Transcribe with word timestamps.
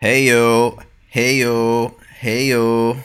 Hey 0.00 0.28
yo, 0.28 0.78
hey 1.08 1.40
yo, 1.40 1.96
hey 2.20 2.50
yo. 2.50 2.98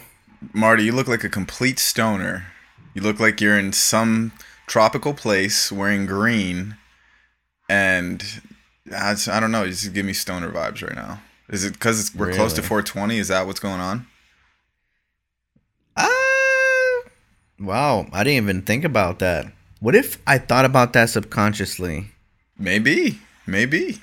Marty, 0.53 0.83
you 0.83 0.92
look 0.92 1.08
like 1.08 1.23
a 1.23 1.29
complete 1.29 1.79
stoner. 1.79 2.46
You 2.93 3.01
look 3.01 3.19
like 3.19 3.42
you're 3.42 3.58
in 3.58 3.73
some 3.73 4.32
tropical 4.67 5.16
place 5.16 5.71
wearing 5.71 6.06
green, 6.06 6.77
and 7.67 8.23
I, 8.95 9.16
I 9.27 9.39
don't 9.39 9.52
know. 9.52 9.64
You 9.64 9.71
just 9.71 9.91
give 9.95 10.05
me 10.05 10.14
stoner 10.14 10.52
vibes 10.52 10.84
right 10.84 10.95
now. 10.95 11.20
Is 11.50 11.64
it 11.64 11.73
because 11.73 12.14
we're 12.14 12.32
close 12.32 12.54
to 12.54 12.61
420? 12.61 13.18
Is 13.18 13.30
that 13.30 13.48
what's 13.48 13.60
going 13.60 13.82
on? 13.82 14.05
Ah, 15.98 17.02
wow, 17.60 18.05
I 18.14 18.23
didn't 18.23 18.44
even 18.44 18.62
think 18.62 18.84
about 18.84 19.18
that. 19.18 19.48
What 19.80 19.96
if 19.96 20.21
I 20.28 20.38
thought 20.38 20.66
about 20.66 20.94
that 20.94 21.10
subconsciously? 21.10 22.12
Maybe, 22.60 23.20
maybe. 23.48 24.00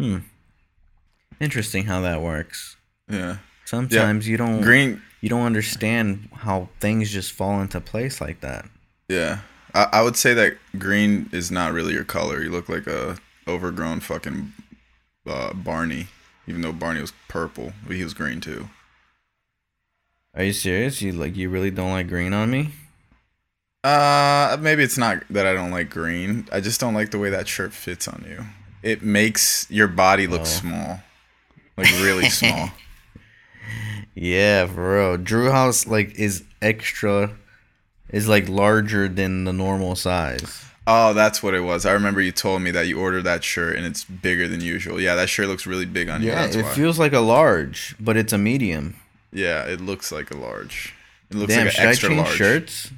Hmm. 0.00 0.20
Interesting 1.40 1.84
how 1.84 2.00
that 2.02 2.22
works. 2.22 2.76
Yeah. 3.08 3.38
Sometimes 3.64 4.26
you 4.28 4.36
don't 4.36 4.60
Green. 4.62 5.02
you 5.20 5.28
don't 5.28 5.44
understand 5.44 6.28
how 6.32 6.68
things 6.80 7.10
just 7.10 7.32
fall 7.32 7.60
into 7.60 7.80
place 7.80 8.20
like 8.20 8.40
that. 8.40 8.66
Yeah. 9.08 9.40
I, 9.74 9.88
I 9.94 10.02
would 10.02 10.16
say 10.16 10.34
that 10.34 10.56
green 10.78 11.28
is 11.32 11.50
not 11.50 11.72
really 11.72 11.92
your 11.92 12.04
color. 12.04 12.42
You 12.42 12.50
look 12.50 12.68
like 12.68 12.86
a 12.86 13.16
overgrown 13.48 14.00
fucking 14.00 14.52
uh, 15.26 15.52
Barney, 15.52 16.06
even 16.46 16.60
though 16.62 16.72
Barney 16.72 17.00
was 17.00 17.12
purple, 17.28 17.72
but 17.86 17.96
he 17.96 18.02
was 18.04 18.14
green 18.14 18.40
too. 18.40 18.68
Are 20.34 20.44
you 20.44 20.52
serious? 20.52 21.00
You 21.02 21.12
like 21.12 21.36
you 21.36 21.48
really 21.50 21.70
don't 21.70 21.90
like 21.92 22.08
green 22.08 22.32
on 22.32 22.50
me? 22.50 22.70
Uh, 23.84 24.56
maybe 24.60 24.82
it's 24.82 24.98
not 24.98 25.22
that 25.30 25.46
I 25.46 25.52
don't 25.52 25.70
like 25.70 25.90
green. 25.90 26.48
I 26.52 26.60
just 26.60 26.80
don't 26.80 26.94
like 26.94 27.10
the 27.10 27.18
way 27.18 27.30
that 27.30 27.46
shirt 27.48 27.72
fits 27.72 28.08
on 28.08 28.24
you. 28.28 28.44
It 28.82 29.02
makes 29.02 29.66
your 29.70 29.88
body 29.88 30.26
look 30.26 30.42
Oh. 30.42 30.44
small, 30.44 31.00
like 31.76 31.90
really 32.00 32.28
small. 32.30 32.70
Yeah, 34.14 34.66
for 34.66 34.96
real. 34.96 35.16
Drew 35.18 35.50
House 35.50 35.86
like 35.86 36.14
is 36.18 36.42
extra 36.62 37.36
is 38.10 38.28
like 38.28 38.48
larger 38.48 39.08
than 39.08 39.44
the 39.44 39.52
normal 39.52 39.94
size. 39.96 40.64
Oh, 40.86 41.12
that's 41.12 41.42
what 41.42 41.52
it 41.54 41.60
was. 41.60 41.84
I 41.84 41.92
remember 41.92 42.20
you 42.20 42.30
told 42.30 42.62
me 42.62 42.70
that 42.70 42.86
you 42.86 42.98
ordered 43.00 43.22
that 43.24 43.42
shirt 43.42 43.76
and 43.76 43.84
it's 43.84 44.04
bigger 44.04 44.46
than 44.46 44.60
usual. 44.60 45.00
Yeah, 45.00 45.16
that 45.16 45.28
shirt 45.28 45.48
looks 45.48 45.66
really 45.66 45.84
big 45.84 46.08
on 46.08 46.22
you. 46.22 46.28
Yeah, 46.28 46.46
it 46.46 46.56
why. 46.56 46.72
feels 46.74 46.98
like 46.98 47.12
a 47.12 47.18
large, 47.20 47.96
but 47.98 48.16
it's 48.16 48.32
a 48.32 48.38
medium. 48.38 48.94
yeah, 49.32 49.64
it 49.64 49.80
looks 49.80 50.12
like 50.12 50.30
a 50.30 50.36
large. 50.36 50.94
It 51.30 51.36
looks 51.36 51.52
Damn, 51.52 51.66
like 51.66 51.74
should 51.74 51.82
an 51.82 51.88
I 51.88 51.94
change 51.94 52.16
large. 52.18 52.36
shirts? 52.36 52.90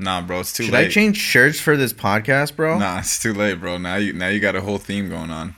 Nah, 0.00 0.20
bro, 0.20 0.40
it's 0.40 0.52
too 0.52 0.64
Should 0.64 0.74
late. 0.74 0.88
I 0.88 0.90
change 0.90 1.16
shirts 1.16 1.58
for 1.60 1.76
this 1.76 1.92
podcast, 1.94 2.56
bro? 2.56 2.76
Nah, 2.78 2.98
it's 2.98 3.22
too 3.22 3.32
late, 3.32 3.60
bro. 3.60 3.78
Now 3.78 3.94
you 3.96 4.12
now 4.12 4.28
you 4.28 4.40
got 4.40 4.54
a 4.56 4.60
whole 4.60 4.76
theme 4.78 5.08
going 5.08 5.30
on. 5.30 5.54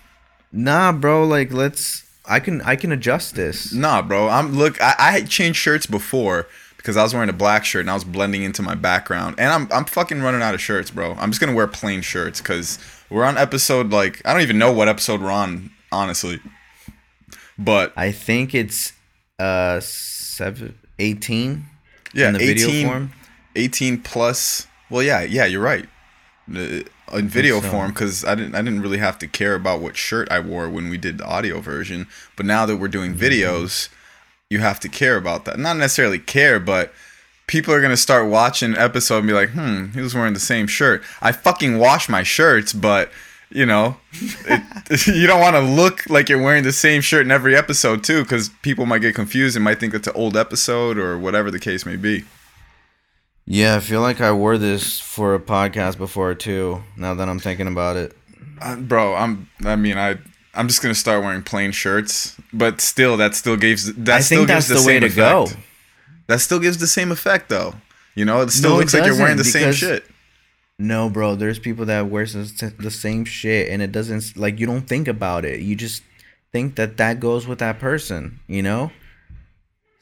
Nah, 0.53 0.93
bro. 0.93 1.27
Like, 1.27 1.51
let's. 1.53 2.05
I 2.29 2.41
can 2.41 2.61
I 2.63 2.77
can 2.77 2.93
adjust 2.93 3.35
this. 3.35 3.73
Nah, 3.73 4.03
bro. 4.03 4.29
I'm 4.29 4.53
look. 4.57 4.81
I, 4.81 4.95
I 4.99 5.13
had 5.13 5.29
changed 5.29 5.59
shirts 5.59 5.87
before 5.87 6.47
because 6.77 6.97
I 6.97 7.03
was 7.03 7.13
wearing 7.13 7.29
a 7.29 7.35
black 7.35 7.65
shirt 7.65 7.81
and 7.81 7.91
I 7.91 7.95
was 7.95 8.05
blending 8.05 8.43
into 8.43 8.63
my 8.63 8.75
background. 8.75 9.37
And 9.39 9.53
I'm 9.53 9.69
I'm 9.73 9.85
fucking 9.85 10.21
running 10.23 10.43
out 10.43 10.55
of 10.55 10.61
shirts, 10.61 10.91
bro. 10.91 11.15
I'm 11.15 11.31
just 11.31 11.41
gonna 11.41 11.55
wear 11.55 11.67
plain 11.67 12.03
shirts 12.03 12.41
because 12.41 12.79
we're 13.11 13.25
on 13.25 13.37
episode 13.37 13.91
like 13.91 14.23
I 14.25 14.33
don't 14.33 14.43
even 14.43 14.59
know 14.59 14.73
what 14.73 14.89
episode 14.89 15.21
we're 15.21 15.31
on, 15.31 15.71
honestly. 15.91 16.41
But 17.59 17.93
I 17.97 18.13
think 18.13 18.55
it's 18.55 18.93
uh 19.39 19.81
seven, 19.81 20.79
18 20.99 21.65
yeah, 22.15 22.29
in 22.29 22.35
the 22.35 22.43
18, 22.43 22.57
video 22.57 22.89
form. 22.89 23.13
18 23.57 24.03
plus. 24.03 24.67
Well, 24.91 25.03
yeah, 25.03 25.23
yeah, 25.23 25.45
you're 25.45 25.63
right. 25.63 25.87
Uh, 26.55 26.83
In 27.17 27.29
video 27.29 27.61
so. 27.61 27.69
form, 27.71 27.91
because 27.91 28.25
I 28.25 28.35
didn't 28.35 28.55
I 28.55 28.63
didn't 28.63 28.81
really 28.83 28.99
have 28.99 29.19
to 29.19 29.27
care 29.27 29.55
about 29.55 29.81
what 29.81 29.97
shirt 29.97 30.31
I 30.31 30.41
wore 30.41 30.69
when 30.69 30.89
we 30.91 30.99
did 30.99 31.19
the 31.19 31.25
audio 31.27 31.61
version. 31.61 32.07
But 32.37 32.47
now 32.47 32.67
that 32.67 32.77
we're 32.77 32.89
doing 32.89 33.15
Mm-hmm. 33.15 33.23
videos, 33.25 33.89
you 34.51 34.61
have 34.61 34.81
to 34.81 34.89
care 34.89 35.17
about 35.17 35.45
that. 35.45 35.59
Not 35.59 35.77
necessarily 35.77 36.19
care, 36.19 36.59
but 36.61 36.93
people 37.47 37.73
are 37.75 37.81
gonna 37.81 37.97
start 37.97 38.29
watching 38.29 38.73
an 38.73 38.79
episode 38.79 39.19
and 39.19 39.27
be 39.27 39.33
like, 39.33 39.51
"Hmm, 39.51 39.87
he 39.95 40.01
was 40.01 40.15
wearing 40.15 40.35
the 40.35 40.41
same 40.41 40.67
shirt." 40.67 41.03
I 41.21 41.33
fucking 41.33 41.79
wash 41.79 42.09
my 42.09 42.23
shirts, 42.23 42.73
but 42.73 43.11
you 43.51 43.65
know, 43.65 43.97
it, 44.47 45.07
you 45.07 45.27
don't 45.27 45.41
want 45.41 45.57
to 45.57 45.61
look 45.63 46.09
like 46.11 46.29
you're 46.29 46.43
wearing 46.43 46.65
the 46.65 46.73
same 46.73 47.01
shirt 47.01 47.25
in 47.25 47.31
every 47.31 47.57
episode 47.57 48.05
too, 48.05 48.23
because 48.23 48.51
people 48.63 48.85
might 48.87 49.01
get 49.01 49.15
confused 49.15 49.57
and 49.57 49.65
might 49.65 49.81
think 49.81 49.95
it's 49.95 50.07
an 50.09 50.15
old 50.15 50.37
episode 50.37 50.99
or 50.99 51.19
whatever 51.19 51.51
the 51.51 51.59
case 51.59 51.87
may 51.87 51.97
be. 51.97 52.25
Yeah, 53.51 53.77
I 53.77 53.81
feel 53.81 54.03
like 54.03 54.21
I 54.21 54.31
wore 54.31 54.59
this 54.59 55.01
for 55.01 55.35
a 55.35 55.41
podcast 55.41 55.97
before 55.97 56.35
too. 56.35 56.83
Now 56.99 57.15
that 57.15 57.31
I'm 57.31 57.39
thinking 57.39 57.67
about 57.67 57.97
it. 57.97 58.15
Uh, 58.61 58.77
bro, 58.77 59.15
I'm. 59.15 59.49
I 59.65 59.75
mean, 59.75 59.97
I. 59.97 60.19
I'm 60.53 60.69
just 60.69 60.83
gonna 60.83 60.95
start 60.95 61.25
wearing 61.25 61.43
plain 61.43 61.73
shirts, 61.73 62.37
but 62.53 62.83
still, 62.83 63.17
that 63.17 63.35
still 63.35 63.57
gives. 63.57 63.95
That 63.95 64.17
I 64.17 64.21
still 64.21 64.41
think 64.41 64.49
gives 64.49 64.69
that's 64.69 64.81
the, 64.81 64.85
the, 64.85 64.87
way 64.87 65.01
same 65.01 65.09
to 65.09 65.17
go. 65.17 65.43
effect. 65.45 65.61
That 66.27 66.41
still 66.43 66.59
gives 66.59 66.77
the 66.77 66.87
same 66.87 67.11
effect, 67.11 67.49
though. 67.49 67.73
You 68.15 68.27
know, 68.27 68.43
it 68.43 68.51
still 68.51 68.73
No, 68.73 68.77
it 68.77 68.81
looks 68.81 68.93
like 68.93 69.07
you're 69.07 69.17
wearing 69.17 69.39
the 69.39 69.45
same 69.45 69.73
shit. 69.73 70.05
No, 70.79 71.09
bro. 71.09 71.35
There's 71.35 71.59
people 71.59 71.87
that 71.87 72.09
wears 72.09 72.35
the 72.35 72.75
the 72.79 72.91
same 72.91 73.25
shit, 73.25 73.71
and 73.71 73.81
it 73.81 73.93
doesn't 73.93 74.37
like 74.37 74.61
you 74.61 74.67
don't 74.67 74.87
think 74.87 75.09
about 75.09 75.47
it. 75.47 75.61
You 75.61 75.75
just 75.75 76.03
think 76.53 76.75
that 76.75 76.99
that 76.99 77.19
goes 77.19 77.47
with 77.47 77.61
that 77.61 77.79
person. 77.79 78.41
You 78.47 78.63
know. 78.63 78.93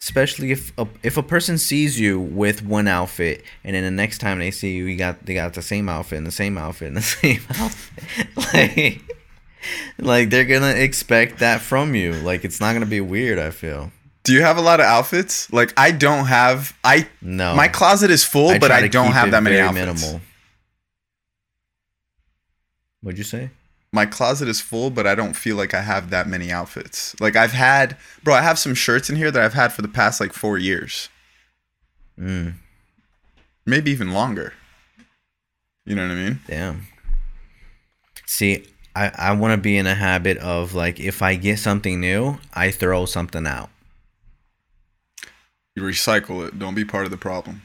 Especially 0.01 0.53
if 0.53 0.77
a, 0.79 0.87
if 1.03 1.17
a 1.17 1.23
person 1.23 1.59
sees 1.59 1.99
you 1.99 2.21
with 2.21 2.63
one 2.63 2.87
outfit, 2.87 3.43
and 3.65 3.75
then 3.75 3.83
the 3.83 3.91
next 3.91 4.19
time 4.19 4.39
they 4.39 4.51
see 4.51 4.75
you, 4.75 4.85
you 4.85 4.97
got 4.97 5.25
they 5.25 5.35
got 5.35 5.55
the 5.55 5.63
same 5.63 5.89
outfit 5.89 6.19
and 6.19 6.27
the 6.27 6.33
same 6.33 6.59
outfit 6.59 6.89
and 6.89 6.97
the 6.97 7.03
same 7.03 7.41
outfit, 7.59 8.29
like 8.55 9.03
like 9.99 10.31
they're 10.31 10.45
gonna 10.45 10.75
expect 10.75 11.39
that 11.39 11.61
from 11.61 11.95
you. 11.95 12.13
Like 12.13 12.45
it's 12.45 12.61
not 12.61 12.73
gonna 12.73 12.87
be 12.87 13.01
weird. 13.01 13.39
I 13.39 13.51
feel 13.51 13.91
Do 14.23 14.33
you 14.33 14.43
have 14.43 14.59
a 14.59 14.63
lot 14.63 14.81
of 14.81 14.87
outfits? 14.87 15.53
Like 15.53 15.73
I 15.77 15.91
don't 15.91 16.27
have. 16.27 16.77
I 16.85 17.09
no. 17.23 17.55
my 17.55 17.69
closet 17.69 18.11
is 18.11 18.25
full, 18.25 18.59
but 18.59 18.71
I 18.71 18.89
don't 18.89 19.13
have 19.13 19.31
that 19.31 19.43
many 19.43 19.57
very 19.57 19.73
Minimal. 19.73 20.21
What'd 23.01 23.19
you 23.19 23.25
say? 23.25 23.51
My 23.93 24.05
closet 24.05 24.49
is 24.49 24.61
full, 24.61 24.91
but 24.91 25.07
I 25.07 25.15
don't 25.15 25.35
feel 25.35 25.57
like 25.57 25.73
I 25.73 25.81
have 25.81 26.11
that 26.11 26.27
many 26.29 26.51
outfits. 26.51 27.19
Like 27.21 27.37
I've 27.37 27.53
had, 27.53 27.97
bro. 28.23 28.35
I 28.35 28.43
have 28.43 28.59
some 28.59 28.75
shirts 28.75 29.09
in 29.09 29.17
here 29.17 29.31
that 29.31 29.43
I've 29.43 29.55
had 29.55 29.73
for 29.73 29.83
the 29.83 29.89
past 29.89 30.21
like 30.21 30.33
four 30.33 30.59
years, 30.59 31.09
Mm, 32.19 32.55
maybe 33.65 33.91
even 33.91 34.13
longer. 34.13 34.55
You 35.85 35.95
know 35.95 36.03
what 36.03 36.13
I 36.13 36.15
mean? 36.17 36.41
damn. 36.47 36.87
See, 38.27 38.67
I 38.95 39.11
I 39.17 39.33
want 39.33 39.53
to 39.53 39.61
be 39.61 39.77
in 39.79 39.87
a 39.87 39.95
habit 39.95 40.37
of 40.39 40.75
like 40.75 40.99
if 41.01 41.23
I 41.23 41.37
get 41.37 41.59
something 41.59 42.01
new, 42.01 42.39
I 42.55 42.71
throw 42.71 43.07
something 43.07 43.47
out. 43.47 43.71
You 45.75 45.83
recycle 45.83 46.47
it. 46.47 46.59
Don't 46.59 46.75
be 46.75 46.85
part 46.85 47.05
of 47.05 47.11
the 47.11 47.17
problem. 47.19 47.63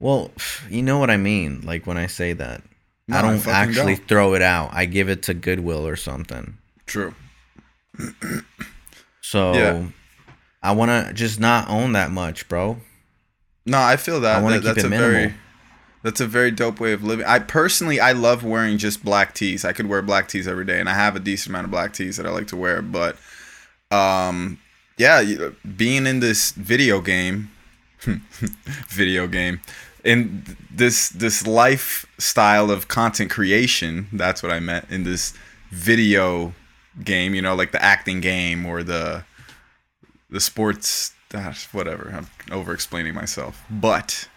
Well, 0.00 0.30
you 0.70 0.82
know 0.82 0.98
what 0.98 1.10
I 1.10 1.16
mean. 1.16 1.60
Like 1.62 1.86
when 1.86 1.96
I 1.98 2.06
say 2.06 2.32
that, 2.34 2.62
No, 3.08 3.16
I 3.16 3.18
I 3.18 3.22
don't 3.22 3.38
fucking 3.38 3.52
actually 3.52 3.94
don't. 3.96 4.08
throw 4.08 4.34
it 4.34 4.42
out. 4.42 4.70
I 4.72 4.86
give 4.86 5.08
it 5.08 5.22
to 5.24 5.34
Goodwill 5.34 5.86
or 5.86 5.96
something. 5.96 6.56
True. 6.86 7.14
So 9.20 9.54
Yeah. 9.54 9.86
I 10.62 10.72
want 10.72 10.90
to 11.08 11.12
just 11.12 11.38
not 11.40 11.68
own 11.68 11.92
that 11.92 12.10
much, 12.10 12.48
bro. 12.48 12.78
No, 13.66 13.78
I 13.80 13.96
feel 13.96 14.20
that. 14.20 14.36
I 14.38 14.40
wanna 14.40 14.56
That- 14.56 14.60
keep 14.60 14.74
that's 14.76 14.78
it 14.84 14.86
a 14.86 14.90
minimal. 14.90 15.10
very 15.12 15.34
that's 16.02 16.20
a 16.20 16.26
very 16.26 16.50
dope 16.50 16.80
way 16.80 16.92
of 16.92 17.02
living. 17.02 17.24
I 17.24 17.38
personally 17.38 17.98
I 17.98 18.12
love 18.12 18.44
wearing 18.44 18.76
just 18.76 19.02
black 19.04 19.34
tees. 19.34 19.64
I 19.64 19.72
could 19.72 19.86
wear 19.86 20.02
black 20.02 20.28
tees 20.28 20.46
every 20.46 20.66
day 20.66 20.78
and 20.80 20.88
I 20.88 20.94
have 20.94 21.16
a 21.16 21.20
decent 21.20 21.48
amount 21.48 21.64
of 21.64 21.70
black 21.70 21.94
tees 21.94 22.18
that 22.18 22.26
I 22.26 22.30
like 22.30 22.46
to 22.48 22.56
wear, 22.56 22.82
but 22.82 23.16
um 23.90 24.58
yeah, 24.98 25.22
being 25.76 26.06
in 26.06 26.20
this 26.20 26.52
video 26.52 27.00
game 27.00 27.50
video 28.90 29.26
game 29.26 29.60
in 30.04 30.44
this 30.70 31.08
this 31.08 31.46
lifestyle 31.46 32.70
of 32.70 32.88
content 32.88 33.30
creation, 33.30 34.08
that's 34.12 34.42
what 34.42 34.52
I 34.52 34.60
meant 34.60 34.90
in 34.90 35.04
this 35.04 35.34
video 35.70 36.54
game, 37.02 37.34
you 37.34 37.42
know, 37.42 37.54
like 37.54 37.72
the 37.72 37.82
acting 37.82 38.20
game 38.20 38.66
or 38.66 38.82
the 38.82 39.24
the 40.30 40.40
sports 40.40 41.12
ah, 41.34 41.54
whatever. 41.72 42.12
I'm 42.14 42.54
over 42.54 42.72
explaining 42.72 43.14
myself. 43.14 43.64
But 43.70 44.28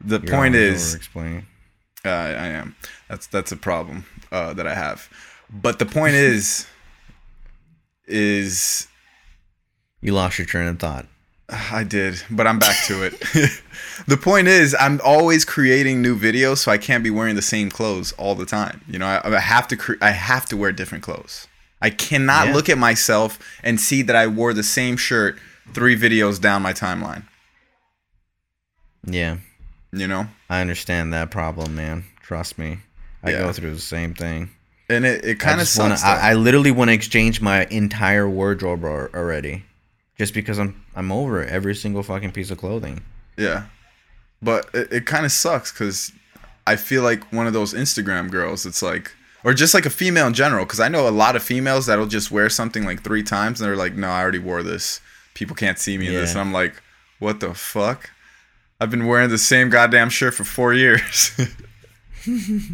the 0.00 0.20
You're 0.20 0.34
point 0.34 0.54
is 0.54 0.98
uh, 2.04 2.08
I 2.08 2.46
am. 2.48 2.76
That's 3.08 3.26
that's 3.26 3.52
a 3.52 3.56
problem 3.56 4.06
uh, 4.30 4.52
that 4.54 4.66
I 4.66 4.74
have. 4.74 5.08
But 5.50 5.78
the 5.78 5.86
point 5.86 6.14
is, 6.14 6.66
is 8.06 8.88
you 10.00 10.12
lost 10.12 10.38
your 10.38 10.46
train 10.46 10.68
of 10.68 10.78
thought. 10.78 11.06
I 11.48 11.84
did, 11.84 12.20
but 12.28 12.46
I'm 12.46 12.58
back 12.58 12.76
to 12.86 13.04
it. 13.04 13.62
the 14.06 14.16
point 14.16 14.48
is, 14.48 14.74
I'm 14.78 15.00
always 15.04 15.44
creating 15.44 16.02
new 16.02 16.18
videos, 16.18 16.58
so 16.58 16.70
I 16.72 16.78
can't 16.78 17.02
be 17.04 17.10
wearing 17.10 17.34
the 17.36 17.42
same 17.42 17.70
clothes 17.70 18.12
all 18.12 18.34
the 18.34 18.46
time. 18.46 18.82
You 18.88 18.98
know, 18.98 19.06
I, 19.06 19.36
I 19.36 19.40
have 19.40 19.66
to 19.68 19.76
cre- 19.76 19.94
I 20.02 20.10
have 20.10 20.46
to 20.46 20.56
wear 20.56 20.72
different 20.72 21.04
clothes. 21.04 21.46
I 21.82 21.90
cannot 21.90 22.48
Yeah. 22.48 22.54
look 22.54 22.68
at 22.68 22.78
myself 22.78 23.38
and 23.62 23.80
see 23.80 24.02
that 24.02 24.16
I 24.16 24.26
wore 24.26 24.52
the 24.54 24.62
same 24.62 24.96
shirt 24.96 25.38
three 25.74 25.96
videos 25.98 26.40
down 26.40 26.62
my 26.62 26.72
timeline. 26.72 27.24
Yeah. 29.04 29.38
You 29.92 30.08
know, 30.08 30.26
I 30.50 30.60
understand 30.60 31.12
that 31.12 31.30
problem, 31.30 31.74
man. 31.74 32.04
Trust 32.22 32.58
me. 32.58 32.78
I 33.22 33.30
Yeah. 33.30 33.38
go 33.40 33.52
through 33.52 33.74
the 33.74 33.80
same 33.80 34.14
thing. 34.14 34.50
and 34.88 35.04
it, 35.04 35.24
it 35.24 35.40
kind 35.40 35.60
of 35.60 35.66
just 35.66 35.78
wanna, 35.78 35.96
sucks. 35.96 36.22
I, 36.22 36.30
I 36.30 36.34
literally 36.34 36.70
want 36.70 36.90
to 36.90 36.94
exchange 36.94 37.40
my 37.40 37.64
entire 37.66 38.28
wardrobe 38.28 38.84
already, 38.84 39.64
just 40.16 40.32
because 40.32 40.58
I'm 40.60 40.80
I'm 40.94 41.10
over 41.10 41.44
every 41.44 41.74
single 41.74 42.02
fucking 42.04 42.30
piece 42.32 42.50
of 42.52 42.58
clothing. 42.58 43.02
Yeah. 43.36 43.64
But 44.46 44.70
it, 44.72 44.92
it 44.92 45.06
kind 45.06 45.26
of 45.26 45.32
sucks 45.32 45.72
because 45.72 46.12
I 46.68 46.76
feel 46.76 47.02
like 47.02 47.32
one 47.32 47.48
of 47.48 47.52
those 47.52 47.74
Instagram 47.74 48.30
girls. 48.30 48.64
It's 48.64 48.80
like, 48.80 49.10
or 49.42 49.52
just 49.52 49.74
like 49.74 49.86
a 49.86 49.90
female 49.90 50.28
in 50.28 50.34
general. 50.34 50.64
Because 50.64 50.78
I 50.78 50.86
know 50.86 51.08
a 51.08 51.10
lot 51.10 51.34
of 51.34 51.42
females 51.42 51.86
that'll 51.86 52.06
just 52.06 52.30
wear 52.30 52.48
something 52.48 52.84
like 52.84 53.02
three 53.02 53.24
times 53.24 53.60
and 53.60 53.68
they're 53.68 53.76
like, 53.76 53.96
no, 53.96 54.08
I 54.08 54.22
already 54.22 54.38
wore 54.38 54.62
this. 54.62 55.00
People 55.34 55.56
can't 55.56 55.80
see 55.80 55.98
me 55.98 56.06
in 56.06 56.14
this. 56.14 56.30
And 56.30 56.40
I'm 56.40 56.52
like, 56.52 56.80
what 57.18 57.40
the 57.40 57.54
fuck? 57.54 58.10
I've 58.80 58.90
been 58.90 59.06
wearing 59.06 59.30
the 59.30 59.38
same 59.38 59.68
goddamn 59.68 60.10
shirt 60.10 60.34
for 60.34 60.44
four 60.44 60.72
years. 60.72 61.32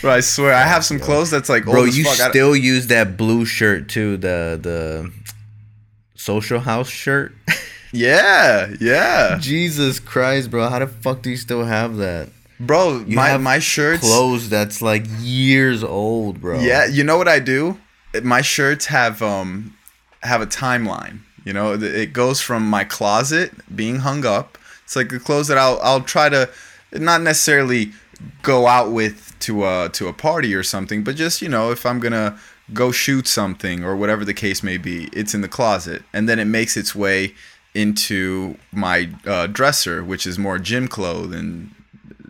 Bro, 0.00 0.12
I 0.12 0.20
swear, 0.20 0.54
I 0.54 0.62
have 0.62 0.84
some 0.84 1.00
clothes 1.00 1.30
that's 1.30 1.48
like, 1.48 1.64
Bro, 1.64 1.80
old 1.80 1.88
as 1.88 1.98
you 1.98 2.04
still 2.04 2.54
use 2.54 2.86
that 2.88 3.16
blue 3.16 3.44
shirt 3.44 3.88
too, 3.88 4.16
the 4.16 4.58
the 4.62 5.12
social 6.14 6.60
house 6.60 6.88
shirt. 6.88 7.34
yeah, 7.92 8.74
yeah, 8.80 9.38
Jesus 9.40 10.00
Christ, 10.00 10.50
bro, 10.50 10.68
how 10.68 10.78
the 10.78 10.86
fuck 10.86 11.22
do 11.22 11.30
you 11.30 11.36
still 11.36 11.64
have 11.64 11.96
that? 11.96 12.28
bro. 12.60 13.04
You 13.06 13.16
my 13.16 13.28
have 13.28 13.40
my 13.40 13.58
shirts. 13.58 14.00
Clothes 14.00 14.48
that's 14.48 14.82
like 14.82 15.04
years 15.20 15.84
old, 15.84 16.40
bro. 16.40 16.60
Yeah, 16.60 16.86
you 16.86 17.04
know 17.04 17.16
what 17.16 17.28
I 17.28 17.38
do? 17.38 17.78
My 18.22 18.40
shirts 18.40 18.86
have 18.86 19.22
um 19.22 19.76
have 20.22 20.40
a 20.40 20.46
timeline. 20.46 21.20
You 21.44 21.52
know, 21.52 21.74
it 21.74 22.12
goes 22.12 22.40
from 22.40 22.68
my 22.68 22.84
closet 22.84 23.52
being 23.74 23.96
hung 24.00 24.26
up. 24.26 24.58
It's 24.84 24.96
like 24.96 25.08
the 25.08 25.20
clothes 25.20 25.48
that 25.48 25.58
I'll 25.58 25.78
I'll 25.82 26.02
try 26.02 26.28
to 26.28 26.50
not 26.92 27.22
necessarily 27.22 27.92
go 28.42 28.66
out 28.66 28.90
with 28.90 29.34
to 29.40 29.64
a 29.64 29.88
to 29.92 30.08
a 30.08 30.12
party 30.12 30.54
or 30.54 30.62
something, 30.62 31.04
but 31.04 31.16
just 31.16 31.40
you 31.40 31.48
know 31.48 31.70
if 31.70 31.86
I'm 31.86 32.00
gonna 32.00 32.38
go 32.74 32.92
shoot 32.92 33.26
something 33.26 33.82
or 33.82 33.96
whatever 33.96 34.24
the 34.24 34.34
case 34.34 34.62
may 34.62 34.76
be, 34.76 35.08
it's 35.12 35.32
in 35.32 35.40
the 35.40 35.48
closet, 35.48 36.02
and 36.12 36.28
then 36.28 36.38
it 36.38 36.44
makes 36.46 36.76
its 36.76 36.94
way 36.94 37.34
into 37.78 38.56
my 38.72 39.08
uh, 39.26 39.46
dresser, 39.46 40.02
which 40.02 40.26
is 40.26 40.38
more 40.38 40.58
gym 40.58 40.88
clothes 40.88 41.34
and 41.34 41.70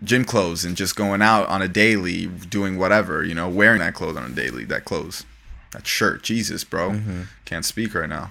gym 0.05 0.25
clothes 0.25 0.65
and 0.65 0.77
just 0.77 0.95
going 0.95 1.23
out 1.23 1.47
on 1.49 1.63
a 1.63 1.69
daily, 1.69 2.27
doing 2.27 2.79
whatever, 2.79 3.25
you 3.25 3.35
know, 3.35 3.49
wearing 3.49 3.81
that 3.81 3.95
clothes 3.95 4.17
on 4.17 4.31
a 4.31 4.35
daily, 4.35 4.65
that 4.67 4.85
clothes, 4.85 5.25
that 5.73 5.87
shirt. 5.87 6.23
Jesus, 6.23 6.63
bro, 6.65 7.01
can't 7.45 7.65
speak 7.65 7.95
right 7.95 8.09
now. 8.09 8.31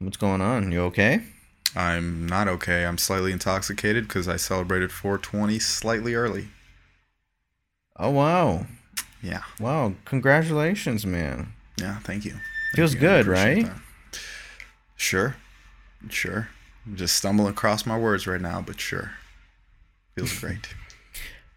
What's 0.00 0.16
going 0.16 0.40
on? 0.40 0.72
You 0.72 0.82
okay? 0.82 1.22
I'm 1.76 2.26
not 2.26 2.48
okay. 2.48 2.86
I'm 2.86 2.98
slightly 2.98 3.30
intoxicated 3.32 4.08
because 4.08 4.26
I 4.28 4.36
celebrated 4.36 4.90
420 4.90 5.58
slightly 5.58 6.14
early. 6.14 6.48
Oh 7.96 8.10
wow. 8.10 8.66
Yeah, 9.22 9.42
Wow, 9.58 9.94
congratulations, 10.04 11.04
man. 11.04 11.52
yeah. 11.76 11.98
Thank 11.98 12.24
you. 12.24 12.36
Feels 12.74 12.94
you. 12.94 13.00
Good, 13.00 13.26
right? 13.26 13.64
that. 13.66 13.80
Sure, 14.96 15.34
sure. 16.08 16.48
I'm 16.86 16.96
just 16.96 17.16
stumbling 17.16 17.50
across 17.50 17.84
my 17.86 17.98
words 17.98 18.26
right 18.26 18.40
now, 18.40 18.60
but 18.60 18.80
sure, 18.80 19.12
feels 20.14 20.38
great. 20.38 20.68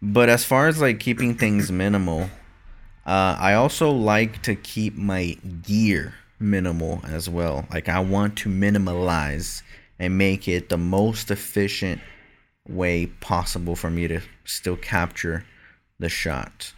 But 0.04 0.28
as 0.28 0.44
far 0.44 0.66
as 0.66 0.80
like 0.80 0.98
keeping 0.98 1.36
things 1.36 1.70
minimal, 1.70 2.22
uh, 3.06 3.36
I 3.38 3.54
also 3.54 3.92
like 3.92 4.42
to 4.42 4.56
keep 4.56 4.96
my 4.96 5.36
gear 5.62 6.14
minimal 6.40 7.00
as 7.04 7.28
well. 7.28 7.66
Like 7.72 7.88
I 7.88 8.00
want 8.00 8.36
to 8.38 8.48
minimalize 8.48 9.62
and 10.00 10.18
make 10.18 10.48
it 10.48 10.70
the 10.70 10.76
most 10.76 11.30
efficient 11.30 12.00
way 12.68 13.06
possible 13.06 13.76
for 13.76 13.90
me 13.90 14.08
to 14.08 14.20
still 14.44 14.76
capture 14.76 15.44
the 16.00 16.08
shot. 16.08 16.72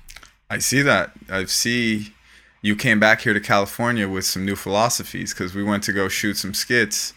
I 0.50 0.58
see 0.58 0.82
that. 0.82 1.12
I 1.30 1.46
see 1.46 2.12
you 2.60 2.76
came 2.76 3.00
back 3.00 3.22
here 3.22 3.32
to 3.32 3.40
California 3.40 4.08
with 4.08 4.24
some 4.24 4.44
new 4.44 4.56
philosophies 4.56 5.32
because 5.32 5.54
we 5.54 5.62
went 5.62 5.82
to 5.84 5.92
go 5.92 6.08
shoot 6.08 6.36
some 6.36 6.54
skits, 6.54 7.12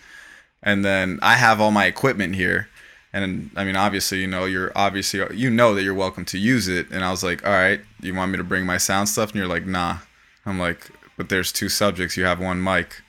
and 0.63 0.83
then 0.83 1.19
I 1.21 1.36
have 1.36 1.62
all 1.62 1.71
my 1.71 1.86
equipment 1.86 2.36
here, 2.36 2.68
and 3.13 3.51
I 3.56 3.63
mean, 3.63 3.75
obviously, 3.75 4.19
you 4.19 4.27
know, 4.27 4.45
you're 4.45 4.71
obviously 4.75 5.24
you 5.36 5.50
know 5.50 5.74
that 5.75 5.83
you're 5.83 5.94
welcome 5.94 6.25
to 6.25 6.38
use 6.38 6.68
it, 6.68 6.89
and 6.92 7.04
I 7.04 7.12
was 7.12 7.24
like, 7.24 7.45
all 7.45 7.54
right, 7.54 7.81
you 8.01 8.13
want 8.13 8.31
me 8.31 8.38
to 8.38 8.44
bring 8.44 8.65
my 8.65 8.77
sound 8.77 9.09
stuff, 9.09 9.30
and 9.30 9.38
you're 9.38 9.48
like, 9.48 9.65
nah. 9.65 9.98
I'm 10.45 10.57
like, 10.57 10.89
but 11.18 11.27
there's 11.30 11.51
two 11.51 11.68
subjects. 11.68 12.15
You 12.15 12.24
have 12.24 12.39
one 12.39 12.63
mic. 12.63 13.01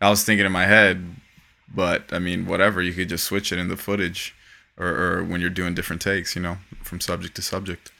I 0.00 0.08
was 0.08 0.24
thinking 0.24 0.46
in 0.46 0.52
my 0.52 0.64
head, 0.64 1.04
but 1.72 2.04
I 2.10 2.18
mean, 2.18 2.46
whatever. 2.46 2.80
You 2.80 2.92
could 2.92 3.10
just 3.10 3.24
switch 3.24 3.52
it 3.52 3.58
in 3.58 3.68
the 3.68 3.76
footage, 3.76 4.34
or, 4.78 4.88
or 4.88 5.24
when 5.24 5.40
you're 5.40 5.50
doing 5.50 5.74
different 5.74 6.00
takes, 6.00 6.34
you 6.34 6.40
know, 6.40 6.56
from 6.82 7.00
subject 7.00 7.36
to 7.36 7.42
subject. 7.42 7.92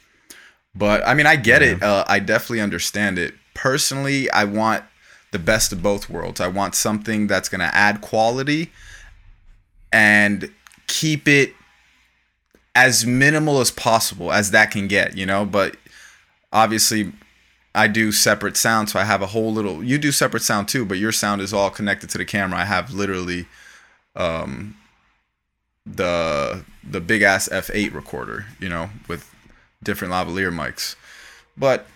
But 0.73 1.05
I 1.07 1.13
mean, 1.13 1.25
I 1.25 1.35
get 1.35 1.61
it. 1.61 1.81
Uh, 1.81 2.05
I 2.07 2.19
definitely 2.19 2.61
understand 2.61 3.19
it. 3.19 3.35
Personally, 3.53 4.29
I 4.31 4.43
want 4.43 4.83
the 5.31 5.39
best 5.39 5.71
of 5.71 5.83
both 5.83 6.09
worlds. 6.09 6.39
I 6.39 6.47
want 6.47 6.75
something 6.75 7.27
that's 7.27 7.49
going 7.49 7.59
to 7.59 7.75
add 7.75 8.01
quality 8.01 8.71
and 9.97 10.53
keep 10.85 11.27
it 11.27 11.55
as 12.75 13.03
minimal 13.03 13.59
as 13.59 13.71
possible 13.71 14.31
as 14.31 14.51
that 14.51 14.69
can 14.69 14.87
get, 14.87 15.17
you 15.17 15.25
know? 15.25 15.43
But 15.43 15.75
obviously, 16.53 17.13
I 17.73 17.87
do 17.87 18.11
separate 18.11 18.57
sound, 18.57 18.91
so 18.91 18.99
I 18.99 19.05
have 19.05 19.23
a 19.23 19.27
whole 19.27 19.51
little. 19.51 19.83
You 19.83 19.97
do 19.97 20.11
separate 20.11 20.43
sound 20.43 20.67
too, 20.67 20.85
but 20.85 20.99
your 20.99 21.11
sound 21.11 21.41
is 21.41 21.51
all 21.51 21.71
connected 21.71 22.11
to 22.11 22.19
the 22.19 22.25
camera. 22.25 22.59
I 22.59 22.65
have 22.65 22.93
literally 22.93 23.47
um, 24.15 24.77
the 25.83 26.63
the 26.87 27.01
big 27.01 27.23
ass 27.23 27.49
F8 27.49 27.91
recorder, 27.91 28.45
you 28.59 28.69
know, 28.69 28.91
with 29.07 29.33
different 29.81 30.13
lavalier 30.13 30.53
mics. 30.53 30.95
But 31.57 31.87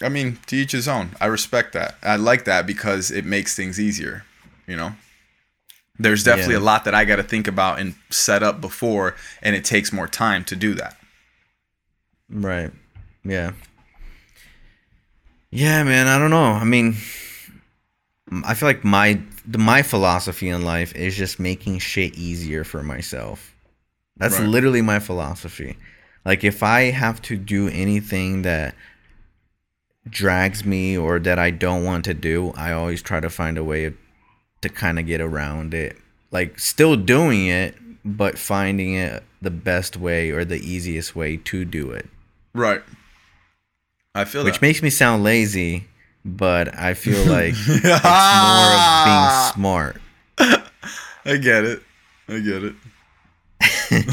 I 0.00 0.08
mean, 0.08 0.38
to 0.46 0.54
each 0.54 0.70
his 0.70 0.86
own. 0.86 1.16
I 1.20 1.26
respect 1.26 1.72
that. 1.72 1.96
I 2.04 2.14
like 2.14 2.44
that 2.44 2.68
because 2.68 3.10
it 3.10 3.24
makes 3.24 3.56
things 3.56 3.80
easier, 3.80 4.24
you 4.68 4.76
know. 4.76 4.92
There's 6.02 6.24
definitely 6.24 6.54
Yeah. 6.54 6.60
a 6.60 6.68
lot 6.72 6.84
that 6.84 6.94
I 6.94 7.04
got 7.04 7.16
to 7.16 7.22
think 7.22 7.46
about 7.48 7.78
and 7.78 7.94
set 8.10 8.42
up 8.42 8.60
before 8.60 9.14
and 9.42 9.54
it 9.56 9.64
takes 9.64 9.92
more 9.92 10.08
time 10.08 10.44
to 10.46 10.56
do 10.56 10.74
that. 10.74 10.96
Right. 12.28 12.70
Yeah. 13.24 13.52
Yeah, 15.50 15.82
man. 15.84 16.06
I 16.08 16.18
don't 16.18 16.30
know. 16.30 16.44
I 16.44 16.64
mean, 16.64 16.96
I 18.44 18.54
feel 18.54 18.68
like 18.68 18.84
my 18.84 19.20
my 19.46 19.82
philosophy 19.82 20.48
in 20.48 20.62
life 20.62 20.94
is 20.94 21.16
just 21.16 21.38
making 21.40 21.78
shit 21.80 22.14
easier 22.14 22.64
for 22.64 22.82
myself. 22.82 23.54
That's 24.16 24.38
Right. 24.38 24.48
literally 24.48 24.82
my 24.82 24.98
philosophy. 24.98 25.76
Like 26.24 26.44
if 26.44 26.62
I 26.62 26.90
have 26.92 27.20
to 27.22 27.36
do 27.36 27.68
anything 27.68 28.42
that 28.42 28.74
drags 30.08 30.64
me 30.64 30.96
or 30.96 31.18
that 31.18 31.38
I 31.38 31.50
don't 31.50 31.84
want 31.84 32.04
to 32.06 32.14
do, 32.14 32.52
I 32.56 32.72
always 32.72 33.02
try 33.02 33.20
to 33.20 33.30
find 33.30 33.58
a 33.58 33.64
way 33.64 33.92
to 34.62 34.68
kind 34.68 34.98
of 34.98 35.06
get 35.06 35.20
around 35.20 35.74
it. 35.74 35.96
Like 36.30 36.58
still 36.58 36.96
doing 36.96 37.46
it, 37.46 37.76
but 38.04 38.38
finding 38.38 38.94
it 38.94 39.22
the 39.42 39.50
best 39.50 39.96
way 39.96 40.30
or 40.30 40.44
the 40.44 40.56
easiest 40.58 41.14
way 41.14 41.36
to 41.36 41.64
do 41.64 41.90
it. 41.90 42.08
Right. 42.54 42.82
I 44.14 44.24
feel 44.24 44.42
like 44.42 44.46
Which 44.52 44.60
that. 44.60 44.66
makes 44.66 44.82
me 44.82 44.90
sound 44.90 45.24
lazy, 45.24 45.84
but 46.24 46.76
I 46.78 46.94
feel 46.94 47.24
like 47.30 47.54
it's 47.56 47.84
more 47.84 47.92
of 47.92 49.04
being 49.04 49.52
smart. 49.54 50.00
I 51.24 51.36
get 51.36 51.64
it. 51.64 51.82
I 52.28 52.38
get 52.40 52.62
it. 52.64 52.74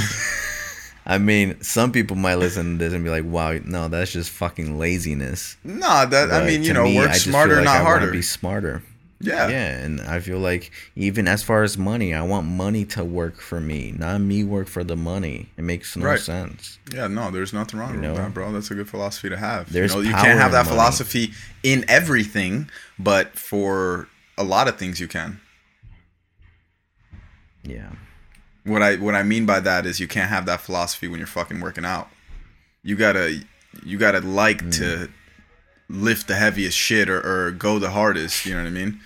I 1.06 1.18
mean, 1.18 1.60
some 1.64 1.92
people 1.92 2.16
might 2.16 2.36
listen 2.36 2.74
to 2.74 2.78
this 2.78 2.94
and 2.94 3.04
be 3.04 3.10
like, 3.10 3.24
"Wow, 3.26 3.58
no, 3.66 3.88
that's 3.88 4.12
just 4.12 4.30
fucking 4.30 4.78
laziness." 4.78 5.58
No, 5.64 6.06
that 6.06 6.32
I 6.32 6.46
mean, 6.46 6.62
you 6.64 6.72
know, 6.74 6.84
me, 6.84 6.98
work 6.98 7.16
smarter, 7.16 7.56
like 7.56 7.66
not 7.66 7.78
I 7.78 7.84
harder. 7.84 8.12
Be 8.12 8.22
smarter. 8.22 8.84
Yeah. 9.22 9.50
Yeah, 9.50 9.78
and 9.80 10.00
I 10.02 10.20
feel 10.20 10.40
like 10.40 10.72
even 10.96 11.28
as 11.28 11.44
far 11.44 11.64
as 11.64 11.78
money, 11.78 12.14
I 12.14 12.22
want 12.22 12.48
money 12.48 12.86
to 12.86 13.04
work 13.04 13.40
for 13.42 13.60
me, 13.60 13.92
not 13.98 14.22
me 14.22 14.44
work 14.44 14.68
for 14.68 14.84
the 14.84 14.96
money. 14.96 15.50
It 15.58 15.64
makes 15.64 15.96
no 15.98 16.06
Right. 16.06 16.20
sense. 16.20 16.80
Yeah, 16.94 17.08
no, 17.08 17.30
there's 17.32 17.52
nothing 17.54 17.80
wrong 17.80 17.90
You 17.96 18.00
with 18.00 18.10
know? 18.10 18.16
that, 18.16 18.34
bro. 18.34 18.52
That's 18.52 18.72
a 18.72 18.76
good 18.76 18.88
philosophy 18.90 19.30
to 19.30 19.38
have. 19.38 19.72
There's 19.72 19.94
you 19.94 20.04
know, 20.04 20.08
you 20.10 20.14
can't 20.16 20.40
have 20.40 20.52
that 20.54 20.66
money. 20.66 20.70
philosophy 20.70 21.34
in 21.64 21.84
everything, 21.90 22.70
but 22.98 23.38
for 23.38 24.08
a 24.38 24.44
lot 24.44 24.68
of 24.70 24.78
things 24.78 25.00
you 25.00 25.08
can. 25.08 25.40
Yeah. 27.64 27.92
What 28.64 28.82
I 28.82 28.96
what 28.98 29.16
I 29.16 29.24
mean 29.24 29.46
by 29.46 29.60
that 29.62 29.86
is 29.86 30.00
you 30.00 30.08
can't 30.08 30.30
have 30.30 30.46
that 30.46 30.62
philosophy 30.62 31.08
when 31.08 31.20
you're 31.20 31.28
fucking 31.28 31.60
working 31.60 31.86
out. 31.86 32.10
You 32.84 32.96
gotta 32.96 33.42
you 33.84 33.98
gotta 33.98 34.20
like 34.22 34.62
Mm. 34.64 34.74
to 34.78 35.10
lift 35.90 36.28
the 36.28 36.36
heaviest 36.36 36.78
shit 36.78 37.10
or, 37.10 37.20
or 37.20 37.52
go 37.52 37.80
the 37.80 37.92
hardest. 37.92 38.46
You 38.46 38.56
know 38.56 38.64
what 38.64 38.68
I 38.68 38.72
mean? 38.72 39.00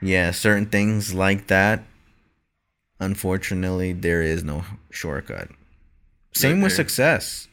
Yeah, 0.00 0.30
certain 0.30 0.66
things 0.66 1.14
like 1.14 1.48
that. 1.48 1.82
Unfortunately, 3.00 3.92
there 3.92 4.22
is 4.22 4.44
no 4.44 4.64
shortcut. 4.90 5.48
Same 6.32 6.60
with 6.60 6.72
success. 6.72 7.48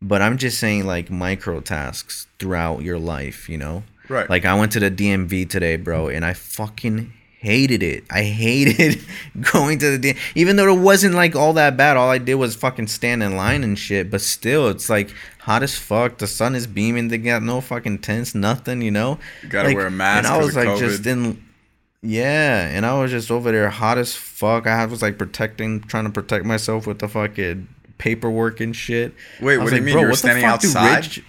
But 0.00 0.22
I'm 0.22 0.38
just 0.38 0.58
saying 0.58 0.86
like 0.86 1.10
micro 1.10 1.60
tasks 1.60 2.26
throughout 2.38 2.82
your 2.82 2.98
life, 2.98 3.48
you 3.48 3.58
know? 3.58 3.82
Right. 4.08 4.30
Like 4.30 4.44
I 4.44 4.54
went 4.54 4.72
to 4.72 4.80
the 4.80 4.90
DMV 4.90 5.50
today, 5.50 5.76
bro, 5.76 6.08
and 6.08 6.24
I 6.24 6.32
fucking 6.32 7.12
hated 7.38 7.82
it. 7.82 8.04
I 8.10 8.22
hated 8.24 9.00
going 9.52 9.78
to 9.78 9.96
the 9.96 10.16
even 10.34 10.56
though 10.56 10.74
it 10.74 10.80
wasn't 10.80 11.14
like 11.14 11.36
all 11.36 11.52
that 11.54 11.76
bad. 11.76 11.96
All 11.96 12.10
I 12.10 12.18
did 12.18 12.34
was 12.34 12.56
fucking 12.56 12.88
stand 12.88 13.22
in 13.22 13.36
line 13.36 13.64
and 13.64 13.78
shit. 13.78 14.10
But 14.10 14.20
still, 14.20 14.68
it's 14.68 14.90
like 14.90 15.14
hot 15.40 15.62
as 15.62 15.76
fuck. 15.76 16.18
The 16.18 16.26
sun 16.26 16.54
is 16.54 16.66
beaming. 16.66 17.08
They 17.08 17.18
got 17.18 17.42
no 17.42 17.60
fucking 17.60 18.00
tents, 18.00 18.34
nothing. 18.34 18.82
You 18.82 18.90
know. 18.90 19.18
You 19.42 19.48
gotta 19.48 19.68
like, 19.68 19.76
wear 19.76 19.86
a 19.86 19.90
mask. 19.90 20.18
And 20.18 20.26
I 20.26 20.38
was 20.38 20.56
like 20.56 20.68
COVID. 20.68 20.78
just 20.78 21.06
in. 21.06 21.44
Yeah, 22.00 22.68
and 22.68 22.86
I 22.86 23.00
was 23.00 23.10
just 23.10 23.28
over 23.30 23.50
there 23.50 23.70
hot 23.70 23.98
as 23.98 24.14
fuck. 24.14 24.68
I 24.68 24.84
was 24.86 25.02
like 25.02 25.18
protecting, 25.18 25.80
trying 25.80 26.04
to 26.04 26.10
protect 26.10 26.44
myself 26.44 26.86
with 26.86 27.00
the 27.00 27.08
fucking 27.08 27.66
paperwork 27.98 28.60
and 28.60 28.74
shit. 28.74 29.14
Wait, 29.40 29.58
what 29.58 29.70
do 29.70 29.76
you 29.76 29.82
mean? 29.82 29.98
You 29.98 30.06
were 30.06 30.14
standing 30.14 30.44
outside? 30.44 30.96
rich- 30.96 31.24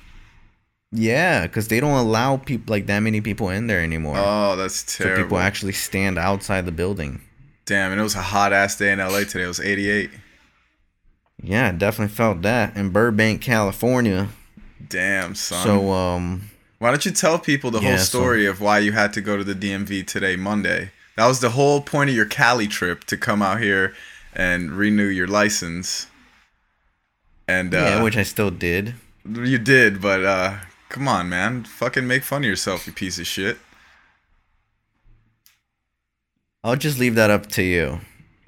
Yeah, 0.91 1.43
because 1.45 1.67
they 1.67 1.79
don't 1.79 1.97
allow 1.97 2.37
people 2.37 2.71
like 2.71 2.87
that 2.87 2.99
many 3.01 3.21
people 3.21 3.49
in 3.49 3.67
there 3.67 3.81
anymore. 3.81 4.15
Oh, 4.17 4.55
that's 4.55 4.97
terrible. 4.97 5.17
so 5.17 5.23
people 5.23 5.37
actually 5.37 5.73
stand 5.73 6.17
outside 6.17 6.65
the 6.65 6.71
building. 6.71 7.21
Damn, 7.65 7.91
and 7.91 7.99
it 7.99 8.03
was 8.03 8.15
a 8.15 8.21
hot 8.21 8.53
ass 8.53 8.75
day 8.77 8.91
in 8.91 8.99
LA 8.99 9.19
today. 9.19 9.43
It 9.43 9.47
was 9.47 9.59
88. 9.59 10.09
Yeah, 11.43 11.67
I 11.67 11.71
definitely 11.71 12.13
felt 12.15 12.41
that 12.41 12.75
in 12.75 12.89
Burbank, 12.89 13.41
California. 13.41 14.29
Damn, 14.87 15.35
son. 15.35 15.63
So, 15.63 15.91
um, 15.91 16.49
why 16.79 16.89
don't 16.89 17.05
you 17.05 17.11
tell 17.11 17.37
people 17.37 17.69
the 17.69 17.79
Yeah, 17.79 17.89
whole 17.89 17.97
so- 17.99 18.19
story 18.19 18.45
of 18.47 18.59
why 18.59 18.79
you 18.79 18.91
had 18.93 19.13
to 19.13 19.21
go 19.21 19.37
to 19.37 19.43
the 19.43 19.53
DMV 19.53 20.01
today, 20.07 20.35
Monday? 20.35 20.91
That 21.15 21.27
was 21.27 21.39
the 21.41 21.51
whole 21.51 21.81
point 21.81 22.09
of 22.09 22.15
your 22.15 22.25
Cali 22.25 22.67
trip 22.67 23.03
to 23.05 23.17
come 23.17 23.41
out 23.41 23.59
here 23.61 23.93
and 24.33 24.71
renew 24.71 25.05
your 25.07 25.27
license. 25.27 26.07
And 27.47 27.75
uh, 27.75 27.77
yeah, 27.77 28.03
which 28.03 28.17
I 28.17 28.23
still 28.23 28.51
did. 28.51 28.95
you 29.25 29.57
did, 29.59 30.01
but 30.01 30.23
uh, 30.23 30.55
come 30.89 31.07
on, 31.07 31.29
man, 31.29 31.63
fucking 31.63 32.05
make 32.07 32.23
fun 32.23 32.43
of 32.43 32.47
yourself, 32.47 32.85
you 32.87 32.93
piece 32.93 33.19
of 33.19 33.27
shit. 33.27 33.57
I'll 36.63 36.75
just 36.75 36.99
leave 36.99 37.15
that 37.15 37.29
up 37.29 37.47
to 37.51 37.63
you. 37.63 38.01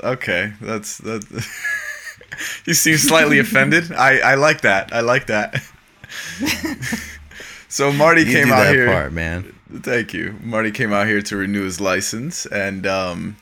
Okay, 0.03 0.53
that's 0.59 0.97
that. 0.99 1.23
you 2.65 2.73
seem 2.73 2.97
slightly 2.97 3.39
offended. 3.39 3.91
I 3.93 4.19
I 4.19 4.35
like 4.35 4.61
that. 4.61 4.93
I 4.93 5.01
like 5.01 5.27
that. 5.27 5.61
so 7.69 7.91
Marty 7.91 8.23
You 8.23 8.33
came 8.33 8.51
out 8.51 8.63
that 8.63 8.73
here. 8.73 8.87
part, 8.87 9.13
man. 9.13 9.55
Thank 9.71 10.13
you. 10.13 10.35
Marty 10.41 10.71
came 10.71 10.91
out 10.91 11.07
here 11.07 11.21
to 11.21 11.37
renew 11.37 11.63
his 11.63 11.79
license, 11.79 12.45
and 12.47 12.85
um, 12.85 13.37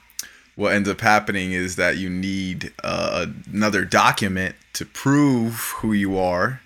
what 0.56 0.74
ends 0.74 0.88
up 0.88 1.02
happening 1.02 1.54
is 1.54 1.76
that 1.78 1.98
you 1.98 2.10
need 2.10 2.72
uh, 2.84 3.26
another 3.52 3.86
document 3.86 4.56
to 4.74 4.86
prove 4.86 5.74
who 5.78 5.94
you 5.94 6.20
are. 6.20 6.62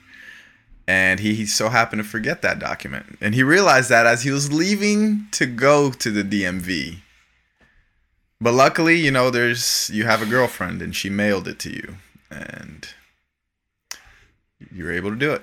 And 0.88 1.20
he, 1.20 1.34
he 1.34 1.46
so 1.46 1.70
happened 1.70 2.04
to 2.04 2.08
forget 2.08 2.42
that 2.42 2.60
document. 2.60 3.18
And 3.22 3.34
he 3.34 3.44
realized 3.44 3.90
that 3.90 4.06
as 4.06 4.24
he 4.24 4.32
was 4.32 4.52
leaving 4.52 5.28
to 5.32 5.46
go 5.46 5.92
to 5.92 6.12
the 6.12 6.24
DMV. 6.24 6.98
But 8.42 8.54
luckily, 8.54 8.98
you 8.98 9.10
know, 9.10 9.30
there's 9.30 9.90
you 9.94 10.04
have 10.04 10.22
a 10.22 10.26
girlfriend 10.26 10.82
and 10.82 10.94
she 10.94 11.10
mailed 11.10 11.48
it 11.48 11.60
to 11.60 11.70
you. 11.70 11.96
And 12.30 12.88
you 14.72 14.84
were 14.84 14.92
able 14.92 15.12
to 15.12 15.16
do 15.16 15.32
it. 15.32 15.42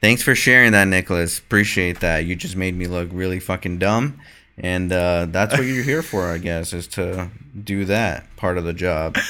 Thanks 0.00 0.22
for 0.22 0.36
sharing 0.36 0.72
that, 0.72 0.86
Nicholas. 0.86 1.38
Appreciate 1.38 2.00
that. 2.00 2.26
You 2.26 2.36
just 2.36 2.54
made 2.54 2.76
me 2.76 2.86
look 2.86 3.08
really 3.10 3.40
fucking 3.40 3.78
dumb. 3.78 4.20
And 4.58 4.92
uh, 4.92 5.26
that's 5.28 5.56
what 5.56 5.66
you're 5.66 5.82
here 5.82 6.02
for, 6.02 6.28
I 6.28 6.38
guess, 6.38 6.72
is 6.72 6.86
to 6.88 7.30
do 7.62 7.84
that 7.86 8.24
part 8.36 8.58
of 8.58 8.64
the 8.64 8.72
job. 8.72 9.16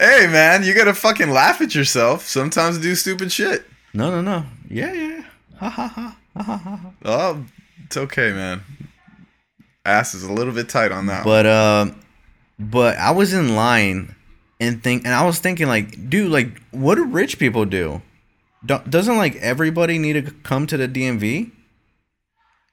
Hey 0.00 0.26
man, 0.26 0.64
you 0.64 0.74
gotta 0.74 0.94
fucking 0.94 1.30
laugh 1.30 1.60
at 1.60 1.74
yourself. 1.74 2.26
Sometimes 2.26 2.78
do 2.78 2.94
stupid 2.94 3.30
shit. 3.30 3.64
No, 3.94 4.10
no, 4.10 4.20
no. 4.22 4.44
Yeah, 4.68 4.92
yeah. 4.92 5.24
Ha 5.58 5.68
ha 5.68 5.88
ha. 5.88 6.16
Ha 6.36 6.42
ha 6.42 6.56
ha. 6.56 6.92
Oh, 7.04 7.44
it's 7.84 7.96
okay, 7.96 8.32
man. 8.32 8.62
Ass 9.84 10.14
is 10.14 10.22
a 10.22 10.32
little 10.32 10.54
bit 10.54 10.68
tight 10.68 10.92
on 10.92 11.06
that. 11.06 11.24
But 11.24 11.46
uh, 11.46 11.90
but 12.58 12.96
I 12.98 13.10
was 13.10 13.32
in 13.32 13.54
line 13.56 14.14
and 14.60 14.82
think, 14.82 15.04
and 15.04 15.12
I 15.12 15.24
was 15.26 15.40
thinking 15.40 15.66
like, 15.66 16.08
dude, 16.08 16.30
like, 16.30 16.60
what 16.70 16.94
do 16.94 17.04
rich 17.04 17.38
people 17.38 17.64
do? 17.64 18.00
Do- 18.64 18.82
doesn't 18.88 19.16
like 19.16 19.36
everybody 19.36 19.98
need 19.98 20.12
to 20.24 20.30
come 20.42 20.66
to 20.68 20.76
the 20.76 20.88
DMV? 20.88 21.50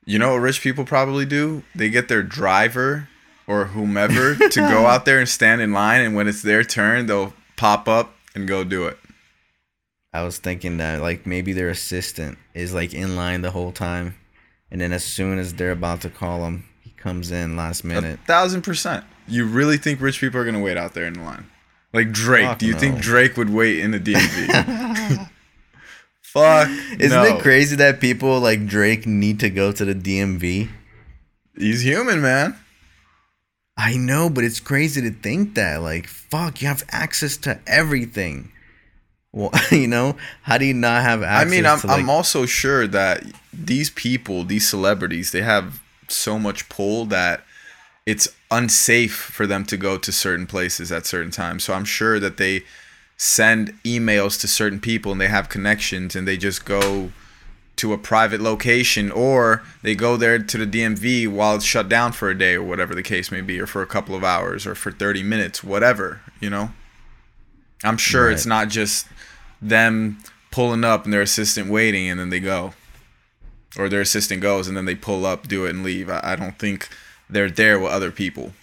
You 0.06 0.20
know 0.20 0.34
what 0.34 0.38
rich 0.42 0.62
people 0.62 0.86
probably 0.86 1.26
do? 1.26 1.64
They 1.76 1.90
get 1.90 2.08
their 2.08 2.24
driver 2.24 3.10
or 3.48 3.66
whomever 3.66 4.36
to 4.36 4.60
go 4.60 4.86
out 4.86 5.06
there 5.06 5.20
and 5.20 5.28
stand 5.28 5.62
in 5.62 5.74
line, 5.74 6.02
and 6.02 6.16
when 6.16 6.28
it's 6.28 6.44
their 6.44 6.64
turn, 6.64 7.08
they'll 7.08 7.34
pop 7.58 7.88
up 7.88 8.16
and 8.36 8.48
go 8.48 8.64
do 8.64 8.86
it. 8.86 8.99
I 10.14 10.24
was 10.24 10.40
thinking 10.40 10.78
that 10.78 11.02
like 11.02 11.26
maybe 11.26 11.54
their 11.54 11.70
assistant 11.70 12.38
is 12.54 12.74
like 12.74 12.94
in 12.94 13.16
line 13.16 13.42
the 13.42 13.52
whole 13.52 13.72
time, 13.72 14.16
and 14.72 14.82
then 14.82 14.92
as 14.92 15.04
soon 15.04 15.38
as 15.40 15.54
they're 15.54 15.72
about 15.72 16.02
to 16.02 16.10
call 16.10 16.46
him, 16.46 16.66
he 16.82 16.92
comes 16.92 17.32
in 17.32 17.56
last 17.56 17.84
A 17.84 17.88
minute. 17.88 18.20
thousand 18.26 18.64
percent. 18.64 19.06
You 19.28 19.46
really 19.46 19.78
think 19.78 20.02
rich 20.02 20.20
people 20.20 20.40
are 20.40 20.46
gonna 20.46 20.62
wait 20.62 20.78
out 20.78 20.94
there 20.94 21.06
in 21.06 21.24
line? 21.24 21.46
Like 21.94 22.12
Drake? 22.12 22.46
Fuck 22.46 22.60
do 22.60 22.66
you 22.66 22.74
think. 22.74 23.00
Drake 23.00 23.38
would 23.38 23.50
wait 23.52 23.80
in 23.80 23.92
the 23.92 24.00
DMV? 24.00 25.30
Fuck. 26.22 26.70
Isn't 27.00 27.10
no. 27.24 27.24
it 27.38 27.42
crazy 27.42 27.76
that 27.78 28.00
people 28.00 28.40
like 28.40 28.68
Drake 28.68 29.06
need 29.08 29.40
to 29.40 29.50
go 29.50 29.72
to 29.72 29.86
the 29.86 29.96
DMV? 29.96 30.70
He's 31.58 31.82
human, 31.84 32.22
man. 32.22 32.56
I 33.76 33.96
know, 33.98 34.30
but 34.30 34.44
it's 34.44 34.60
crazy 34.60 35.02
to 35.02 35.12
think 35.12 35.56
that. 35.56 35.82
Like, 35.82 36.06
fuck, 36.08 36.62
you 36.62 36.68
have 36.68 36.84
access 36.92 37.38
to 37.38 37.60
everything. 37.66 38.52
Well, 39.32 39.52
you 39.72 39.88
know, 39.88 40.16
how 40.44 40.58
do 40.58 40.66
you 40.66 40.74
not 40.74 41.04
have 41.04 41.24
access? 41.24 41.48
I 41.48 41.50
mean, 41.50 41.66
I'm 41.66 41.80
like, 41.80 42.00
I'm 42.00 42.10
also 42.10 42.46
sure 42.46 42.88
that 42.88 43.24
these 43.54 43.90
people, 43.90 44.44
these 44.44 44.68
celebrities, 44.68 45.32
they 45.32 45.42
have 45.42 45.82
so 46.08 46.40
much 46.40 46.70
pull 46.70 47.06
that 47.06 47.44
it's 48.06 48.28
unsafe 48.50 49.16
for 49.16 49.46
them 49.46 49.64
to 49.66 49.78
go 49.78 49.98
to 49.98 50.12
certain 50.12 50.48
places 50.48 50.92
at 50.92 51.06
certain 51.06 51.32
times. 51.32 51.64
So 51.64 51.74
I'm 51.74 51.86
sure 51.86 52.20
that 52.20 52.38
they 52.38 52.64
send 53.18 53.74
emails 53.84 54.40
to 54.42 54.48
certain 54.48 54.80
people 54.80 55.12
and 55.12 55.22
they 55.22 55.28
have 55.28 55.50
connections 55.50 56.16
and 56.16 56.28
they 56.28 56.38
just 56.38 56.66
go 56.66 57.12
to 57.76 57.94
a 57.94 57.98
private 57.98 58.42
location 58.42 59.12
or 59.12 59.64
they 59.84 59.94
go 59.94 60.18
there 60.18 60.40
to 60.40 60.66
the 60.66 60.66
DMV 60.66 61.28
while 61.28 61.56
it's 61.56 61.66
shut 61.66 61.88
down 61.88 62.12
for 62.12 62.30
a 62.30 62.38
day 62.38 62.56
or 62.56 62.64
whatever 62.64 62.96
the 62.96 63.04
case 63.04 63.32
may 63.32 63.42
be 63.42 63.60
or 63.60 63.68
for 63.68 63.82
a 63.82 63.88
couple 63.88 64.16
of 64.16 64.24
hours 64.24 64.66
or 64.66 64.74
for 64.74 64.92
30 64.92 65.24
minutes, 65.24 65.64
whatever, 65.64 66.22
you 66.40 66.50
know. 66.50 66.72
I'm 67.84 67.98
sure 67.98 68.30
it's 68.30 68.46
not 68.46 68.70
just 68.70 69.08
them 69.62 70.20
pulling 70.52 70.84
up 70.84 71.06
and 71.06 71.14
their 71.14 71.22
assistant 71.22 71.70
waiting 71.70 72.10
and 72.10 72.20
then 72.20 72.30
they 72.30 72.40
go. 72.40 72.74
Or 73.78 73.88
their 73.88 74.02
assistant 74.02 74.42
goes 74.42 74.68
and 74.68 74.76
then 74.76 74.86
they 74.86 74.96
pull 74.96 75.26
up 75.26 75.48
do 75.48 75.66
it 75.66 75.72
and 75.72 75.84
leave. 75.84 76.10
I, 76.10 76.20
I 76.24 76.36
don't 76.36 76.58
think 76.58 76.90
they're 77.30 77.50
there 77.50 77.80
with 77.80 77.92
other 77.92 78.12
people. 78.12 78.54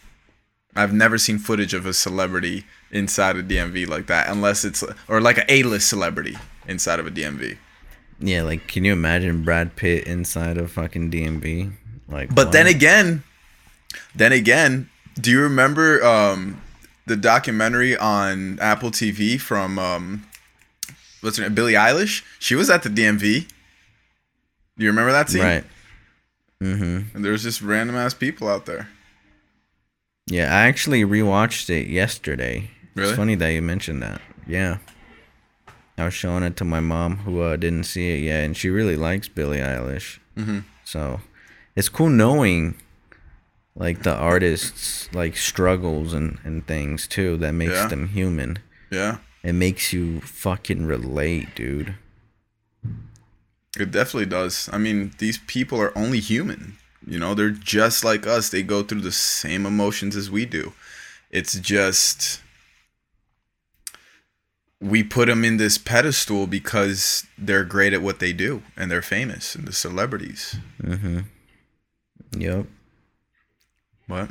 I've 0.75 0.93
never 0.93 1.17
seen 1.17 1.39
footage 1.39 1.73
of 1.73 1.87
a 1.87 1.95
celebrity 1.95 2.65
inside 2.93 3.37
a 3.37 3.43
dmv 3.43 3.89
like 3.89 4.07
that 4.07 4.29
unless 4.29 4.65
it's 4.65 4.85
or 5.09 5.21
like 5.21 5.39
a 5.39 5.53
a-list 5.53 5.89
celebrity 5.89 6.37
inside 6.69 7.01
of 7.01 7.07
a 7.07 7.11
dmv 7.11 7.57
yeah, 8.19 8.43
like, 8.43 8.67
can 8.67 8.85
you 8.85 8.93
imagine 8.93 9.45
Brad 9.45 9.77
Pitt 9.77 10.07
inside 10.07 10.57
of 10.57 10.71
fucking 10.73 11.11
DMV? 11.11 11.73
Like, 12.09 12.35
but 12.35 12.53
then 12.53 12.69
again 12.69 13.25
then 14.15 14.31
again 14.31 14.89
do 15.21 15.31
you 15.31 15.41
remember 15.41 16.05
um 16.05 16.61
the 17.07 17.17
documentary 17.17 17.97
on 17.97 18.59
apple 18.61 18.91
tv 18.91 19.41
from 19.41 19.79
um 19.79 20.27
what's 21.21 21.37
her 21.37 21.45
name 21.45 21.55
billie 21.55 21.75
eilish 21.75 22.23
she 22.39 22.55
was 22.55 22.69
at 22.69 22.83
the 22.83 22.89
dmv 22.89 23.21
do 24.79 24.85
you 24.85 24.91
remember 24.91 25.13
that 25.13 25.31
scene 25.31 25.43
right? 25.43 25.65
Mm-hmm. 26.63 27.17
And 27.17 27.25
there's 27.25 27.43
just 27.43 27.63
random 27.63 27.97
ass 27.97 28.15
people 28.15 28.49
out 28.49 28.67
there. 28.67 28.89
Yeah, 30.27 30.55
I 30.55 30.67
actually 30.67 31.03
rewatched 31.03 31.71
it 31.71 31.89
yesterday. 31.89 32.71
Really? 32.95 33.11
It's 33.11 33.17
funny 33.17 33.35
that 33.37 33.49
you 33.49 33.63
mentioned 33.63 34.03
that. 34.03 34.21
Yeah. 34.47 34.79
I 35.99 36.05
was 36.05 36.15
showing 36.15 36.43
it 36.43 36.57
to 36.57 36.65
my 36.65 36.81
mom 36.81 37.19
who 37.19 37.41
uh, 37.41 37.57
didn't 37.57 37.85
see 37.85 38.11
it 38.11 38.25
yet, 38.25 38.45
and 38.45 38.57
she 38.57 38.69
really 38.69 38.97
likes 38.97 39.29
Billie 39.29 39.59
Eilish. 39.59 40.19
Mm-hmm. 40.37 40.61
So 40.85 41.21
it's 41.75 41.89
cool 41.89 42.11
knowing 42.11 42.75
like 43.77 44.03
the 44.03 44.15
artists 44.15 45.09
like 45.13 45.37
struggles 45.37 46.13
and, 46.15 46.39
and 46.45 46.67
things 46.67 47.07
too 47.07 47.37
that 47.37 47.53
makes 47.53 47.73
Yeah. 47.75 47.89
them 47.89 48.09
human. 48.09 48.59
Yeah, 48.91 49.19
It 49.43 49.53
makes 49.53 49.93
you 49.93 50.21
fucking 50.23 50.87
relate, 50.87 51.55
dude. 51.55 51.95
it 53.79 53.91
definitely 53.91 54.27
does. 54.27 54.71
I 54.73 54.79
mean, 54.79 55.13
these 55.19 55.39
people 55.39 55.79
are 55.81 55.97
only 55.97 56.19
human. 56.21 56.79
You 57.07 57.19
know, 57.19 57.35
they're 57.35 57.51
just 57.51 58.03
like 58.05 58.27
us. 58.27 58.49
They 58.49 58.63
go 58.63 58.83
through 58.83 59.03
the 59.03 59.13
same 59.13 59.67
emotions 59.67 60.17
as 60.17 60.31
we 60.31 60.47
do. 60.47 60.73
It's 61.31 61.55
just 61.61 62.41
we 64.81 65.03
put 65.03 65.27
them 65.27 65.45
in 65.45 65.57
this 65.59 65.79
pedestal 65.79 66.47
because 66.47 67.27
they're 67.39 67.65
great 67.65 67.93
at 67.93 68.03
what 68.03 68.19
they 68.19 68.33
do 68.33 68.63
and 68.77 68.91
they're 68.91 69.03
famous 69.03 69.55
and 69.55 69.67
the 69.67 69.73
celebrities. 69.73 70.57
Mm-hmm. 70.83 71.21
Yep. 72.39 72.67
What? 74.07 74.29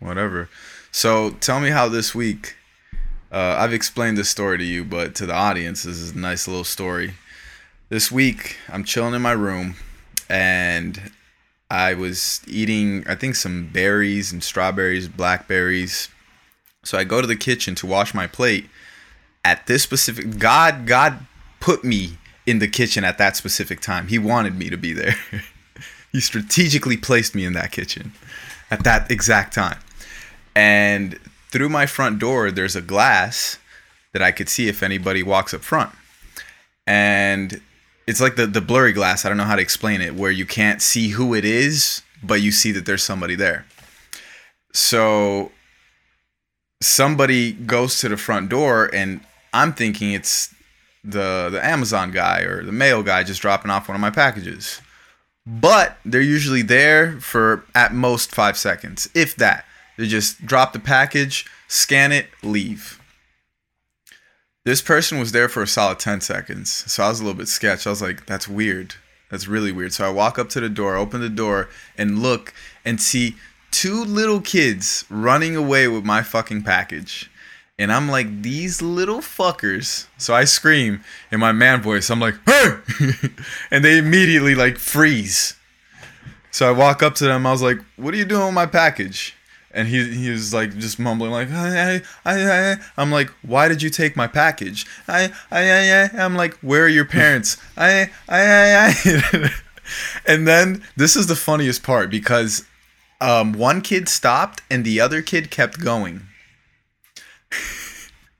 Whatever. 0.00 0.48
So 0.90 1.30
tell 1.30 1.60
me 1.60 1.70
how 1.70 1.88
this 1.88 2.14
week. 2.14 2.56
Uh, 3.30 3.56
I've 3.58 3.72
explained 3.72 4.16
this 4.16 4.30
story 4.30 4.58
to 4.58 4.64
you, 4.64 4.84
but 4.84 5.14
to 5.16 5.26
the 5.26 5.34
audience, 5.34 5.82
this 5.82 5.98
is 5.98 6.12
a 6.12 6.18
nice 6.18 6.46
little 6.46 6.64
story. 6.64 7.14
This 7.88 8.10
week, 8.10 8.56
I'm 8.68 8.84
chilling 8.84 9.14
in 9.14 9.22
my 9.22 9.32
room, 9.32 9.74
and 10.28 11.12
I 11.70 11.94
was 11.94 12.40
eating, 12.46 13.04
I 13.08 13.14
think, 13.14 13.34
some 13.34 13.68
berries 13.72 14.32
and 14.32 14.42
strawberries, 14.42 15.08
blackberries. 15.08 16.08
So 16.84 16.98
I 16.98 17.04
go 17.04 17.20
to 17.20 17.26
the 17.26 17.36
kitchen 17.36 17.74
to 17.76 17.86
wash 17.86 18.14
my 18.14 18.26
plate. 18.26 18.68
At 19.44 19.66
this 19.66 19.82
specific, 19.82 20.38
God, 20.38 20.86
God 20.86 21.26
put 21.60 21.84
me 21.84 22.18
in 22.46 22.58
the 22.60 22.68
kitchen 22.68 23.04
at 23.04 23.18
that 23.18 23.36
specific 23.36 23.80
time. 23.80 24.06
He 24.08 24.18
wanted 24.18 24.56
me 24.56 24.70
to 24.70 24.76
be 24.76 24.92
there. 24.92 25.16
he 26.12 26.20
strategically 26.20 26.96
placed 26.96 27.34
me 27.34 27.44
in 27.44 27.52
that 27.54 27.72
kitchen 27.72 28.12
at 28.70 28.84
that 28.84 29.10
exact 29.10 29.54
time. 29.54 29.78
And 30.54 31.18
through 31.50 31.68
my 31.68 31.86
front 31.86 32.18
door, 32.18 32.50
there's 32.50 32.76
a 32.76 32.82
glass 32.82 33.58
that 34.12 34.22
I 34.22 34.32
could 34.32 34.48
see 34.48 34.68
if 34.68 34.82
anybody 34.82 35.22
walks 35.22 35.52
up 35.52 35.62
front. 35.62 35.92
And 36.86 37.60
it's 38.06 38.20
like 38.20 38.36
the, 38.36 38.46
the 38.46 38.60
blurry 38.60 38.92
glass. 38.92 39.24
I 39.24 39.28
don't 39.28 39.36
know 39.36 39.44
how 39.44 39.56
to 39.56 39.62
explain 39.62 40.00
it, 40.00 40.14
where 40.14 40.30
you 40.30 40.46
can't 40.46 40.80
see 40.80 41.08
who 41.08 41.34
it 41.34 41.44
is, 41.44 42.02
but 42.22 42.40
you 42.40 42.52
see 42.52 42.72
that 42.72 42.86
there's 42.86 43.02
somebody 43.02 43.34
there. 43.34 43.66
So 44.72 45.52
somebody 46.82 47.52
goes 47.52 47.98
to 48.00 48.08
the 48.08 48.16
front 48.16 48.48
door, 48.48 48.90
and 48.92 49.20
I'm 49.52 49.72
thinking 49.72 50.12
it's 50.12 50.54
the 51.02 51.48
the 51.50 51.64
Amazon 51.64 52.10
guy 52.10 52.40
or 52.40 52.64
the 52.64 52.72
mail 52.72 53.02
guy 53.02 53.22
just 53.22 53.40
dropping 53.40 53.70
off 53.70 53.88
one 53.88 53.94
of 53.94 54.00
my 54.00 54.10
packages. 54.10 54.80
But 55.46 55.98
they're 56.04 56.20
usually 56.20 56.62
there 56.62 57.20
for 57.20 57.64
at 57.74 57.94
most 57.94 58.34
five 58.34 58.56
seconds, 58.56 59.08
if 59.14 59.36
that. 59.36 59.64
They 59.96 60.06
just 60.06 60.44
drop 60.44 60.72
the 60.72 60.80
package, 60.80 61.46
scan 61.68 62.12
it, 62.12 62.26
leave. 62.42 63.00
This 64.64 64.82
person 64.82 65.20
was 65.20 65.30
there 65.30 65.48
for 65.48 65.62
a 65.62 65.66
solid 65.66 66.00
10 66.00 66.20
seconds. 66.20 66.70
So 66.90 67.04
I 67.04 67.08
was 67.08 67.20
a 67.20 67.24
little 67.24 67.38
bit 67.38 67.46
sketched. 67.46 67.86
I 67.86 67.90
was 67.90 68.02
like, 68.02 68.26
that's 68.26 68.48
weird. 68.48 68.96
That's 69.30 69.46
really 69.46 69.70
weird. 69.70 69.92
So 69.92 70.04
I 70.04 70.10
walk 70.10 70.38
up 70.38 70.48
to 70.50 70.60
the 70.60 70.68
door, 70.68 70.96
open 70.96 71.20
the 71.20 71.28
door, 71.28 71.68
and 71.96 72.18
look 72.18 72.52
and 72.84 73.00
see 73.00 73.36
two 73.70 74.04
little 74.04 74.40
kids 74.40 75.04
running 75.08 75.54
away 75.54 75.86
with 75.86 76.04
my 76.04 76.22
fucking 76.22 76.62
package. 76.62 77.30
And 77.78 77.92
I'm 77.92 78.08
like, 78.08 78.42
these 78.42 78.80
little 78.80 79.18
fuckers. 79.18 80.06
So 80.16 80.34
I 80.34 80.44
scream 80.44 81.04
in 81.30 81.40
my 81.40 81.52
man 81.52 81.82
voice. 81.82 82.08
I'm 82.08 82.20
like, 82.20 82.36
hey! 82.46 82.78
and 83.70 83.84
they 83.84 83.98
immediately 83.98 84.54
like 84.54 84.78
freeze. 84.78 85.54
So 86.50 86.66
I 86.66 86.72
walk 86.72 87.02
up 87.02 87.14
to 87.16 87.24
them. 87.24 87.46
I 87.46 87.52
was 87.52 87.60
like, 87.60 87.78
what 87.96 88.14
are 88.14 88.16
you 88.16 88.24
doing 88.24 88.46
with 88.46 88.54
my 88.54 88.64
package? 88.64 89.34
And 89.72 89.88
he, 89.88 90.02
he 90.08 90.30
was 90.30 90.54
like 90.54 90.78
just 90.78 90.98
mumbling 90.98 91.32
like 91.32 91.50
I, 91.50 91.96
I, 92.24 92.70
I. 92.70 92.76
I'm 92.96 93.12
like 93.12 93.28
why 93.42 93.68
did 93.68 93.82
you 93.82 93.90
take 93.90 94.16
my 94.16 94.26
package 94.26 94.86
I, 95.06 95.30
I, 95.50 95.70
I, 95.70 96.02
I. 96.04 96.24
I'm 96.24 96.34
like 96.34 96.54
where 96.60 96.84
are 96.84 96.88
your 96.88 97.04
parents 97.04 97.58
I, 97.76 98.10
I, 98.26 98.40
I, 98.40 98.94
I. 99.04 99.50
and 100.26 100.48
then 100.48 100.82
this 100.96 101.14
is 101.14 101.26
the 101.26 101.36
funniest 101.36 101.82
part 101.82 102.08
because 102.08 102.64
um, 103.20 103.52
one 103.52 103.82
kid 103.82 104.08
stopped 104.08 104.62
and 104.70 104.82
the 104.82 104.98
other 104.98 105.20
kid 105.20 105.50
kept 105.50 105.78
going 105.78 106.22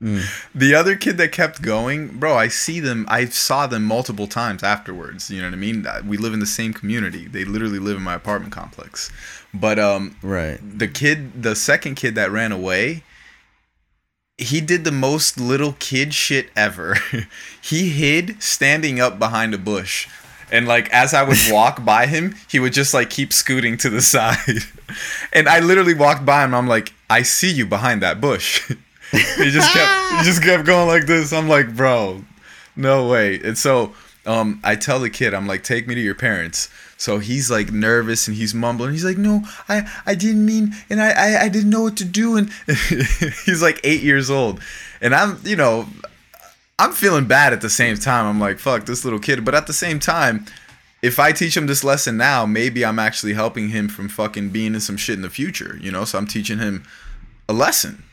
Mm. 0.01 0.23
The 0.53 0.75
other 0.75 0.95
kid 0.95 1.17
that 1.17 1.31
kept 1.31 1.61
going, 1.61 2.19
bro, 2.19 2.35
I 2.35 2.49
see 2.49 2.79
them. 2.79 3.05
I 3.09 3.25
saw 3.25 3.65
them 3.65 3.83
multiple 3.83 4.27
times 4.27 4.61
afterwards. 4.61 5.31
You 5.31 5.41
know 5.41 5.47
what 5.47 5.53
I 5.53 5.57
mean? 5.57 5.87
We 6.05 6.17
live 6.17 6.33
in 6.33 6.39
the 6.39 6.45
same 6.45 6.73
community. 6.73 7.27
They 7.27 7.45
literally 7.45 7.79
live 7.79 7.97
in 7.97 8.03
my 8.03 8.13
apartment 8.13 8.53
complex. 8.53 9.11
But 9.53 9.79
um, 9.79 10.15
right. 10.21 10.59
The 10.61 10.87
kid, 10.87 11.41
the 11.41 11.55
second 11.55 11.95
kid 11.95 12.15
that 12.15 12.31
ran 12.31 12.51
away, 12.51 13.03
he 14.37 14.61
did 14.61 14.83
the 14.83 14.91
most 14.91 15.39
little 15.39 15.73
kid 15.79 16.13
shit 16.13 16.49
ever. 16.55 16.97
he 17.61 17.89
hid 17.89 18.41
standing 18.41 18.99
up 18.99 19.17
behind 19.17 19.53
a 19.55 19.57
bush. 19.57 20.07
And 20.51 20.67
like 20.67 20.89
as 20.91 21.13
I 21.13 21.23
would 21.23 21.39
walk 21.49 21.83
by 21.85 22.05
him, 22.05 22.35
he 22.49 22.59
would 22.59 22.73
just 22.73 22.93
like 22.93 23.09
keep 23.09 23.33
scooting 23.33 23.77
to 23.77 23.89
the 23.89 24.01
side. 24.03 24.63
and 25.33 25.49
I 25.49 25.59
literally 25.59 25.95
walked 25.95 26.23
by 26.23 26.43
him. 26.45 26.53
I'm 26.53 26.67
like, 26.67 26.93
I 27.09 27.23
see 27.23 27.51
you 27.51 27.65
behind 27.65 28.03
that 28.03 28.21
bush. 28.21 28.71
He 29.11 29.51
just 29.51 29.71
kept 29.73 30.17
he 30.17 30.23
just 30.23 30.41
kept 30.43 30.65
going 30.65 30.87
like 30.87 31.05
this. 31.05 31.31
I'm 31.33 31.47
like, 31.47 31.75
bro, 31.75 32.23
no 32.75 33.07
way. 33.07 33.39
And 33.41 33.57
so 33.57 33.93
um, 34.25 34.59
I 34.63 34.75
tell 34.75 34.99
the 34.99 35.09
kid, 35.09 35.33
I'm 35.33 35.47
like, 35.47 35.63
take 35.63 35.87
me 35.87 35.95
to 35.95 36.01
your 36.01 36.15
parents. 36.15 36.69
So 36.97 37.19
he's 37.19 37.49
like 37.49 37.71
nervous 37.71 38.27
and 38.27 38.35
he's 38.35 38.53
mumbling. 38.53 38.91
He's 38.91 39.05
like, 39.05 39.17
no, 39.17 39.43
I, 39.69 39.89
I 40.05 40.15
didn't 40.15 40.45
mean, 40.45 40.75
and 40.89 41.01
I, 41.01 41.11
I, 41.11 41.43
I 41.43 41.49
didn't 41.49 41.69
know 41.69 41.83
what 41.83 41.95
to 41.97 42.05
do. 42.05 42.35
And 42.35 42.51
he's 43.45 43.61
like 43.61 43.79
eight 43.83 44.01
years 44.01 44.29
old. 44.29 44.59
And 44.99 45.15
I'm, 45.15 45.39
you 45.43 45.55
know, 45.55 45.87
I'm 46.79 46.91
feeling 46.91 47.25
bad 47.25 47.53
at 47.53 47.61
the 47.61 47.69
same 47.69 47.97
time. 47.97 48.25
I'm 48.25 48.39
like, 48.39 48.59
fuck 48.59 48.85
this 48.85 49.05
little 49.05 49.19
kid. 49.19 49.45
But 49.45 49.55
at 49.55 49.67
the 49.67 49.73
same 49.73 49.99
time, 49.99 50.45
if 51.01 51.19
I 51.19 51.31
teach 51.31 51.55
him 51.55 51.67
this 51.67 51.83
lesson 51.83 52.17
now, 52.17 52.45
maybe 52.45 52.83
I'm 52.83 52.99
actually 52.99 53.33
helping 53.33 53.69
him 53.69 53.87
from 53.87 54.09
fucking 54.09 54.49
being 54.49 54.73
in 54.73 54.81
some 54.81 54.97
shit 54.97 55.15
in 55.15 55.21
the 55.21 55.29
future, 55.29 55.77
you 55.79 55.91
know? 55.91 56.03
So 56.03 56.17
I'm 56.17 56.27
teaching 56.27 56.57
him 56.57 56.83
a 57.47 57.53
lesson. 57.53 58.03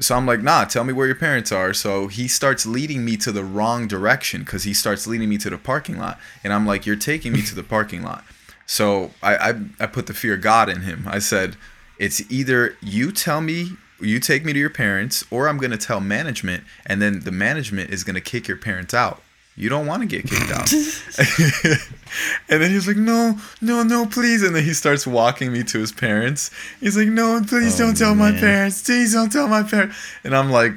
So 0.00 0.14
I'm 0.14 0.26
like, 0.26 0.42
nah, 0.42 0.64
tell 0.64 0.84
me 0.84 0.92
where 0.92 1.06
your 1.06 1.16
parents 1.16 1.50
are. 1.52 1.72
So 1.72 2.08
he 2.08 2.28
starts 2.28 2.66
leading 2.66 3.04
me 3.04 3.16
to 3.18 3.32
the 3.32 3.44
wrong 3.44 3.88
direction 3.88 4.42
because 4.42 4.64
he 4.64 4.74
starts 4.74 5.06
leading 5.06 5.28
me 5.28 5.38
to 5.38 5.50
the 5.50 5.58
parking 5.58 5.98
lot. 5.98 6.18
And 6.44 6.52
I'm 6.52 6.66
like, 6.66 6.84
you're 6.84 6.96
taking 6.96 7.32
me 7.32 7.42
to 7.42 7.54
the 7.54 7.62
parking 7.62 8.02
lot. 8.02 8.24
So 8.66 9.12
I, 9.22 9.36
I, 9.36 9.54
I 9.80 9.86
put 9.86 10.06
the 10.06 10.14
fear 10.14 10.34
of 10.34 10.42
God 10.42 10.68
in 10.68 10.82
him. 10.82 11.04
I 11.06 11.18
said, 11.18 11.56
it's 11.98 12.30
either 12.30 12.76
you 12.82 13.10
tell 13.10 13.40
me, 13.40 13.70
you 14.00 14.20
take 14.20 14.44
me 14.44 14.52
to 14.52 14.58
your 14.58 14.70
parents, 14.70 15.24
or 15.30 15.48
I'm 15.48 15.56
going 15.56 15.70
to 15.70 15.78
tell 15.78 16.00
management, 16.00 16.64
and 16.84 17.00
then 17.00 17.20
the 17.20 17.32
management 17.32 17.90
is 17.90 18.04
going 18.04 18.16
to 18.16 18.20
kick 18.20 18.48
your 18.48 18.58
parents 18.58 18.92
out 18.92 19.22
you 19.56 19.70
don't 19.70 19.86
want 19.86 20.02
to 20.02 20.06
get 20.06 20.26
kicked 20.26 20.50
out. 20.50 20.70
and 22.48 22.62
then 22.62 22.70
he's 22.70 22.86
like, 22.86 22.96
no, 22.96 23.38
no, 23.60 23.82
no, 23.82 24.06
please. 24.06 24.42
And 24.42 24.54
then 24.54 24.64
he 24.64 24.74
starts 24.74 25.06
walking 25.06 25.52
me 25.52 25.62
to 25.64 25.78
his 25.78 25.92
parents. 25.92 26.50
He's 26.78 26.96
like, 26.96 27.08
no, 27.08 27.42
please 27.46 27.80
oh, 27.80 27.86
don't 27.86 27.96
tell 27.96 28.14
man. 28.14 28.34
my 28.34 28.40
parents. 28.40 28.82
Please 28.82 29.14
don't 29.14 29.30
tell 29.30 29.48
my 29.48 29.62
parents. 29.62 29.96
And 30.24 30.36
I'm 30.36 30.50
like, 30.50 30.74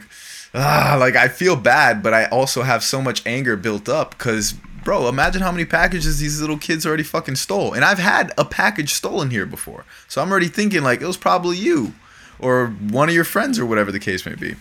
ah, 0.53 0.95
like 0.99 1.15
I 1.15 1.27
feel 1.27 1.55
bad, 1.55 2.01
but 2.01 2.13
I 2.13 2.25
also 2.25 2.63
have 2.63 2.83
so 2.83 3.01
much 3.01 3.25
anger 3.25 3.57
built 3.57 3.89
up 3.89 4.17
because, 4.17 4.53
bro, 4.85 5.09
imagine 5.09 5.41
how 5.41 5.51
many 5.51 5.65
packages 5.65 6.19
these 6.19 6.39
little 6.39 6.57
kids 6.57 6.85
already 6.85 7.03
fucking 7.03 7.35
stole. 7.35 7.73
And 7.73 7.83
I've 7.83 7.99
had 7.99 8.31
a 8.37 8.45
package 8.45 8.93
stolen 8.93 9.29
here 9.29 9.45
before. 9.45 9.83
So 10.07 10.21
I'm 10.21 10.31
already 10.31 10.47
thinking, 10.47 10.83
like, 10.83 11.01
it 11.01 11.07
was 11.07 11.17
probably 11.17 11.57
you 11.57 11.93
or 12.39 12.67
one 12.67 13.09
of 13.09 13.15
your 13.15 13.25
friends 13.25 13.59
or 13.59 13.65
whatever 13.65 13.91
the 13.91 13.99
case 13.99 14.25
may 14.25 14.35
be. 14.35 14.55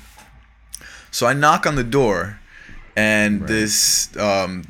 So 1.12 1.26
I 1.26 1.32
knock 1.32 1.66
on 1.66 1.76
the 1.76 1.84
door 1.84 2.40
and 2.98 3.42
right. 3.42 3.48
this 3.48 4.16
um, 4.16 4.64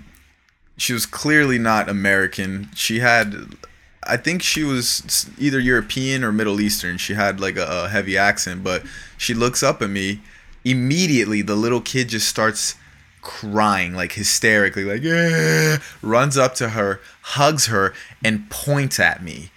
she 0.77 0.93
was 0.93 1.07
clearly 1.07 1.59
not 1.59 1.88
American. 1.88 2.69
She 2.75 3.01
had, 3.01 3.57
I 4.05 4.19
think 4.19 4.43
she 4.43 4.64
was 4.64 5.29
either 5.38 5.59
European 5.59 6.23
or 6.23 6.31
Middle 6.31 6.61
Eastern. 6.61 6.99
She 6.99 7.14
had 7.14 7.41
like 7.41 7.57
a, 7.57 7.67
a 7.67 7.88
heavy 7.88 8.19
accent, 8.19 8.62
but 8.62 8.83
she 9.17 9.33
looks 9.33 9.62
up 9.62 9.81
at 9.81 9.88
me. 9.88 10.21
Immediately, 10.64 11.41
the 11.41 11.57
little 11.57 11.81
kid 11.81 12.11
just 12.11 12.29
starts 12.29 12.75
crying 13.23 13.95
like 13.95 14.12
hysterically, 14.12 14.85
like 14.85 15.03
yeah, 15.03 15.79
runs 16.03 16.37
up 16.37 16.55
to 16.57 16.71
her, 16.71 17.01
hugs 17.23 17.67
her, 17.67 17.95
and 18.23 18.51
points 18.51 19.01
at 19.01 19.23
me. 19.23 19.51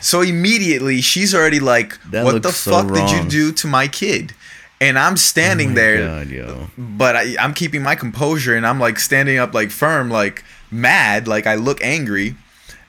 So 0.00 0.20
immediately, 0.20 1.00
she's 1.00 1.34
already 1.34 1.60
like, 1.60 2.00
that 2.10 2.24
"What 2.24 2.42
the 2.42 2.52
fuck 2.52 2.92
did 2.92 3.10
you 3.10 3.28
do 3.28 3.52
to 3.52 3.66
my 3.66 3.88
kid?" 3.88 4.34
And 4.82 4.98
I'm 4.98 5.16
standing 5.16 5.70
oh 5.70 5.74
there, 5.74 5.98
God, 6.06 6.30
but 6.76 7.14
I, 7.14 7.36
I'm 7.38 7.54
keeping 7.54 7.82
my 7.82 7.94
composure, 7.94 8.56
and 8.56 8.66
I'm 8.66 8.80
like 8.80 8.98
standing 8.98 9.38
up, 9.38 9.54
like 9.54 9.70
firm, 9.70 10.10
like 10.10 10.42
mad, 10.72 11.28
like 11.28 11.46
I 11.46 11.54
look 11.54 11.82
angry, 11.84 12.34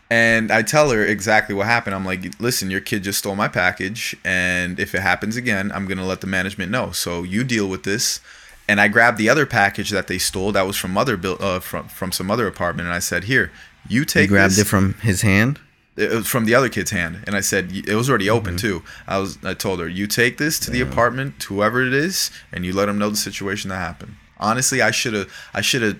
and 0.09 0.51
I 0.51 0.63
tell 0.63 0.89
her 0.89 1.05
exactly 1.05 1.53
what 1.53 1.67
happened. 1.67 1.95
I'm 1.95 2.03
like, 2.03 2.39
listen, 2.41 2.71
your 2.71 2.81
kid 2.81 3.03
just 3.03 3.19
stole 3.19 3.35
my 3.35 3.47
package, 3.47 4.15
and 4.25 4.79
if 4.79 4.95
it 4.95 5.01
happens 5.01 5.37
again, 5.37 5.71
I'm 5.71 5.85
gonna 5.85 6.05
let 6.05 6.21
the 6.21 6.27
management 6.27 6.71
know. 6.71 6.91
So 6.91 7.21
you 7.21 7.43
deal 7.43 7.69
with 7.69 7.83
this. 7.83 8.19
And 8.65 8.79
I 8.79 8.87
grabbed 8.87 9.17
the 9.17 9.27
other 9.27 9.45
package 9.45 9.89
that 9.89 10.07
they 10.07 10.17
stole 10.17 10.53
that 10.53 10.65
was 10.65 10.77
from 10.77 10.97
other 10.97 11.19
uh, 11.21 11.59
from 11.59 11.89
from 11.89 12.13
some 12.13 12.31
other 12.31 12.47
apartment, 12.47 12.87
and 12.87 12.95
I 12.95 12.99
said, 12.99 13.25
here, 13.25 13.51
you 13.89 14.05
take. 14.05 14.29
You 14.29 14.35
grabbed 14.35 14.53
this. 14.53 14.59
it 14.59 14.67
from 14.67 14.93
his 15.01 15.21
hand 15.21 15.59
it 15.95 16.09
was 16.09 16.27
from 16.27 16.45
the 16.45 16.55
other 16.55 16.69
kid's 16.69 16.91
hand 16.91 17.23
and 17.25 17.35
i 17.35 17.39
said 17.39 17.71
it 17.71 17.95
was 17.95 18.09
already 18.09 18.29
open 18.29 18.55
mm-hmm. 18.55 18.79
too 18.79 18.83
i 19.07 19.17
was 19.17 19.37
i 19.43 19.53
told 19.53 19.79
her 19.79 19.87
you 19.87 20.07
take 20.07 20.37
this 20.37 20.59
to 20.59 20.71
yeah. 20.71 20.83
the 20.83 20.91
apartment 20.91 21.39
to 21.39 21.55
whoever 21.55 21.85
it 21.85 21.93
is 21.93 22.31
and 22.51 22.65
you 22.65 22.73
let 22.73 22.87
them 22.87 22.97
know 22.97 23.09
the 23.09 23.15
situation 23.15 23.69
that 23.69 23.77
happened 23.77 24.15
honestly 24.37 24.81
i 24.81 24.91
should 24.91 25.13
have 25.13 25.31
i 25.53 25.61
should 25.61 25.81
have 25.81 25.99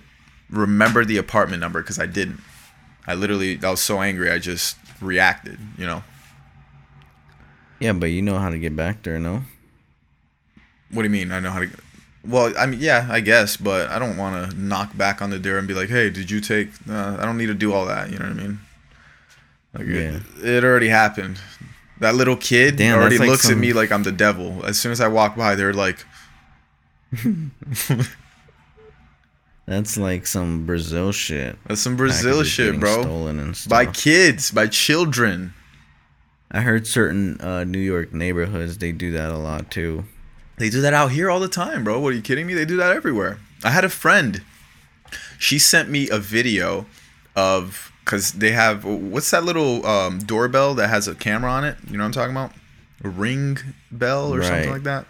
remembered 0.49 1.07
the 1.07 1.17
apartment 1.17 1.59
number 1.59 1.81
because 1.81 1.99
i 1.99 2.05
didn't 2.05 2.39
i 3.07 3.13
literally 3.13 3.59
i 3.63 3.69
was 3.69 3.81
so 3.81 4.01
angry 4.01 4.29
i 4.31 4.39
just 4.39 4.77
reacted 5.01 5.59
you 5.77 5.85
know 5.85 6.03
yeah 7.79 7.93
but 7.93 8.07
you 8.07 8.21
know 8.21 8.37
how 8.39 8.49
to 8.49 8.59
get 8.59 8.75
back 8.75 9.03
there 9.03 9.19
no 9.19 9.43
what 10.91 11.03
do 11.03 11.07
you 11.07 11.09
mean 11.09 11.31
i 11.31 11.39
know 11.39 11.51
how 11.51 11.59
to 11.59 11.69
well, 12.25 12.53
I 12.57 12.67
mean, 12.67 12.79
yeah, 12.79 13.07
I 13.09 13.19
guess, 13.19 13.57
but 13.57 13.89
I 13.89 13.99
don't 13.99 14.15
want 14.15 14.49
to 14.49 14.57
knock 14.57 14.95
back 14.95 15.21
on 15.21 15.29
the 15.29 15.39
door 15.39 15.57
and 15.57 15.67
be 15.67 15.73
like, 15.73 15.89
"Hey, 15.89 16.09
did 16.09 16.31
you 16.31 16.39
take?" 16.39 16.69
Uh, 16.89 17.17
I 17.19 17.25
don't 17.25 17.37
need 17.37 17.47
to 17.47 17.53
do 17.53 17.73
all 17.73 17.85
that. 17.87 18.11
You 18.11 18.17
know 18.17 18.29
what 18.29 18.39
I 18.39 18.41
mean? 18.41 18.59
Like 19.73 19.87
yeah. 19.87 20.19
it, 20.37 20.45
it 20.45 20.63
already 20.63 20.89
happened. 20.89 21.39
That 21.99 22.15
little 22.15 22.35
kid 22.35 22.75
Damn, 22.75 22.99
already 22.99 23.17
like 23.17 23.29
looks 23.29 23.43
some... 23.43 23.53
at 23.53 23.57
me 23.57 23.73
like 23.73 23.91
I'm 23.91 24.03
the 24.03 24.11
devil. 24.11 24.65
As 24.65 24.79
soon 24.79 24.91
as 24.91 24.99
I 25.01 25.07
walk 25.07 25.35
by, 25.35 25.55
they're 25.55 25.73
like, 25.73 26.05
That's 29.65 29.97
like 29.97 30.27
some 30.27 30.65
Brazil 30.65 31.11
shit. 31.11 31.57
That's 31.65 31.81
some 31.81 31.95
Brazil 31.95 32.43
shit, 32.43 32.79
bro. 32.79 33.01
Stolen 33.01 33.39
and 33.39 33.55
stuff. 33.55 33.69
By 33.69 33.85
kids, 33.85 34.51
by 34.51 34.67
children. 34.67 35.53
I 36.51 36.61
heard 36.61 36.85
certain 36.85 37.39
uh, 37.41 37.63
New 37.63 37.79
York 37.79 38.13
neighborhoods 38.13 38.77
they 38.77 38.91
do 38.91 39.11
that 39.13 39.31
a 39.31 39.37
lot 39.37 39.71
too. 39.71 40.03
They 40.57 40.69
do 40.69 40.81
that 40.81 40.93
out 40.93 41.11
here 41.11 41.31
all 41.31 41.39
the 41.39 41.47
time, 41.47 41.83
bro. 41.83 41.99
What 41.99 42.13
are 42.13 42.15
you 42.15 42.21
kidding 42.21 42.45
me? 42.45 42.53
They 42.53 42.65
do 42.65 42.77
that 42.77 42.95
everywhere. 42.95 43.39
I 43.63 43.71
had 43.71 43.85
a 43.85 43.89
friend. 43.89 44.43
She 45.39 45.57
sent 45.57 45.89
me 45.89 46.09
a 46.09 46.19
video 46.19 46.85
of 47.35 47.91
because 48.03 48.33
they 48.33 48.51
have 48.51 48.83
what's 48.85 49.31
that 49.31 49.43
little 49.43 49.85
um, 49.85 50.19
doorbell 50.19 50.73
that 50.75 50.87
has 50.89 51.07
a 51.07 51.15
camera 51.15 51.51
on 51.51 51.63
it? 51.63 51.77
You 51.87 51.97
know 51.97 52.03
what 52.03 52.07
I'm 52.07 52.11
talking 52.11 52.35
about? 52.35 52.51
A 53.03 53.09
ring 53.09 53.57
bell 53.91 54.33
or 54.33 54.43
something 54.43 54.69
like 54.69 54.83
that. 54.83 55.05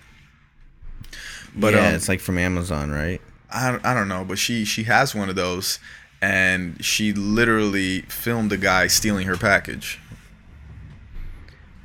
But 1.56 1.73
yeah, 1.73 1.88
um, 1.89 1.93
it's 1.95 2.08
like 2.10 2.19
from 2.19 2.38
Amazon, 2.38 2.89
right? 2.91 3.21
I 3.51 3.71
don't, 3.71 3.86
I 3.86 3.93
don't 3.93 4.08
know, 4.08 4.25
but 4.25 4.39
she 4.39 4.65
she 4.65 4.84
has 4.84 5.13
one 5.13 5.29
of 5.29 5.36
those, 5.36 5.77
and 6.21 6.84
she 6.84 7.13
literally 7.13 8.01
filmed 8.03 8.51
a 8.51 8.58
guy 8.58 8.88
stealing 8.88 9.27
her 9.27 9.38
package. 9.38 9.99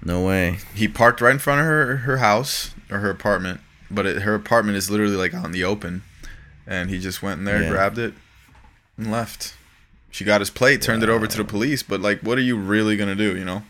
No 0.03 0.25
way. 0.25 0.59
He 0.75 0.89
parked 0.89 1.21
right 1.21 1.33
in 1.33 1.39
front 1.39 1.61
of 1.61 1.67
her 1.67 1.97
her 1.99 2.17
house 2.19 2.75
or 2.91 3.01
her 3.01 3.11
apartment, 3.11 3.61
but 3.91 4.07
it, 4.07 4.23
her 4.23 4.35
apartment 4.35 4.79
is 4.79 4.91
literally 4.91 5.17
like 5.17 5.35
out 5.35 5.45
in 5.45 5.53
the 5.53 5.65
open, 5.65 6.03
and 6.67 6.89
he 6.89 6.99
just 6.99 7.23
went 7.23 7.41
in 7.41 7.45
there, 7.45 7.63
Yeah. 7.63 7.69
grabbed 7.71 7.99
it, 7.99 8.15
and 8.97 9.11
left. 9.11 9.55
She 10.11 10.25
got 10.25 10.41
his 10.41 10.51
plate, 10.51 10.83
turned 10.83 11.03
it 11.03 11.09
over 11.09 11.27
to 11.27 11.37
the 11.37 11.45
police, 11.45 11.83
but 11.83 12.01
like, 12.01 12.21
what 12.21 12.39
are 12.39 12.43
you 12.43 12.57
really 12.57 12.97
gonna 12.97 13.15
do? 13.15 13.37
You 13.37 13.45
know, 13.45 13.63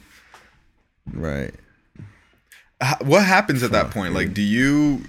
Right. 1.13 1.55
What 3.01 3.25
happens 3.25 3.63
at 3.63 3.73
that 3.73 3.91
point? 3.91 4.15
Like, 4.15 4.33
do 4.33 4.43
you 4.43 5.03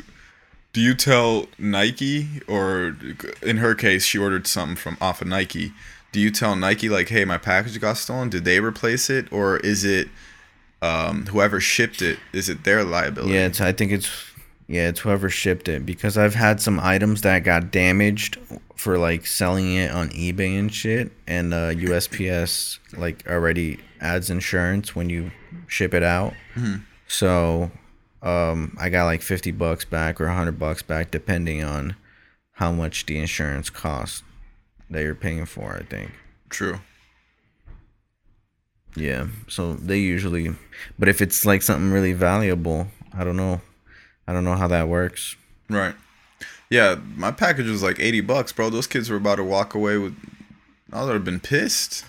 do 0.74 0.82
you 0.82 0.94
tell 0.96 1.48
Nike 1.58 2.42
or 2.48 2.96
in 3.42 3.58
her 3.58 3.76
case, 3.76 4.06
she 4.06 4.18
ordered 4.18 4.48
something 4.48 4.76
from 4.76 4.98
off 5.00 5.22
of 5.22 5.28
Nike? 5.28 5.72
Do 6.12 6.20
you 6.20 6.32
tell 6.32 6.56
Nike 6.56 6.90
like, 6.90 7.10
hey, 7.10 7.26
my 7.26 7.38
package 7.38 7.80
got 7.80 7.98
stolen? 7.98 8.30
Did 8.30 8.44
they 8.44 8.60
replace 8.60 9.12
it, 9.12 9.32
or 9.32 9.58
is 9.58 9.86
it 9.86 10.10
um, 10.82 11.28
whoever 11.28 11.60
shipped 11.60 12.02
it? 12.02 12.18
Is 12.34 12.50
it 12.50 12.64
their 12.64 12.84
liability? 12.84 13.34
Yeah, 13.36 13.46
it's. 13.46 13.62
I 13.62 13.72
think 13.72 13.92
it's. 13.92 14.10
Yeah, 14.68 14.90
it's 14.90 15.00
whoever 15.02 15.30
shipped 15.30 15.68
it 15.68 15.86
because 15.86 16.18
I've 16.18 16.36
had 16.36 16.62
some 16.62 16.80
items 16.80 17.22
that 17.22 17.44
got 17.44 17.72
damaged 17.72 18.38
for 18.80 18.98
like 18.98 19.28
selling 19.28 19.76
it 19.76 19.92
on 19.92 20.08
eBay 20.12 20.58
and 20.58 20.74
shit, 20.74 21.12
and 21.28 21.54
uh, 21.54 21.72
USPS 21.72 22.80
like 22.98 23.28
already 23.28 23.78
adds 24.00 24.30
insurance 24.30 24.96
when 24.96 25.10
you 25.10 25.32
ship 25.68 25.94
it 25.94 26.02
out. 26.02 26.34
So, 27.06 27.72
um, 28.22 28.78
I 28.80 28.88
got 28.88 29.04
like 29.04 29.22
fifty 29.22 29.52
bucks 29.52 29.84
back 29.84 30.22
or 30.22 30.30
hundred 30.30 30.58
bucks 30.58 30.82
back 30.82 31.12
depending 31.12 31.62
on 31.62 31.98
how 32.54 32.72
much 32.72 33.06
the 33.06 33.20
insurance 33.20 33.70
cost 33.70 34.24
that 34.90 35.02
you're 35.02 35.14
paying 35.14 35.46
for. 35.46 35.76
I 35.76 35.84
think. 35.84 36.12
True. 36.48 36.80
Yeah. 38.96 39.28
So 39.50 39.74
they 39.74 40.00
usually, 40.00 40.56
but 40.98 41.10
if 41.10 41.22
it's 41.22 41.46
like 41.46 41.64
something 41.64 41.92
really 41.92 42.14
valuable, 42.14 42.88
I 43.14 43.26
don't 43.26 43.36
know. 43.36 43.60
I 44.26 44.32
don't 44.32 44.46
know 44.46 44.56
how 44.56 44.70
that 44.70 44.88
works. 44.88 45.36
Right. 45.70 45.96
Yeah, 46.70 47.00
my 47.16 47.32
package 47.32 47.68
was 47.68 47.82
like 47.82 48.00
eighty 48.00 48.22
bucks, 48.22 48.52
bro. 48.52 48.70
Those 48.70 48.88
kids 48.88 49.10
were 49.10 49.18
about 49.18 49.36
to 49.36 49.44
walk 49.44 49.74
away 49.74 49.98
with. 49.98 50.16
I 50.94 51.04
would 51.04 51.14
have 51.14 51.26
been 51.26 51.40
pissed. 51.40 52.06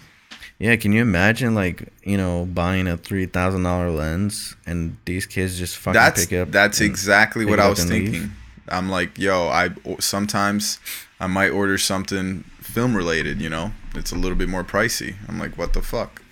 Yeah, 0.58 0.76
can 0.76 0.92
you 0.92 1.00
imagine 1.00 1.54
like 1.54 1.88
you 2.04 2.18
know 2.18 2.44
buying 2.44 2.86
a 2.86 2.96
three 2.98 3.26
thousand 3.26 3.62
dollar 3.62 3.90
lens 3.90 4.56
and 4.66 4.96
these 5.06 5.24
kids 5.24 5.58
just 5.58 5.76
fucking 5.78 5.94
That's 5.94 6.26
pick 6.26 6.38
up? 6.38 6.50
that's 6.50 6.80
exactly 6.82 7.46
what 7.46 7.58
I 7.58 7.68
was 7.70 7.80
and 7.80 7.90
leave? 7.90 8.10
thinking. 8.10 8.32
I'm 8.68 8.90
like, 8.90 9.18
yo, 9.18 9.48
I 9.48 9.70
sometimes 9.98 10.78
I 11.18 11.26
might 11.26 11.50
order 11.50 11.78
something 11.78 12.44
film 12.60 12.94
related. 12.94 13.40
You 13.40 13.48
know, 13.48 13.72
it's 13.94 14.12
a 14.12 14.16
little 14.16 14.36
bit 14.36 14.48
more 14.50 14.62
pricey. 14.62 15.14
I'm 15.26 15.38
like, 15.38 15.56
what 15.56 15.72
the 15.72 15.80
fuck? 15.82 16.22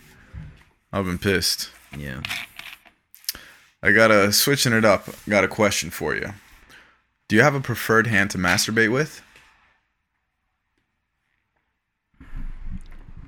I've 0.93 1.07
been 1.07 1.19
pissed. 1.19 1.71
Yeah. 1.97 2.21
I 3.83 3.93
gotta 3.93 4.33
switching 4.33 4.73
it 4.75 4.85
up. 4.85 5.07
Got 5.29 5.45
a 5.45 5.49
question 5.49 5.91
for 5.91 6.14
you. 6.14 6.35
Do 7.29 7.37
you 7.37 7.43
have 7.43 7.55
a 7.55 7.61
preferred 7.61 8.07
hand 8.07 8.31
to 8.33 8.38
masturbate 8.38 8.91
with? 8.91 9.23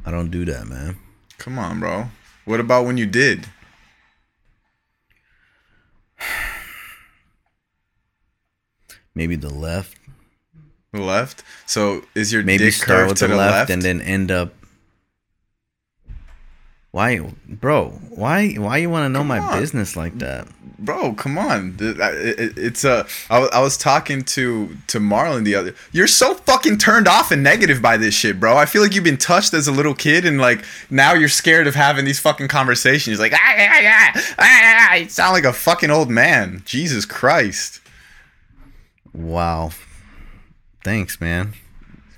I 0.06 0.10
don't 0.10 0.30
do 0.30 0.44
that, 0.46 0.66
man. 0.66 0.96
Come 1.38 1.58
on, 1.58 1.80
bro. 1.80 2.06
What 2.46 2.60
about 2.60 2.86
when 2.86 2.96
you 2.96 3.04
did? 3.06 3.46
Maybe 9.14 9.36
the 9.36 9.52
left. 9.52 9.98
The 10.92 11.00
left. 11.00 11.44
So 11.66 12.02
is 12.14 12.32
your 12.32 12.42
Maybe 12.42 12.64
dick 12.64 12.72
start 12.74 13.08
with 13.08 13.18
to 13.18 13.26
the 13.26 13.32
the 13.34 13.36
left, 13.38 13.52
left? 13.52 13.70
and 13.70 13.82
then 13.82 14.00
end 14.00 14.30
up. 14.30 14.54
Why, 16.92 17.20
bro? 17.48 17.90
Why? 18.10 18.52
Why 18.54 18.78
you 18.78 18.90
want 18.90 19.04
to 19.04 19.08
know 19.08 19.20
Come 19.20 19.28
my 19.28 19.38
on. 19.38 19.60
business 19.60 19.96
like 19.96 20.18
that? 20.18 20.46
bro 20.82 21.12
come 21.12 21.36
on 21.36 21.76
I- 22.00 22.10
it's 22.56 22.84
a 22.84 23.06
I 23.28 23.38
wa- 23.40 23.50
I 23.52 23.60
was 23.60 23.76
talking 23.76 24.22
to 24.22 24.74
to 24.86 24.98
marlon 24.98 25.44
the 25.44 25.54
other 25.54 25.74
you're 25.92 26.06
so 26.06 26.32
fucking 26.32 26.78
turned 26.78 27.06
off 27.06 27.30
and 27.30 27.42
negative 27.42 27.82
by 27.82 27.98
this 27.98 28.14
shit 28.14 28.40
bro 28.40 28.56
i 28.56 28.64
feel 28.64 28.80
like 28.80 28.94
you've 28.94 29.04
been 29.04 29.18
touched 29.18 29.52
as 29.52 29.68
a 29.68 29.72
little 29.72 29.92
kid 29.92 30.24
and 30.24 30.40
like 30.40 30.64
now 30.88 31.12
you're 31.12 31.28
scared 31.28 31.66
of 31.66 31.74
having 31.74 32.06
these 32.06 32.18
fucking 32.18 32.48
conversations 32.48 33.18
like 33.20 33.34
ah, 33.34 33.38
ah, 33.42 33.66
ah, 33.68 34.12
ah, 34.14 34.22
ah, 34.38 34.86
ah. 34.92 34.94
you 34.94 35.06
sound 35.10 35.34
like 35.34 35.44
a 35.44 35.52
fucking 35.52 35.90
old 35.90 36.08
man 36.08 36.62
jesus 36.64 37.04
christ 37.04 37.82
Wow. 39.12 39.72
Thanks, 40.82 41.20
man. 41.20 41.52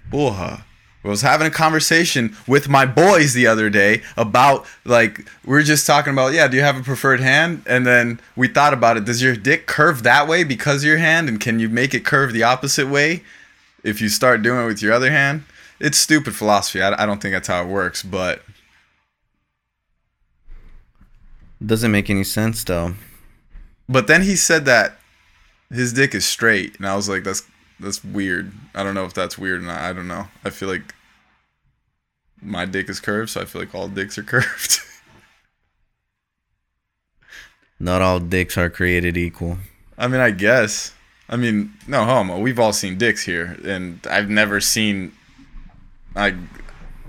Bullha. 0.09 0.65
I 1.05 1.09
was 1.09 1.23
having 1.23 1.47
a 1.49 1.51
conversation 1.51 2.37
with 2.47 2.69
my 2.69 2.87
boys 2.87 3.35
the 3.35 3.47
other 3.49 3.69
day 3.69 4.03
about 4.17 4.67
like 4.85 5.27
we 5.45 5.57
are 5.59 5.63
just 5.63 5.85
talking 5.87 6.13
about 6.13 6.33
yeah 6.33 6.47
do 6.47 6.57
you 6.57 6.63
have 6.63 6.79
a 6.79 6.83
preferred 6.83 7.21
hand? 7.21 7.63
And 7.67 7.85
then 7.87 8.21
we 8.37 8.47
thought 8.49 8.73
about 8.73 8.97
it. 8.97 9.05
Does 9.05 9.21
your 9.23 9.35
dick 9.35 9.67
curve 9.67 10.05
that 10.05 10.29
way 10.29 10.45
because 10.45 10.83
of 10.83 10.89
your 10.89 10.99
hand? 10.99 11.29
And 11.29 11.41
can 11.41 11.59
you 11.59 11.69
make 11.69 11.93
it 11.93 12.05
curve 12.05 12.33
the 12.33 12.45
opposite 12.45 12.89
way 12.89 13.23
if 13.83 14.01
you 14.01 14.09
start 14.09 14.43
doing 14.43 14.63
it 14.63 14.67
with 14.67 14.81
your 14.83 14.93
other 14.93 15.11
hand? 15.11 15.45
It's 15.81 15.99
stupid 15.99 16.37
philosophy. 16.37 16.81
I, 16.81 17.03
I 17.03 17.05
don't 17.07 17.21
think 17.21 17.35
that's 17.35 17.49
how 17.49 17.63
it 17.63 17.69
works 17.69 18.03
but 18.05 18.43
Doesn't 21.65 21.93
make 21.93 22.11
any 22.11 22.25
sense 22.25 22.65
though. 22.65 22.95
but 23.89 24.07
then 24.07 24.23
he 24.23 24.37
said 24.37 24.65
that 24.67 24.99
his 25.71 25.93
dick 25.93 26.15
is 26.15 26.25
straight 26.25 26.77
and 26.77 26.87
I 26.87 26.95
was 26.97 27.09
like 27.09 27.25
that's 27.25 27.43
that's 27.83 28.05
weird 28.05 28.53
I 28.75 28.83
don't 28.83 28.95
know 28.95 29.05
if 29.05 29.15
that's 29.15 29.37
weird 29.37 29.61
or 29.61 29.67
not 29.67 29.81
I 29.81 29.93
don't 29.93 30.09
know 30.09 30.29
I 30.45 30.51
feel 30.51 30.69
like 30.69 30.95
my 32.41 32.65
dick 32.65 32.89
is 32.89 33.01
curved 33.01 33.31
so 33.31 33.41
I 33.41 33.45
feel 33.45 33.61
like 33.61 33.75
all 33.75 33.89
dicks 33.89 34.17
are 34.19 34.23
curved 34.25 34.81
Not 37.83 38.01
all 38.01 38.21
dicks 38.21 38.57
are 38.57 38.71
created 38.71 39.17
equal. 39.17 39.59
I 39.99 40.07
mean, 40.07 40.21
I 40.21 40.31
guess. 40.31 40.95
I 41.29 41.35
mean, 41.35 41.75
no 41.89 42.05
homo. 42.05 42.39
We've 42.39 42.61
all 42.61 42.73
seen 42.73 42.97
dicks 42.97 43.25
here, 43.25 43.59
and 43.65 43.99
I've 44.09 44.31
never 44.31 44.61
seen 44.61 45.13
like 46.15 46.37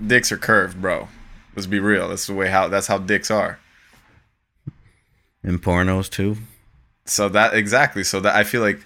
dicks 0.04 0.32
are 0.32 0.36
curved, 0.36 0.82
bro. 0.82 1.06
Let's 1.54 1.68
be 1.68 1.78
real. 1.78 2.08
That's 2.08 2.26
the 2.26 2.34
way 2.34 2.48
how 2.48 2.66
that's 2.66 2.88
how 2.88 2.98
dicks 2.98 3.30
are. 3.30 3.60
In 5.44 5.60
pornos 5.60 6.10
too. 6.10 6.38
So 7.04 7.28
that 7.28 7.54
exactly. 7.54 8.02
So 8.02 8.18
that 8.18 8.34
I 8.34 8.42
feel 8.42 8.60
like 8.60 8.84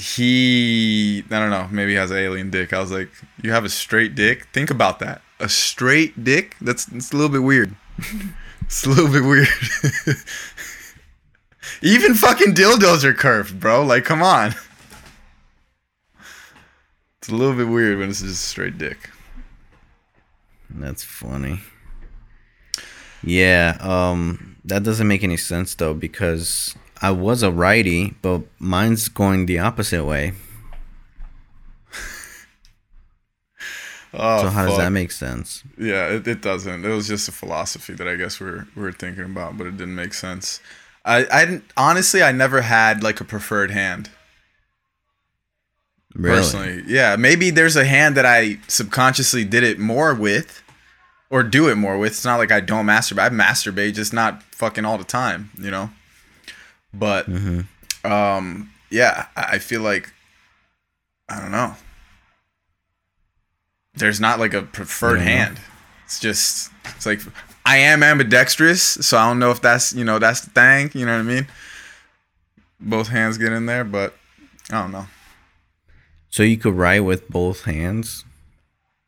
he 0.00 1.22
I 1.30 1.38
don't 1.38 1.50
know, 1.50 1.68
maybe 1.70 1.94
has 1.94 2.10
an 2.10 2.16
alien 2.16 2.50
dick. 2.50 2.72
I 2.72 2.80
was 2.80 2.90
like, 2.90 3.10
you 3.42 3.52
have 3.52 3.64
a 3.64 3.68
straight 3.68 4.14
dick? 4.14 4.48
Think 4.52 4.70
about 4.70 4.98
that. 5.00 5.20
A 5.38 5.48
straight 5.48 6.24
dick? 6.24 6.56
That's 6.60 6.88
it's 6.92 7.12
a 7.12 7.16
little 7.16 7.30
bit 7.30 7.42
weird. 7.42 7.74
it's 8.62 8.84
a 8.86 8.88
little 8.88 9.08
bit 9.08 9.22
weird. 9.22 9.48
Even 11.82 12.14
fucking 12.14 12.54
dildos 12.54 13.04
are 13.04 13.12
curved, 13.14 13.60
bro. 13.60 13.84
Like, 13.84 14.04
come 14.04 14.22
on. 14.22 14.54
It's 17.18 17.28
a 17.28 17.34
little 17.34 17.54
bit 17.54 17.68
weird 17.68 17.98
when 17.98 18.08
it's 18.08 18.22
just 18.22 18.32
a 18.32 18.48
straight 18.48 18.78
dick. 18.78 19.10
That's 20.70 21.02
funny. 21.02 21.60
Yeah, 23.22 23.76
um 23.80 24.56
that 24.64 24.82
doesn't 24.82 25.08
make 25.08 25.22
any 25.22 25.36
sense 25.36 25.74
though 25.74 25.94
because 25.94 26.74
I 27.02 27.10
was 27.12 27.42
a 27.42 27.50
righty, 27.50 28.14
but 28.22 28.42
mine's 28.58 29.08
going 29.08 29.46
the 29.46 29.58
opposite 29.58 30.04
way. 30.04 30.32
Oh, 34.12 34.42
So 34.42 34.48
how 34.48 34.66
does 34.66 34.76
that 34.76 34.90
make 34.90 35.12
sense? 35.12 35.62
Yeah, 35.78 36.08
it, 36.08 36.26
it 36.26 36.42
doesn't. 36.42 36.84
It 36.84 36.88
was 36.88 37.06
just 37.06 37.28
a 37.28 37.32
philosophy 37.32 37.92
that 37.94 38.08
I 38.08 38.16
guess 38.16 38.40
we're 38.40 38.66
we're 38.74 38.90
thinking 38.92 39.24
about, 39.24 39.56
but 39.56 39.68
it 39.68 39.76
didn't 39.76 39.94
make 39.94 40.14
sense. 40.14 40.60
I 41.04 41.26
I 41.30 41.44
didn't 41.44 41.64
honestly. 41.76 42.22
I 42.22 42.32
never 42.32 42.62
had 42.62 43.04
like 43.04 43.20
a 43.20 43.24
preferred 43.24 43.70
hand 43.70 44.10
Really? 46.14 46.36
personally. 46.36 46.82
Yeah, 46.88 47.14
maybe 47.14 47.50
there's 47.50 47.76
a 47.76 47.84
hand 47.84 48.16
that 48.16 48.26
I 48.26 48.58
subconsciously 48.66 49.44
did 49.44 49.62
it 49.62 49.78
more 49.78 50.12
with, 50.12 50.60
or 51.30 51.44
do 51.44 51.68
it 51.68 51.76
more 51.76 51.96
with. 51.96 52.10
It's 52.12 52.24
not 52.24 52.38
like 52.38 52.50
I 52.50 52.58
don't 52.58 52.86
masturbate. 52.86 53.22
I 53.22 53.28
masturbate, 53.28 53.94
just 53.94 54.12
not 54.12 54.42
fucking 54.52 54.84
all 54.84 54.98
the 54.98 55.04
time, 55.04 55.50
you 55.56 55.70
know. 55.70 55.90
But 56.92 57.28
Mhm. 57.30 57.66
um, 58.04 58.70
yeah, 58.90 59.26
I 59.36 59.58
feel 59.58 59.82
like 59.82 60.12
I 61.28 61.40
don't 61.40 61.52
know. 61.52 61.76
there's 63.94 64.20
not 64.20 64.38
like 64.38 64.54
a 64.54 64.62
preferred 64.62 65.20
hand. 65.20 65.60
It's 66.04 66.18
just 66.20 66.70
it's 66.96 67.04
like 67.06 67.20
I 67.66 67.76
am 67.78 68.02
ambidextrous, 68.02 68.82
so 68.82 69.18
I 69.18 69.28
don't 69.28 69.38
know 69.38 69.50
if 69.50 69.60
that's 69.60 69.92
you 69.92 70.04
know 70.04 70.18
that's 70.18 70.40
the 70.42 70.50
thing. 70.50 70.90
You 70.94 71.06
know 71.06 71.12
what 71.14 71.20
I 71.20 71.22
mean? 71.34 71.46
Both 72.80 73.08
hands 73.08 73.36
get 73.36 73.52
in 73.52 73.66
there, 73.66 73.84
but 73.84 74.16
I 74.70 74.80
don't 74.82 74.92
know. 74.92 75.06
So 76.30 76.42
you 76.42 76.56
could 76.56 76.74
write 76.74 77.00
with 77.00 77.28
both 77.28 77.64
hands. 77.64 78.24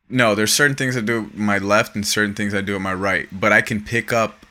No, 0.09 0.35
there's 0.35 0.53
certain 0.53 0.75
things 0.75 0.95
I 0.95 1.01
do 1.01 1.23
with 1.23 1.35
my 1.35 1.57
left 1.57 1.95
and 1.95 2.05
certain 2.05 2.35
things 2.35 2.53
I 2.53 2.61
do 2.61 2.73
with 2.73 2.81
my 2.81 2.93
right, 2.93 3.27
but 3.31 3.51
I 3.51 3.61
can 3.61 3.81
pick 3.83 4.13
up 4.13 4.42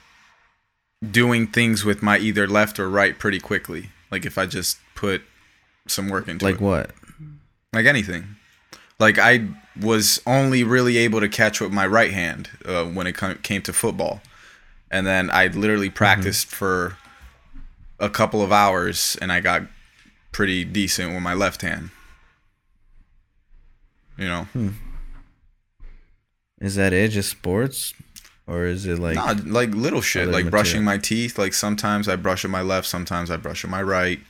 doing 1.11 1.47
things 1.47 1.85
with 1.85 2.03
my 2.03 2.19
either 2.19 2.47
left 2.47 2.79
or 2.79 2.89
right 2.89 3.19
pretty 3.19 3.41
quickly. 3.41 3.91
Like 4.11 4.25
if 4.27 4.39
I 4.39 4.47
just 4.47 4.79
put 4.95 5.23
some 5.87 6.09
work 6.09 6.29
into 6.29 6.45
Like 6.45 6.57
it. 6.57 6.61
what? 6.61 6.91
like 7.73 7.87
anything. 7.87 8.37
Like 8.99 9.19
I 9.19 9.49
was 9.81 10.21
only 10.27 10.63
really 10.63 10.99
able 10.99 11.21
to 11.21 11.29
catch 11.29 11.61
with 11.61 11.73
my 11.73 11.87
right 11.87 12.13
hand 12.13 12.51
uh, 12.65 12.85
when 12.85 13.07
it 13.07 13.17
came 13.43 13.63
to 13.63 13.73
football, 13.73 14.21
and 14.91 15.07
then 15.07 15.31
I 15.31 15.47
literally 15.47 15.89
practiced 15.91 16.47
for 16.47 16.97
a 17.99 18.11
couple 18.11 18.43
of 18.43 18.53
hours, 18.53 19.17
and 19.23 19.33
I 19.33 19.41
got 19.41 19.63
pretty 20.31 20.65
decent 20.65 21.15
with 21.15 21.23
my 21.23 21.35
left 21.35 21.63
hand. 21.63 21.91
You 24.19 24.27
know, 24.29 24.47
Is 26.61 26.75
that 26.77 26.93
it? 26.93 27.11
Just 27.11 27.31
sports, 27.31 27.95
or 28.47 28.65
is 28.67 28.87
it 28.87 28.99
like? 28.99 29.15
Nah, 29.15 29.35
like 29.45 29.71
little 29.75 30.01
shit, 30.01 30.29
like 30.29 30.51
brushing 30.51 30.85
my 30.85 30.99
teeth. 30.99 31.39
Like 31.39 31.55
sometimes 31.55 32.09
I 32.09 32.17
brush 32.17 32.43
with 32.43 32.53
my 32.53 32.63
left, 32.63 32.87
sometimes 32.87 33.31
I 33.31 33.37
brush 33.37 33.63
with 33.63 33.71
my 33.71 33.83
right. 33.83 34.21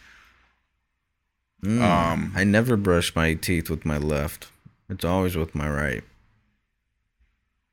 Mm, 1.64 1.80
um, 1.80 2.32
I 2.34 2.44
never 2.44 2.76
brush 2.76 3.14
my 3.14 3.34
teeth 3.34 3.70
with 3.70 3.84
my 3.84 3.96
left. 3.96 4.48
It's 4.88 5.04
always 5.04 5.36
with 5.36 5.54
my 5.54 5.68
right. 5.68 6.02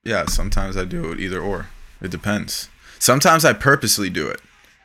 Yeah, 0.03 0.25
sometimes 0.27 0.77
I 0.77 0.85
do 0.85 1.11
it 1.11 1.19
either 1.19 1.39
or. 1.39 1.67
It 2.01 2.11
depends. 2.11 2.69
Sometimes 2.99 3.43
I 3.43 3.53
purposely 3.53 4.09
do 4.09 4.27
it. 4.27 4.39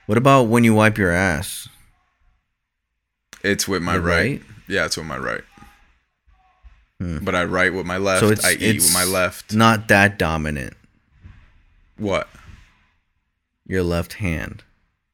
What 0.06 0.18
about 0.18 0.44
when 0.44 0.64
you 0.64 0.74
wipe 0.74 0.98
your 0.98 1.12
ass? 1.12 1.68
It's 3.42 3.68
with 3.68 3.82
my 3.82 3.96
right. 3.96 4.16
right? 4.16 4.42
Yeah, 4.68 4.86
it's 4.86 4.96
with 4.96 5.06
my 5.06 5.18
right. 5.18 5.42
Hmm. 6.98 7.18
But 7.22 7.34
I 7.34 7.44
write 7.44 7.74
with 7.74 7.86
my 7.86 7.98
left. 7.98 8.20
So 8.20 8.30
it's 8.30 8.44
I 8.44 8.52
eat 8.52 8.80
with 8.80 8.94
my 8.94 9.04
left. 9.04 9.54
Not 9.54 9.88
that 9.88 10.18
dominant. 10.18 10.74
What? 11.96 12.28
Your 13.66 13.82
left 13.82 14.14
hand. 14.14 14.64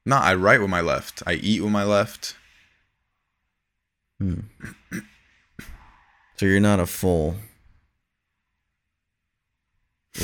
No, 0.06 0.16
I 0.16 0.34
write 0.34 0.60
with 0.60 0.70
my 0.70 0.80
left. 0.80 1.22
I 1.26 1.34
eat 1.34 1.60
with 1.62 1.70
my 1.72 1.84
left. 1.84 2.36
Hmm. 4.18 4.40
So 6.36 6.46
you're 6.46 6.60
not 6.60 6.80
a 6.80 6.86
full. 6.86 7.36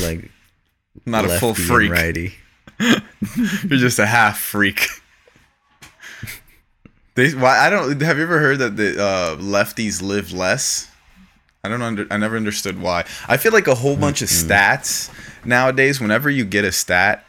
Like 0.01 0.31
Not 1.05 1.25
a 1.25 1.38
full 1.38 1.55
freak. 1.55 1.92
righty. 1.92 2.35
You're 2.79 3.79
just 3.79 3.99
a 3.99 4.07
half 4.07 4.38
freak. 4.38 4.87
They 7.14 7.31
why 7.31 7.59
I 7.59 7.71
don't 7.71 8.01
have 8.03 8.16
you 8.19 8.25
ever 8.25 8.38
heard 8.38 8.59
that 8.59 8.77
the 8.77 9.01
uh, 9.03 9.37
lefties 9.37 10.03
live 10.03 10.33
less? 10.33 10.90
I 11.66 11.68
don't 11.68 11.83
under 11.83 12.07
I 12.11 12.16
never 12.16 12.37
understood 12.37 12.81
why. 12.81 13.05
I 13.29 13.37
feel 13.37 13.52
like 13.52 13.66
a 13.66 13.74
whole 13.74 13.96
bunch 13.96 14.22
of 14.22 14.29
stats 14.29 15.11
nowadays. 15.44 16.00
Whenever 16.00 16.31
you 16.31 16.44
get 16.44 16.64
a 16.64 16.72
stat, 16.72 17.26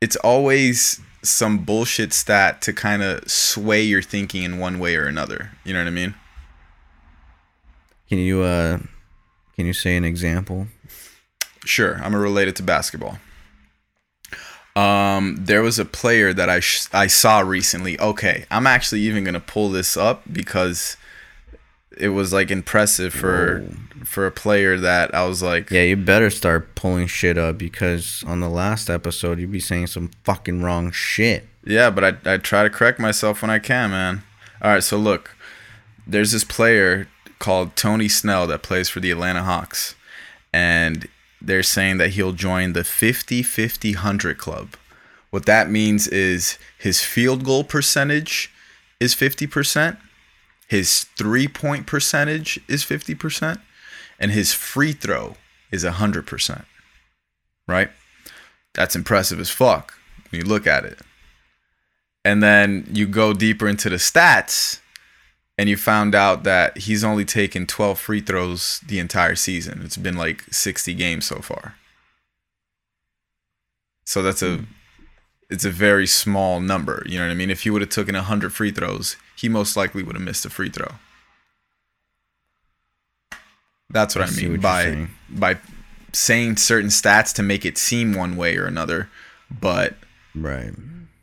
it's 0.00 0.16
always 0.16 1.00
some 1.22 1.58
bullshit 1.58 2.12
stat 2.12 2.62
to 2.62 2.72
kind 2.72 3.02
of 3.02 3.28
sway 3.30 3.82
your 3.82 4.02
thinking 4.02 4.44
in 4.44 4.58
one 4.58 4.78
way 4.78 4.96
or 4.96 5.06
another. 5.06 5.50
You 5.64 5.72
know 5.72 5.80
what 5.80 5.88
I 5.88 5.90
mean? 5.90 6.14
Can 8.08 8.18
you 8.18 8.42
uh, 8.42 8.78
can 9.56 9.66
you 9.66 9.72
say 9.72 9.96
an 9.96 10.04
example? 10.04 10.68
Sure, 11.64 11.96
I'm 11.96 12.12
gonna 12.12 12.18
relate 12.18 12.48
it 12.48 12.56
to 12.56 12.62
basketball. 12.62 13.18
Um, 14.74 15.36
there 15.38 15.62
was 15.62 15.78
a 15.78 15.84
player 15.84 16.32
that 16.32 16.48
I 16.48 16.60
sh- 16.60 16.86
I 16.92 17.06
saw 17.06 17.40
recently. 17.40 18.00
Okay, 18.00 18.46
I'm 18.50 18.66
actually 18.66 19.02
even 19.02 19.24
gonna 19.24 19.40
pull 19.40 19.70
this 19.70 19.96
up 19.96 20.22
because 20.32 20.96
it 21.98 22.08
was 22.08 22.32
like 22.32 22.50
impressive 22.50 23.12
for 23.12 23.66
for 24.04 24.26
a 24.26 24.30
player 24.30 24.78
that 24.78 25.14
I 25.14 25.26
was 25.26 25.42
like, 25.42 25.70
Yeah, 25.70 25.82
you 25.82 25.96
better 25.96 26.30
start 26.30 26.74
pulling 26.74 27.06
shit 27.06 27.38
up 27.38 27.58
because 27.58 28.24
on 28.26 28.40
the 28.40 28.48
last 28.48 28.90
episode 28.90 29.38
you'd 29.38 29.52
be 29.52 29.60
saying 29.60 29.88
some 29.88 30.10
fucking 30.24 30.62
wrong 30.62 30.90
shit. 30.90 31.46
Yeah, 31.64 31.90
but 31.90 32.04
I 32.26 32.34
I 32.34 32.36
try 32.38 32.62
to 32.62 32.70
correct 32.70 32.98
myself 32.98 33.42
when 33.42 33.50
I 33.50 33.58
can, 33.58 33.90
man. 33.90 34.22
All 34.60 34.72
right, 34.72 34.82
so 34.82 34.96
look, 34.96 35.36
there's 36.06 36.32
this 36.32 36.44
player 36.44 37.08
called 37.38 37.74
Tony 37.74 38.08
Snell 38.08 38.46
that 38.46 38.62
plays 38.62 38.88
for 38.88 39.00
the 39.00 39.10
Atlanta 39.10 39.42
Hawks, 39.42 39.96
and 40.52 41.08
they're 41.40 41.64
saying 41.64 41.98
that 41.98 42.10
he'll 42.10 42.32
join 42.32 42.72
the 42.72 42.82
50-50 42.82 43.96
100 43.96 44.38
club. 44.38 44.76
What 45.30 45.46
that 45.46 45.70
means 45.70 46.06
is 46.08 46.58
his 46.78 47.02
field 47.02 47.44
goal 47.44 47.64
percentage 47.64 48.52
is 49.00 49.14
50%, 49.14 49.96
his 50.72 51.04
three-point 51.18 51.86
percentage 51.86 52.58
is 52.66 52.82
50%, 52.82 53.60
and 54.18 54.30
his 54.30 54.54
free 54.54 54.92
throw 54.92 55.36
is 55.70 55.84
100%. 55.84 56.64
Right? 57.68 57.90
That's 58.74 58.96
impressive 58.96 59.38
as 59.38 59.50
fuck 59.50 59.94
when 60.30 60.40
you 60.40 60.46
look 60.46 60.66
at 60.66 60.86
it 60.86 60.98
and 62.24 62.42
then 62.42 62.86
you 62.90 63.06
go 63.06 63.32
deeper 63.32 63.68
into 63.68 63.90
the 63.90 63.96
stats 63.96 64.80
and 65.58 65.68
you 65.68 65.76
found 65.76 66.14
out 66.14 66.44
that 66.44 66.78
he's 66.78 67.04
only 67.04 67.24
taken 67.24 67.66
12 67.66 67.98
free 67.98 68.20
throws 68.20 68.80
the 68.86 68.98
entire 68.98 69.36
season 69.36 69.82
it's 69.84 69.96
been 69.96 70.16
like 70.16 70.42
60 70.50 70.94
games 70.94 71.26
so 71.26 71.36
far 71.36 71.74
so 74.06 74.22
that's 74.22 74.42
a 74.42 74.64
it's 75.50 75.64
a 75.64 75.70
very 75.70 76.06
small 76.06 76.60
number 76.60 77.02
you 77.06 77.18
know 77.18 77.26
what 77.26 77.30
i 77.30 77.34
mean 77.34 77.50
if 77.50 77.62
he 77.62 77.70
would 77.70 77.82
have 77.82 77.90
taken 77.90 78.14
100 78.14 78.52
free 78.52 78.70
throws 78.70 79.16
he 79.42 79.48
most 79.48 79.76
likely 79.76 80.02
would 80.02 80.14
have 80.16 80.24
missed 80.24 80.46
a 80.46 80.50
free 80.50 80.70
throw 80.70 80.88
that's 83.90 84.14
what 84.14 84.24
I 84.24 84.32
i, 84.32 84.36
mean 84.36 84.52
what 84.52 84.60
by 84.62 84.82
saying. 84.84 85.10
by 85.28 85.58
saying 86.12 86.56
certain 86.56 86.88
stats 86.90 87.32
to 87.34 87.42
make 87.42 87.64
it 87.64 87.76
seem 87.78 88.14
one 88.14 88.36
way 88.36 88.56
or 88.56 88.64
another 88.66 89.08
but 89.50 89.94
Right. 90.34 90.72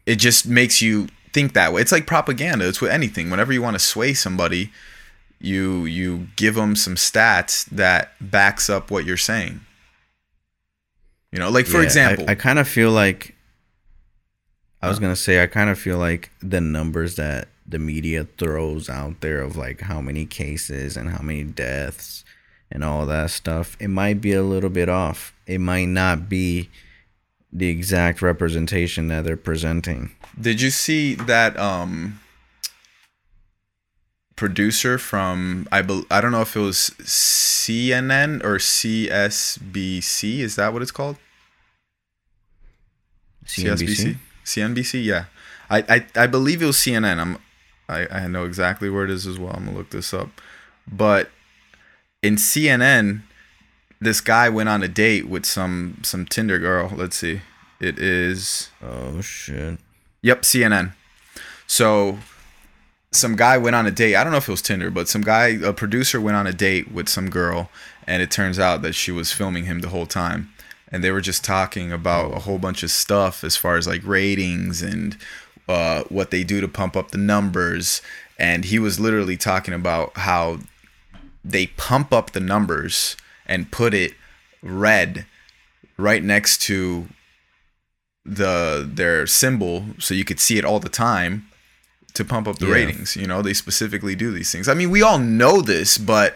it 0.05 0.17
just 0.17 0.45
makes 0.45 0.81
you 0.83 1.07
think 1.33 1.53
that 1.53 1.73
way. 1.73 1.81
It's 1.81 1.91
like 1.91 2.05
propaganda. 2.05 2.67
It's 2.67 2.79
with 2.81 2.91
anything. 2.91 3.29
Whenever 3.31 3.51
you 3.53 3.61
want 3.61 3.73
to 3.75 3.79
sway 3.79 4.13
somebody, 4.13 4.71
you 5.39 5.85
you 5.85 6.27
give 6.35 6.53
them 6.53 6.75
some 6.75 6.93
stats 6.95 7.65
that 7.71 8.11
backs 8.21 8.69
up 8.69 8.91
what 8.91 9.05
you're 9.05 9.17
saying. 9.17 9.61
You 11.31 11.39
know, 11.39 11.49
like 11.49 11.65
for 11.65 11.77
Yeah, 11.77 11.81
I- 11.81 11.83
example, 11.85 12.25
I, 12.27 12.35
kind 12.35 12.59
of 12.59 12.67
feel 12.67 12.91
like 12.91 13.35
I 14.81 14.89
was 14.89 14.99
gonna 14.99 15.15
say 15.15 15.41
I 15.41 15.47
kind 15.47 15.71
of 15.71 15.79
feel 15.79 15.97
like 15.97 16.29
the 16.41 16.61
numbers 16.61 17.15
that 17.15 17.47
the 17.69 17.79
media 17.79 18.25
throws 18.37 18.89
out 18.89 19.21
there 19.21 19.41
of 19.41 19.55
like 19.55 19.81
how 19.81 20.01
many 20.01 20.25
cases 20.25 20.97
and 20.97 21.09
how 21.09 21.21
many 21.21 21.43
deaths 21.43 22.25
and 22.71 22.83
all 22.83 23.05
that 23.05 23.31
stuff, 23.31 23.77
it 23.79 23.87
might 23.87 24.21
be 24.21 24.33
a 24.33 24.43
little 24.43 24.69
bit 24.69 24.89
off. 24.89 25.33
It 25.45 25.59
might 25.59 25.87
not 25.87 26.29
be 26.29 26.69
the 27.51 27.69
exact 27.69 28.21
representation 28.21 29.07
that 29.07 29.23
they're 29.23 29.37
presenting. 29.37 30.11
did 30.39 30.61
you 30.61 30.69
see 30.69 31.15
that 31.15 31.57
um 31.57 32.19
producer 34.35 34.97
from 34.97 35.67
I 35.71 35.81
bel 35.81 36.03
I 36.11 36.21
don't 36.21 36.31
know 36.31 36.41
if 36.41 36.55
it 36.55 36.59
was 36.59 36.91
CNN 37.01 38.43
or 38.43 38.57
CSBC, 38.57 40.39
is 40.39 40.55
that 40.55 40.71
what 40.71 40.81
it's 40.81 40.91
called? 40.91 41.17
CNBC. 43.45 44.15
CNBC, 44.45 45.03
yeah. 45.03 45.25
I, 45.69 45.79
I, 45.89 46.23
I 46.23 46.27
believe 46.27 46.61
it 46.61 46.65
was 46.65 46.77
CNN. 46.77 47.19
I'm 47.19 47.37
I, 47.89 48.07
I 48.09 48.27
know 48.27 48.45
exactly 48.45 48.89
where 48.89 49.03
it 49.03 49.11
is 49.11 49.25
as 49.27 49.39
well. 49.39 49.53
I'm 49.53 49.65
gonna 49.65 49.77
look 49.77 49.89
this 49.89 50.13
up. 50.13 50.29
But 50.87 51.29
in 52.21 52.35
CNN, 52.35 53.21
this 53.99 54.21
guy 54.21 54.49
went 54.49 54.69
on 54.69 54.83
a 54.83 54.87
date 54.87 55.27
with 55.27 55.45
some 55.45 55.99
some 56.03 56.25
Tinder 56.25 56.59
girl. 56.59 56.91
Let's 56.95 57.17
see. 57.17 57.41
It 57.79 57.99
is 57.99 58.69
Oh 58.83 59.21
shit. 59.21 59.79
Yep, 60.21 60.41
CNN. 60.41 60.93
So 61.67 62.19
some 63.11 63.35
guy 63.35 63.57
went 63.57 63.75
on 63.75 63.85
a 63.85 63.91
date. 63.91 64.15
I 64.15 64.23
don't 64.23 64.31
know 64.31 64.37
if 64.37 64.47
it 64.47 64.51
was 64.51 64.61
Tinder, 64.61 64.91
but 64.91 65.07
some 65.07 65.21
guy, 65.21 65.47
a 65.47 65.73
producer, 65.73 66.21
went 66.21 66.37
on 66.37 66.47
a 66.47 66.53
date 66.53 66.91
with 66.91 67.09
some 67.09 67.29
girl, 67.29 67.69
and 68.05 68.21
it 68.21 68.31
turns 68.31 68.59
out 68.59 68.81
that 68.83 68.93
she 68.93 69.11
was 69.11 69.31
filming 69.31 69.65
him 69.65 69.79
the 69.79 69.89
whole 69.89 70.05
time. 70.05 70.51
And 70.91 71.03
they 71.03 71.11
were 71.11 71.21
just 71.21 71.43
talking 71.43 71.91
about 71.91 72.35
a 72.35 72.39
whole 72.39 72.57
bunch 72.57 72.81
of 72.81 72.91
stuff 72.91 73.43
as 73.43 73.55
far 73.55 73.77
as 73.77 73.87
like 73.87 74.01
ratings 74.03 74.81
and 74.81 75.17
uh, 75.69 76.03
what 76.09 76.31
they 76.31 76.43
do 76.43 76.59
to 76.59 76.67
pump 76.67 76.97
up 76.97 77.11
the 77.11 77.17
numbers. 77.17 78.01
And 78.37 78.65
he 78.65 78.79
was 78.79 78.99
literally 78.99 79.37
talking 79.37 79.73
about 79.73 80.17
how 80.17 80.59
they 81.45 81.67
pump 81.67 82.11
up 82.11 82.31
the 82.31 82.39
numbers 82.39 83.15
and 83.45 83.71
put 83.71 83.93
it 83.93 84.13
red 84.61 85.25
right 85.97 86.23
next 86.23 86.61
to 86.63 87.07
the 88.25 88.87
their 88.91 89.25
symbol 89.25 89.85
so 89.97 90.13
you 90.13 90.25
could 90.25 90.39
see 90.39 90.57
it 90.57 90.65
all 90.65 90.79
the 90.79 90.89
time 90.89 91.47
to 92.13 92.25
pump 92.25 92.47
up 92.47 92.59
the 92.59 92.67
Yeah. 92.67 92.73
ratings 92.73 93.15
you 93.15 93.25
know 93.25 93.41
they 93.41 93.53
specifically 93.53 94.15
do 94.15 94.31
these 94.31 94.51
things 94.51 94.67
i 94.67 94.73
mean 94.73 94.89
we 94.91 95.01
all 95.01 95.17
know 95.17 95.61
this 95.61 95.97
but 95.97 96.35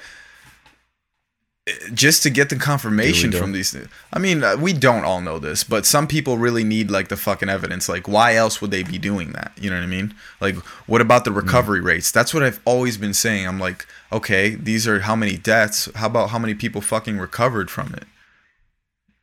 just 1.93 2.23
to 2.23 2.29
get 2.29 2.49
the 2.49 2.57
confirmation 2.57 3.31
from 3.31 3.53
these 3.53 3.73
i 4.11 4.19
mean 4.19 4.43
uh, 4.43 4.57
we 4.57 4.73
don't 4.73 5.05
all 5.05 5.21
know 5.21 5.39
this 5.39 5.63
but 5.63 5.85
some 5.85 6.07
people 6.07 6.37
really 6.37 6.63
need 6.63 6.91
like 6.91 7.07
the 7.07 7.15
fucking 7.15 7.47
evidence. 7.47 7.87
Like 7.87 8.05
why 8.05 8.35
else 8.35 8.59
would 8.59 8.69
they 8.71 8.83
be 8.83 8.97
doing 8.97 9.31
that? 9.31 9.53
You 9.57 9.69
know 9.69 9.77
what 9.77 9.83
i 9.83 9.87
mean? 9.87 10.13
Like 10.41 10.55
what 10.87 10.99
about 10.99 11.23
the 11.23 11.31
Mm. 11.31 11.37
recovery 11.37 11.79
rates? 11.79 12.11
That's 12.11 12.33
what 12.33 12.43
i've 12.43 12.59
always 12.65 12.97
been 12.97 13.13
saying. 13.13 13.47
I'm 13.47 13.59
like 13.61 13.85
okay 14.11 14.55
these 14.55 14.85
are 14.89 14.99
how 15.01 15.15
many 15.15 15.37
deaths? 15.37 15.87
How 15.95 16.07
about 16.07 16.31
how 16.31 16.39
many 16.39 16.53
people 16.53 16.81
fucking 16.81 17.17
recovered 17.17 17.71
from 17.71 17.93
it? 17.93 18.03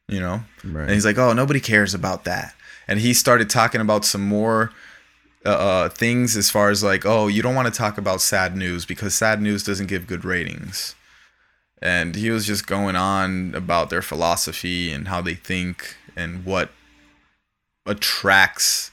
You 0.08 0.20
know? 0.20 0.44
Right. 0.64 0.84
and 0.84 0.90
he's 0.92 1.04
like 1.04 1.18
oh 1.18 1.34
nobody 1.34 1.60
cares 1.60 1.92
about 1.92 2.24
that. 2.24 2.54
And 2.88 3.00
he 3.00 3.12
started 3.12 3.50
talking 3.50 3.82
about 3.82 4.06
some 4.06 4.22
more 4.26 4.72
uh, 5.44 5.50
uh, 5.50 5.88
things 5.90 6.36
as 6.38 6.50
far 6.50 6.70
as 6.70 6.82
like 6.82 7.04
oh 7.04 7.28
you 7.28 7.42
don't 7.42 7.54
want 7.54 7.68
to 7.72 7.78
talk 7.78 7.98
about 7.98 8.22
sad 8.22 8.56
news 8.56 8.86
because 8.86 9.14
sad 9.14 9.42
news 9.42 9.62
doesn't 9.62 9.88
give 9.88 10.06
good 10.06 10.24
ratings 10.24 10.94
and 11.82 12.14
he 12.14 12.30
was 12.30 12.46
just 12.46 12.66
going 12.66 12.96
on 12.96 13.54
about 13.54 13.90
their 13.90 14.02
philosophy 14.02 14.92
and 14.92 15.08
how 15.08 15.20
they 15.20 15.34
think 15.34 15.96
and 16.16 16.44
what 16.44 16.70
attracts 17.86 18.90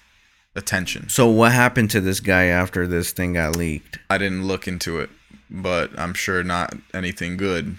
attention. 0.55 1.09
So 1.09 1.27
what 1.27 1.51
happened 1.51 1.91
to 1.91 2.01
this 2.01 2.19
guy 2.19 2.45
after 2.45 2.87
this 2.87 3.11
thing 3.11 3.33
got 3.33 3.55
leaked? 3.55 3.99
I 4.09 4.17
didn't 4.17 4.47
look 4.47 4.67
into 4.67 4.99
it, 4.99 5.09
but 5.49 5.97
I'm 5.97 6.13
sure 6.13 6.43
not 6.43 6.75
anything 6.93 7.37
good. 7.37 7.77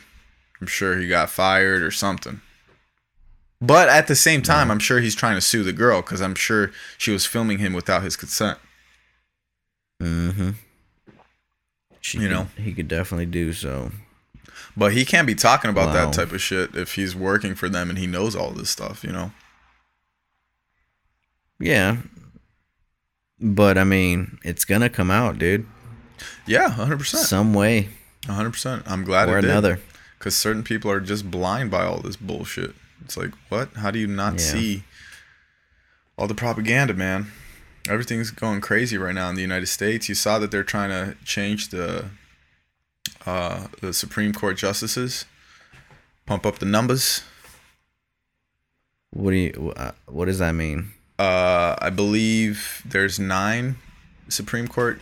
I'm 0.61 0.67
sure 0.67 0.99
he 0.99 1.09
got 1.09 1.31
fired 1.31 1.83
or 1.83 1.91
something. 1.91 2.41
But 3.61 3.89
at 3.89 4.07
the 4.07 4.15
same 4.15 4.43
time, 4.43 4.71
I'm 4.71 4.79
sure 4.79 5.01
he's 5.01 5.17
trying 5.17 5.35
to 5.35 5.41
sue 5.41 5.65
the 5.65 5.73
girl 5.73 6.01
because 6.01 6.21
I'm 6.21 6.37
sure 6.37 6.71
she 6.97 7.11
was 7.11 7.27
filming 7.27 7.59
him 7.59 7.73
without 7.73 8.05
his 8.05 8.15
consent. 8.15 8.59
Mm-hmm. 10.01 10.51
You 12.13 12.29
know. 12.29 12.49
he 12.57 12.73
could 12.73 12.89
definitely 12.89 13.27
do 13.27 13.53
so. 13.53 13.91
But 14.79 14.93
he 14.93 15.05
can't 15.05 15.27
be 15.27 15.35
talking 15.35 15.71
about 15.71 15.89
Wow. 15.89 16.05
that 16.07 16.13
type 16.13 16.31
of 16.33 16.41
shit 16.41 16.77
if 16.77 16.95
he's 16.95 17.17
working 17.17 17.57
for 17.57 17.69
them 17.69 17.89
and 17.91 17.99
he 17.99 18.07
knows 18.07 18.37
all 18.37 18.53
this 18.53 18.71
stuff, 18.71 19.03
you 19.03 19.11
know? 19.11 19.33
Yeah. 21.59 21.97
But 23.41 23.77
I 23.77 23.83
mean, 23.85 24.39
it's 24.45 24.65
gonna 24.65 24.89
come 24.89 25.11
out, 25.11 25.39
dude. 25.39 25.67
Yeah, 26.47 26.71
100%. 26.71 27.17
Some 27.27 27.55
way 27.55 27.89
100%. 28.27 28.83
I'm 28.87 29.03
glad 29.05 29.29
or 29.29 29.39
it 29.39 29.43
did. 29.43 29.51
another. 29.51 29.81
because 30.19 30.37
certain 30.37 30.63
people 30.65 30.91
are 30.91 31.01
just 31.01 31.31
blind 31.31 31.71
by 31.71 31.85
all 31.85 32.01
this 32.01 32.17
bullshit. 32.17 32.75
It's 33.05 33.17
like, 33.17 33.31
what? 33.49 33.73
How 33.77 33.91
do 33.93 33.99
you 33.99 34.07
not 34.09 34.35
Yeah. 34.35 34.39
see 34.53 34.85
all 36.17 36.27
the 36.27 36.35
propaganda, 36.35 36.95
man? 36.95 37.31
Everything's 37.89 38.31
going 38.33 38.61
crazy 38.61 38.99
right 38.99 39.15
now 39.15 39.29
in 39.31 39.35
the 39.37 39.43
United 39.43 39.67
States. 39.67 40.09
You 40.09 40.15
saw 40.17 40.39
that 40.41 40.51
they're 40.51 40.65
trying 40.65 40.91
to 40.91 41.17
change 41.25 41.69
the 41.69 42.07
uh, 43.27 43.67
the 43.81 43.93
Supreme 43.93 44.33
Court 44.33 44.57
justices, 44.57 45.25
pump 46.27 46.45
up 46.47 46.59
the 46.59 46.67
numbers. 46.67 47.23
What 49.11 49.31
do 49.31 49.37
you? 49.37 49.73
uh, 49.77 49.93
What 50.07 50.27
does 50.27 50.39
that 50.39 50.53
mean? 50.55 50.93
Uh, 51.19 51.75
I 51.81 51.91
believe 51.91 52.83
there's 52.85 53.19
nine 53.19 53.77
Supreme 54.29 54.69
Court 54.69 55.01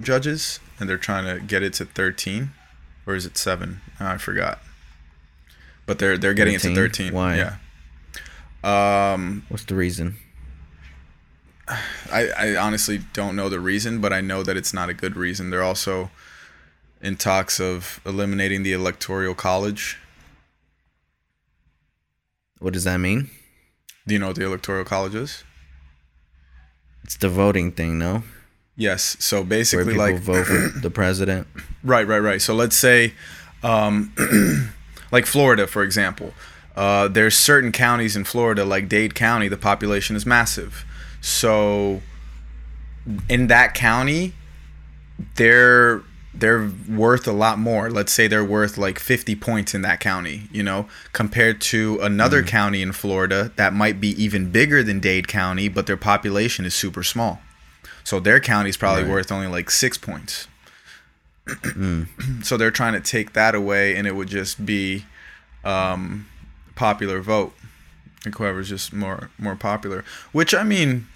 judges, 0.00 0.60
and 0.78 0.88
they're 0.88 0.98
trying 0.98 1.24
to 1.24 1.44
get 1.44 1.62
it 1.62 1.72
to 1.74 1.84
thirteen, 1.84 2.50
or 3.06 3.14
is 3.14 3.24
it 3.26 3.38
seven? 3.38 3.80
I 4.00 4.18
forgot. 4.18 4.58
But 5.86 5.98
they're 5.98 6.18
they're 6.18 6.34
getting 6.34 6.54
it 6.54 6.60
to 6.62 6.74
thirteen. 6.74 7.12
Why? 7.14 7.36
Yeah. 7.36 7.56
Um, 9.12 9.44
What's 9.48 9.64
the 9.64 9.74
reason? 9.74 10.16
I, 12.12 12.28
I 12.36 12.56
honestly 12.56 13.00
don't 13.14 13.36
know 13.36 13.48
the 13.48 13.60
reason, 13.60 14.00
but 14.00 14.12
I 14.12 14.20
know 14.20 14.42
that 14.42 14.56
it's 14.56 14.74
not 14.74 14.88
a 14.90 14.94
good 14.94 15.16
reason. 15.16 15.48
They're 15.50 15.62
also 15.62 16.10
in 17.04 17.16
talks 17.16 17.60
of 17.60 18.00
eliminating 18.06 18.62
the 18.62 18.72
electoral 18.72 19.34
college. 19.34 19.98
What 22.58 22.72
does 22.72 22.84
that 22.84 22.96
mean? 22.96 23.28
Do 24.06 24.14
you 24.14 24.18
know 24.18 24.28
what 24.28 24.36
the 24.36 24.46
electoral 24.46 24.84
college 24.86 25.14
is? 25.14 25.44
It's 27.04 27.18
the 27.18 27.28
voting 27.28 27.72
thing, 27.72 27.98
no? 27.98 28.22
Yes. 28.74 29.18
So 29.20 29.44
basically, 29.44 29.92
people 29.92 29.98
like 29.98 30.18
vote 30.18 30.46
for 30.46 30.68
the 30.80 30.90
president. 30.90 31.46
Right, 31.84 32.06
right, 32.06 32.18
right. 32.20 32.40
So 32.40 32.54
let's 32.54 32.76
say, 32.76 33.12
um, 33.62 34.14
like 35.12 35.26
Florida, 35.26 35.66
for 35.66 35.82
example, 35.82 36.32
uh, 36.74 37.08
there's 37.08 37.36
certain 37.36 37.70
counties 37.70 38.16
in 38.16 38.24
Florida, 38.24 38.64
like 38.64 38.88
Dade 38.88 39.14
County, 39.14 39.48
the 39.48 39.58
population 39.58 40.16
is 40.16 40.24
massive. 40.24 40.86
So 41.20 42.00
in 43.28 43.48
that 43.48 43.74
county, 43.74 44.32
they're 45.36 46.02
they're 46.36 46.70
worth 46.88 47.26
a 47.28 47.32
lot 47.32 47.58
more. 47.58 47.88
Let's 47.90 48.12
say 48.12 48.26
they're 48.26 48.44
worth 48.44 48.76
like 48.76 48.98
50 48.98 49.36
points 49.36 49.74
in 49.74 49.82
that 49.82 50.00
county, 50.00 50.48
you 50.50 50.62
know, 50.62 50.88
compared 51.12 51.60
to 51.62 51.98
another 52.02 52.42
county 52.42 52.82
in 52.82 52.92
Florida 52.92 53.52
that 53.56 53.72
might 53.72 54.00
be 54.00 54.10
even 54.22 54.50
bigger 54.50 54.82
than 54.82 54.98
Dade 55.00 55.28
County, 55.28 55.68
but 55.68 55.86
their 55.86 55.96
population 55.96 56.64
is 56.64 56.74
super 56.74 57.02
small. 57.04 57.40
So 58.02 58.18
their 58.20 58.40
county 58.40 58.68
is 58.70 58.76
probably 58.76 59.04
Right. 59.04 59.12
worth 59.12 59.30
only 59.32 59.46
like 59.46 59.70
six 59.70 59.96
points. 59.96 60.48
So 62.42 62.56
they're 62.56 62.70
trying 62.70 62.94
to 62.94 63.00
take 63.00 63.32
that 63.34 63.54
away, 63.54 63.96
and 63.96 64.06
it 64.06 64.14
would 64.14 64.28
just 64.28 64.64
be 64.66 65.04
um, 65.64 66.26
popular 66.74 67.20
vote, 67.20 67.54
like 68.24 68.34
whoever's 68.34 68.68
just 68.68 68.92
more 68.92 69.30
more 69.38 69.56
popular. 69.56 70.04
Which 70.32 70.54
I 70.54 70.62
mean, 70.62 71.06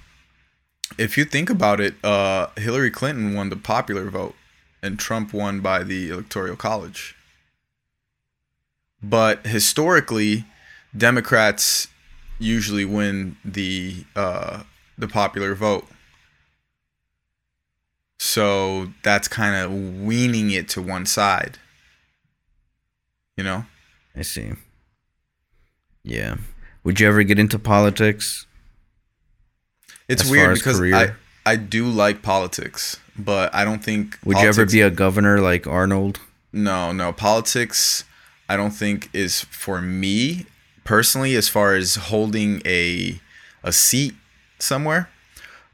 if 0.99 1.17
you 1.19 1.25
think 1.25 1.51
about 1.51 1.81
it, 1.81 1.95
uh, 2.05 2.49
Hillary 2.57 2.91
Clinton 2.91 3.35
won 3.35 3.51
the 3.51 3.57
popular 3.57 4.09
vote, 4.11 4.35
and 4.83 4.99
Trump 4.99 5.33
won 5.33 5.61
by 5.61 5.83
the 5.83 6.11
electoral 6.11 6.57
college. 6.57 7.17
But 9.03 9.47
historically, 9.47 10.45
Democrats 10.97 11.89
usually 12.39 12.85
win 12.85 13.37
the 13.45 14.05
uh, 14.17 14.63
the 14.97 15.09
popular 15.09 15.55
vote. 15.55 15.87
So 18.19 18.93
that's 19.05 19.29
kind 19.29 19.55
of 19.55 19.73
weaning 19.73 20.51
it 20.51 20.69
to 20.71 20.83
one 20.83 21.07
side. 21.07 21.59
You 23.37 23.45
know? 23.45 23.67
I 24.17 24.23
see. 24.23 24.53
Yeah. 26.03 26.39
Would 26.83 26.99
you 26.99 27.07
ever 27.07 27.23
get 27.23 27.39
into 27.39 27.59
politics? 27.59 28.47
It's 30.09 30.25
As 30.25 30.31
weird 30.31 30.55
because 30.55 30.81
I. 30.81 31.15
I 31.47 31.57
do 31.57 31.87
like 31.87 32.21
politics, 32.21 32.99
but 33.19 33.55
I 33.55 33.65
don't 33.65 33.83
think 33.83 34.19
Would 34.25 34.39
you 34.39 34.49
ever 34.49 34.65
be 34.67 34.81
a 34.81 34.91
governor 34.91 35.41
like 35.41 35.67
Arnold? 35.67 36.21
No, 36.53 36.93
no. 36.93 37.13
Politics, 37.13 38.05
I 38.49 38.57
don't 38.57 38.71
think 38.71 39.11
is 39.13 39.43
for 39.43 39.83
me 39.83 40.47
personally 40.85 41.35
as 41.35 41.49
far 41.49 41.75
as 41.75 41.97
holding 41.97 42.63
a 42.65 43.21
a 43.63 43.73
seat 43.73 44.15
somewhere. 44.59 45.11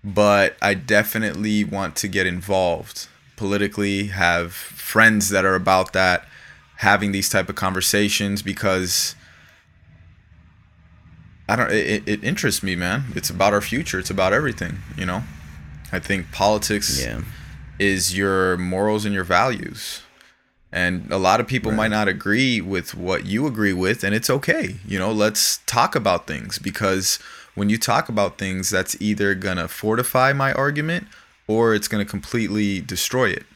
But 0.02 0.57
I 0.61 0.74
definitely 0.74 1.64
want 1.64 1.96
to 1.96 2.09
get 2.09 2.26
involved 2.26 3.09
politically, 3.37 4.09
have 4.09 4.52
friends 4.52 5.30
that 5.30 5.44
are 5.44 5.54
about 5.54 5.92
that, 5.92 6.26
having 6.76 7.12
these 7.12 7.28
type 7.28 7.48
of 7.48 7.54
conversations 7.54 8.42
because 8.42 9.14
I 11.48 11.57
don't 11.57 11.70
it, 11.70 12.02
it 12.07 12.24
interests 12.24 12.62
me, 12.62 12.74
man. 12.74 13.04
It's 13.14 13.30
about 13.30 13.52
our 13.52 13.61
future. 13.61 13.98
It's 13.98 14.11
about 14.11 14.33
everything, 14.33 14.78
you 14.96 15.07
know? 15.07 15.22
I 15.94 16.00
think 16.00 16.30
politics 16.33 17.00
Yeah. 17.00 17.20
is 17.78 18.16
your 18.16 18.57
morals 18.57 19.04
and 19.04 19.14
your 19.14 19.24
values. 19.24 20.00
And 20.72 21.07
a 21.12 21.18
lot 21.18 21.38
of 21.38 21.46
people 21.46 21.70
might 21.70 21.92
not 21.92 22.09
agree 22.09 22.61
with 22.61 22.96
what 22.96 23.26
you 23.26 23.46
agree 23.46 23.72
with, 23.72 24.02
and 24.02 24.12
it's 24.12 24.28
okay. 24.28 24.76
You 24.85 24.98
know, 24.98 25.12
let's 25.12 25.59
talk 25.66 25.94
about 25.94 26.26
things 26.26 26.59
because 26.59 27.20
when 27.54 27.70
you 27.70 27.78
talk 27.78 28.09
about 28.09 28.38
things, 28.38 28.70
that's 28.70 29.00
either 29.00 29.37
going 29.37 29.57
to 29.59 29.68
fortify 29.68 30.33
my 30.33 30.52
argument 30.54 31.07
or 31.46 31.74
it's 31.76 31.87
going 31.87 32.04
to 32.04 32.11
completely 32.11 32.80
destroy 32.80 33.30
it. 33.30 33.46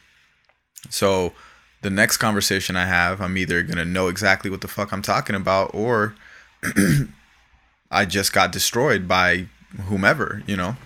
So 0.89 1.33
the 1.81 1.89
next 1.89 2.17
conversation 2.17 2.77
I 2.77 2.85
have, 2.85 3.19
I'm 3.19 3.35
either 3.37 3.63
going 3.63 3.77
to 3.77 3.85
know 3.85 4.07
exactly 4.07 4.49
what 4.49 4.61
the 4.61 4.69
fuck 4.69 4.93
I'm 4.93 5.01
talking 5.01 5.35
about 5.35 5.71
or 5.73 6.15
I 7.91 8.05
just 8.05 8.31
got 8.31 8.51
destroyed 8.53 9.07
by 9.09 9.47
whomever, 9.87 10.41
you 10.47 10.55
know? 10.55 10.77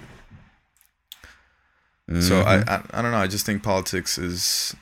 So 2.21 2.41
I, 2.41 2.57
I 2.67 2.83
I 2.91 3.01
don't 3.01 3.11
know. 3.11 3.17
I 3.17 3.27
just 3.27 3.45
think 3.45 3.63
politics 3.63 4.17
is 4.17 4.75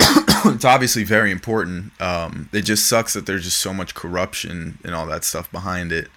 it's 0.00 0.64
obviously 0.64 1.04
very 1.04 1.30
important. 1.30 1.92
Um, 2.00 2.48
it 2.52 2.62
just 2.62 2.86
sucks 2.86 3.12
that 3.12 3.26
there's 3.26 3.44
just 3.44 3.58
so 3.58 3.72
much 3.72 3.94
corruption 3.94 4.78
and 4.84 4.94
all 4.94 5.06
that 5.06 5.24
stuff 5.24 5.50
behind 5.52 5.92
it. 5.92 6.08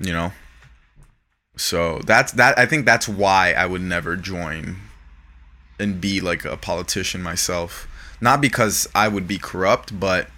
You 0.00 0.12
know. 0.12 0.32
So 1.56 2.00
that's 2.00 2.32
that. 2.32 2.58
I 2.58 2.66
think 2.66 2.86
that's 2.86 3.08
why 3.08 3.52
I 3.52 3.66
would 3.66 3.82
never 3.82 4.16
join 4.16 4.76
and 5.78 6.00
be 6.00 6.20
like 6.20 6.44
a 6.44 6.56
politician 6.56 7.22
myself. 7.22 7.88
Not 8.20 8.40
because 8.40 8.88
I 8.94 9.08
would 9.08 9.28
be 9.28 9.38
corrupt, 9.38 9.98
but 9.98 10.28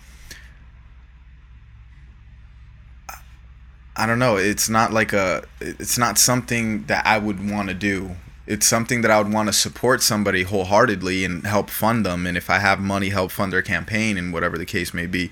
I 3.96 4.06
don't 4.06 4.18
know. 4.18 4.36
It's 4.36 4.68
not 4.68 4.92
like 4.92 5.12
a. 5.12 5.44
It's 5.60 5.98
not 5.98 6.18
something 6.18 6.84
that 6.84 7.04
I 7.06 7.18
would 7.18 7.50
want 7.50 7.68
to 7.68 7.74
do. 7.74 8.16
It's 8.48 8.66
something 8.66 9.02
that 9.02 9.10
I 9.10 9.20
would 9.20 9.30
want 9.30 9.50
to 9.50 9.52
support 9.52 10.02
somebody 10.02 10.42
wholeheartedly 10.42 11.22
and 11.22 11.46
help 11.46 11.68
fund 11.68 12.06
them. 12.06 12.26
And 12.26 12.34
if 12.34 12.48
I 12.48 12.58
have 12.60 12.80
money, 12.80 13.10
help 13.10 13.30
fund 13.30 13.52
their 13.52 13.60
campaign 13.60 14.16
and 14.16 14.32
whatever 14.32 14.56
the 14.56 14.64
case 14.64 14.94
may 14.94 15.06
be. 15.06 15.30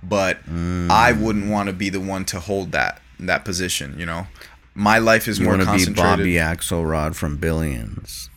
But 0.00 0.38
I 0.46 1.12
mm. 1.12 1.20
wouldn't 1.20 1.50
want 1.50 1.66
to 1.68 1.72
be 1.72 1.88
the 1.88 2.00
one 2.00 2.24
to 2.26 2.38
hold 2.38 2.70
that 2.72 3.02
that 3.18 3.44
position. 3.44 3.98
You 3.98 4.06
know, 4.06 4.28
my 4.74 4.98
life 4.98 5.26
is 5.26 5.40
You 5.40 5.46
more 5.46 5.54
to 5.54 5.60
be 5.60 5.64
concentrated. 5.64 6.18
Bobby 6.18 6.34
Axelrod 6.34 7.16
from 7.16 7.36
Billions. 7.36 8.30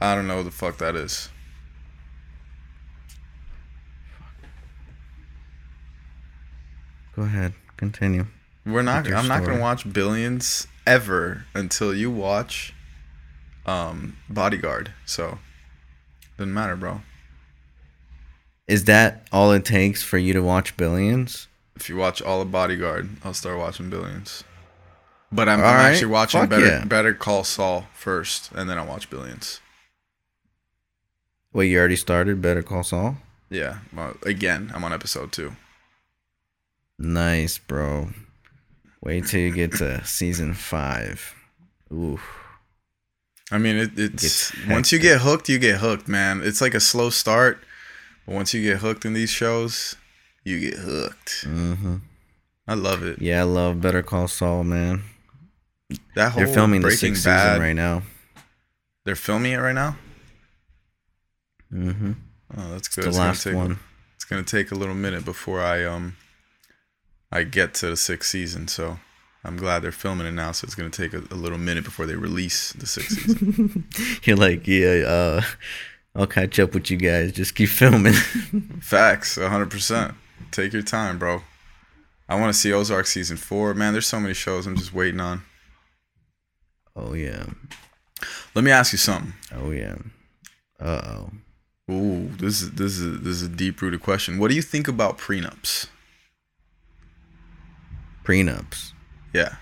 I 0.00 0.14
don't 0.14 0.28
know 0.28 0.36
what 0.36 0.44
the 0.44 0.50
fuck 0.52 0.78
that 0.78 0.94
is. 0.94 1.28
Go 7.16 7.22
ahead, 7.22 7.52
continue. 7.76 8.26
We're 8.64 8.82
not. 8.82 9.10
I'm 9.10 9.28
not 9.28 9.44
gonna 9.44 9.60
watch 9.60 9.92
Billions 9.92 10.68
ever 10.86 11.46
until 11.54 11.94
you 11.94 12.10
watch 12.10 12.74
um, 13.66 14.16
Bodyguard. 14.28 14.92
So 15.06 15.38
doesn't 16.36 16.52
matter, 16.52 16.76
bro. 16.76 17.02
Is 18.66 18.84
that 18.84 19.26
all 19.30 19.52
it 19.52 19.64
takes 19.64 20.02
for 20.02 20.18
you 20.18 20.32
to 20.32 20.42
watch 20.42 20.76
Billions? 20.76 21.48
If 21.76 21.88
you 21.88 21.96
watch 21.96 22.22
all 22.22 22.40
of 22.40 22.50
Bodyguard, 22.50 23.10
I'll 23.24 23.34
start 23.34 23.58
watching 23.58 23.90
Billions. 23.90 24.44
But 25.30 25.48
I'm, 25.48 25.58
I'm 25.58 25.64
right, 25.64 25.90
actually 25.90 26.12
watching 26.12 26.40
fuck 26.40 26.50
Better 26.50 26.66
yeah. 26.66 26.84
Better 26.84 27.12
Call 27.12 27.44
Saul 27.44 27.86
first, 27.92 28.52
and 28.52 28.70
then 28.70 28.78
I'll 28.78 28.86
watch 28.86 29.10
Billions. 29.10 29.60
Wait, 31.52 31.70
you 31.70 31.78
already 31.78 31.96
started 31.96 32.40
Better 32.40 32.62
Call 32.62 32.84
Saul? 32.84 33.16
Yeah. 33.50 33.78
Well, 33.94 34.16
again, 34.24 34.70
I'm 34.74 34.84
on 34.84 34.92
episode 34.92 35.32
two. 35.32 35.56
Nice, 36.98 37.58
bro. 37.58 38.10
Wait 39.02 39.26
till 39.26 39.40
you 39.40 39.52
get 39.52 39.72
to 39.74 40.04
season 40.04 40.54
five. 40.54 41.34
Ooh. 41.92 42.20
I 43.52 43.58
mean, 43.58 43.76
it, 43.76 43.90
it's 43.96 44.52
once 44.68 44.90
you 44.92 44.98
get 44.98 45.20
hooked, 45.20 45.48
you 45.48 45.58
get 45.58 45.78
hooked, 45.80 46.08
man. 46.08 46.40
It's 46.42 46.60
like 46.60 46.74
a 46.74 46.80
slow 46.80 47.10
start, 47.10 47.62
but 48.26 48.34
once 48.34 48.54
you 48.54 48.62
get 48.62 48.78
hooked 48.78 49.04
in 49.04 49.12
these 49.12 49.30
shows, 49.30 49.96
you 50.44 50.58
get 50.60 50.78
hooked. 50.78 51.44
Mm-hmm. 51.46 51.96
I 52.66 52.74
love 52.74 53.02
it. 53.02 53.20
Yeah, 53.20 53.40
I 53.40 53.44
love 53.44 53.80
Better 53.82 54.02
Call 54.02 54.28
Saul, 54.28 54.64
man. 54.64 55.02
That 56.16 56.32
whole 56.32 56.44
They're 56.44 56.54
filming 56.54 56.80
the 56.80 56.90
sixth 56.90 57.24
Bad. 57.24 57.48
season 57.50 57.62
right 57.62 57.74
now. 57.76 58.02
They're 59.04 59.14
filming 59.16 59.52
it 59.52 59.56
right 59.58 59.74
now. 59.74 59.96
Mm-hmm. 61.72 62.12
Oh, 62.56 62.70
that's 62.70 62.88
It's 62.88 62.96
good. 62.96 63.04
the 63.04 63.08
It's 63.08 63.16
gonna 63.18 63.28
last 63.28 63.42
take- 63.44 63.54
one. 63.54 63.78
It's 64.16 64.24
gonna 64.24 64.42
take 64.42 64.70
a 64.70 64.74
little 64.74 64.94
minute 64.94 65.24
before 65.24 65.60
I 65.60 65.84
um 65.84 66.16
I 67.30 67.42
get 67.42 67.74
to 67.74 67.88
the 67.90 67.96
sixth 67.96 68.30
season. 68.30 68.68
So 68.68 68.98
I'm 69.44 69.56
glad 69.56 69.80
they're 69.82 69.92
filming 69.92 70.26
it 70.26 70.32
now. 70.32 70.52
So 70.52 70.64
it's 70.64 70.74
gonna 70.74 70.90
take 70.90 71.12
a, 71.12 71.18
a 71.30 71.34
little 71.36 71.58
minute 71.58 71.84
before 71.84 72.06
they 72.06 72.14
release 72.16 72.72
the 72.72 72.86
sixth 72.86 73.18
season. 73.18 73.86
You're 74.24 74.36
like, 74.36 74.66
yeah, 74.66 75.04
uh, 75.06 75.42
I'll 76.14 76.26
catch 76.26 76.58
up 76.58 76.72
with 76.74 76.90
you 76.90 76.96
guys. 76.96 77.32
Just 77.32 77.54
keep 77.54 77.68
filming. 77.68 78.12
Facts, 78.80 79.36
100. 79.36 79.70
percent 79.70 80.14
Take 80.50 80.72
your 80.72 80.82
time, 80.82 81.18
bro. 81.18 81.42
I 82.28 82.40
want 82.40 82.52
to 82.54 82.58
see 82.58 82.72
Ozark 82.72 83.06
season 83.06 83.36
four. 83.36 83.74
Man, 83.74 83.92
there's 83.92 84.06
so 84.06 84.18
many 84.20 84.34
shows 84.34 84.66
I'm 84.66 84.76
just 84.76 84.94
waiting 84.94 85.20
on. 85.20 85.42
oh 86.96 87.12
yeah. 87.12 87.46
Let 88.54 88.64
me 88.64 88.70
ask 88.70 88.92
you 88.92 88.98
something. 88.98 89.34
Oh 89.54 89.70
yeah. 89.72 89.96
Uh 90.80 91.00
oh. 91.04 91.30
Ooh, 91.92 92.28
this 92.38 92.62
is 92.62 92.70
this 92.72 92.98
is 92.98 93.20
this 93.20 93.34
is 93.34 93.42
a 93.42 93.48
deep 93.48 93.82
rooted 93.82 94.00
question. 94.00 94.38
What 94.38 94.48
do 94.48 94.54
you 94.56 94.62
think 94.62 94.88
about 94.88 95.18
prenups? 95.18 95.88
Prenups. 98.24 98.93
Yeah. 99.34 99.56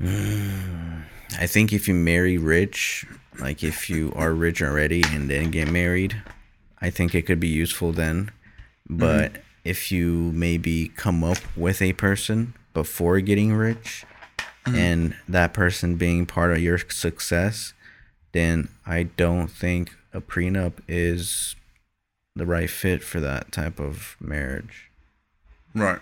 Mm, 0.00 1.04
I 1.40 1.46
think 1.46 1.72
if 1.72 1.88
you 1.88 1.94
marry 1.94 2.38
rich, 2.38 3.06
like 3.40 3.64
if 3.64 3.90
you 3.90 4.12
are 4.14 4.32
rich 4.32 4.62
already 4.62 5.02
and 5.06 5.28
then 5.28 5.50
get 5.50 5.70
married, 5.70 6.22
I 6.80 6.90
think 6.90 7.14
it 7.14 7.22
could 7.22 7.40
be 7.40 7.48
useful 7.48 7.92
then. 7.92 8.30
Mm-hmm. 8.88 8.98
But 8.98 9.42
if 9.64 9.90
you 9.90 10.30
maybe 10.34 10.88
come 10.88 11.24
up 11.24 11.38
with 11.56 11.82
a 11.82 11.94
person 11.94 12.54
before 12.74 13.20
getting 13.20 13.54
rich 13.54 14.04
mm-hmm. 14.64 14.76
and 14.76 15.16
that 15.28 15.52
person 15.54 15.96
being 15.96 16.26
part 16.26 16.52
of 16.52 16.60
your 16.60 16.78
success, 16.78 17.72
then 18.32 18.68
I 18.86 19.04
don't 19.04 19.48
think 19.48 19.96
a 20.12 20.20
prenup 20.20 20.74
is 20.86 21.56
the 22.36 22.46
right 22.46 22.70
fit 22.70 23.02
for 23.02 23.18
that 23.20 23.50
type 23.50 23.80
of 23.80 24.16
marriage. 24.20 24.90
Right. 25.74 26.00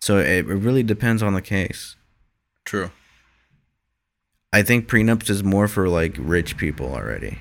So 0.00 0.18
it, 0.18 0.26
it 0.26 0.44
really 0.46 0.82
depends 0.82 1.22
on 1.22 1.34
the 1.34 1.42
case. 1.42 1.96
True. 2.64 2.90
I 4.52 4.62
think 4.62 4.88
prenups 4.88 5.30
is 5.30 5.44
more 5.44 5.68
for 5.68 5.88
like 5.88 6.16
rich 6.18 6.56
people 6.56 6.92
already. 6.94 7.38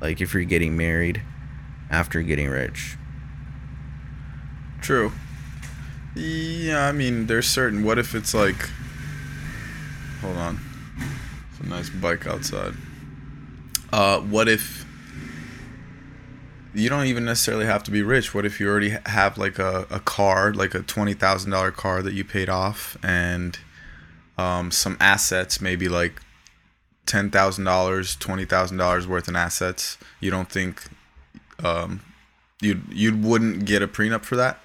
Like 0.00 0.20
if 0.20 0.34
you're 0.34 0.44
getting 0.44 0.76
married 0.76 1.22
after 1.90 2.22
getting 2.22 2.48
rich. 2.48 2.96
True. 4.80 5.12
Yeah, 6.14 6.86
I 6.86 6.92
mean, 6.92 7.26
there's 7.26 7.46
certain. 7.46 7.84
What 7.84 7.98
if 7.98 8.14
it's 8.14 8.32
like. 8.32 8.70
Hold 10.20 10.36
on. 10.36 10.60
It's 11.50 11.60
a 11.60 11.68
nice 11.68 11.90
bike 11.90 12.26
outside. 12.26 12.74
Uh, 13.92 14.20
what 14.20 14.48
if. 14.48 14.85
You 16.76 16.90
don't 16.90 17.06
even 17.06 17.24
necessarily 17.24 17.64
have 17.64 17.82
to 17.84 17.90
be 17.90 18.02
rich. 18.02 18.34
What 18.34 18.44
if 18.44 18.60
you 18.60 18.68
already 18.68 18.98
have 19.06 19.38
like 19.38 19.58
a, 19.58 19.86
a 19.88 19.98
car, 19.98 20.52
like 20.52 20.74
a 20.74 20.80
$20,000 20.80 21.72
car 21.72 22.02
that 22.02 22.12
you 22.12 22.22
paid 22.22 22.50
off, 22.50 22.98
and 23.02 23.58
um, 24.36 24.70
some 24.70 24.98
assets, 25.00 25.58
maybe 25.58 25.88
like 25.88 26.20
$10,000, 27.06 27.30
$20,000 27.30 29.06
worth 29.06 29.26
in 29.26 29.36
assets? 29.36 29.96
You 30.20 30.30
don't 30.30 30.50
think 30.50 30.82
um, 31.64 32.02
you 32.60 32.82
you 32.90 33.16
wouldn't 33.16 33.64
get 33.64 33.80
a 33.80 33.88
prenup 33.88 34.24
for 34.24 34.36
that? 34.36 34.60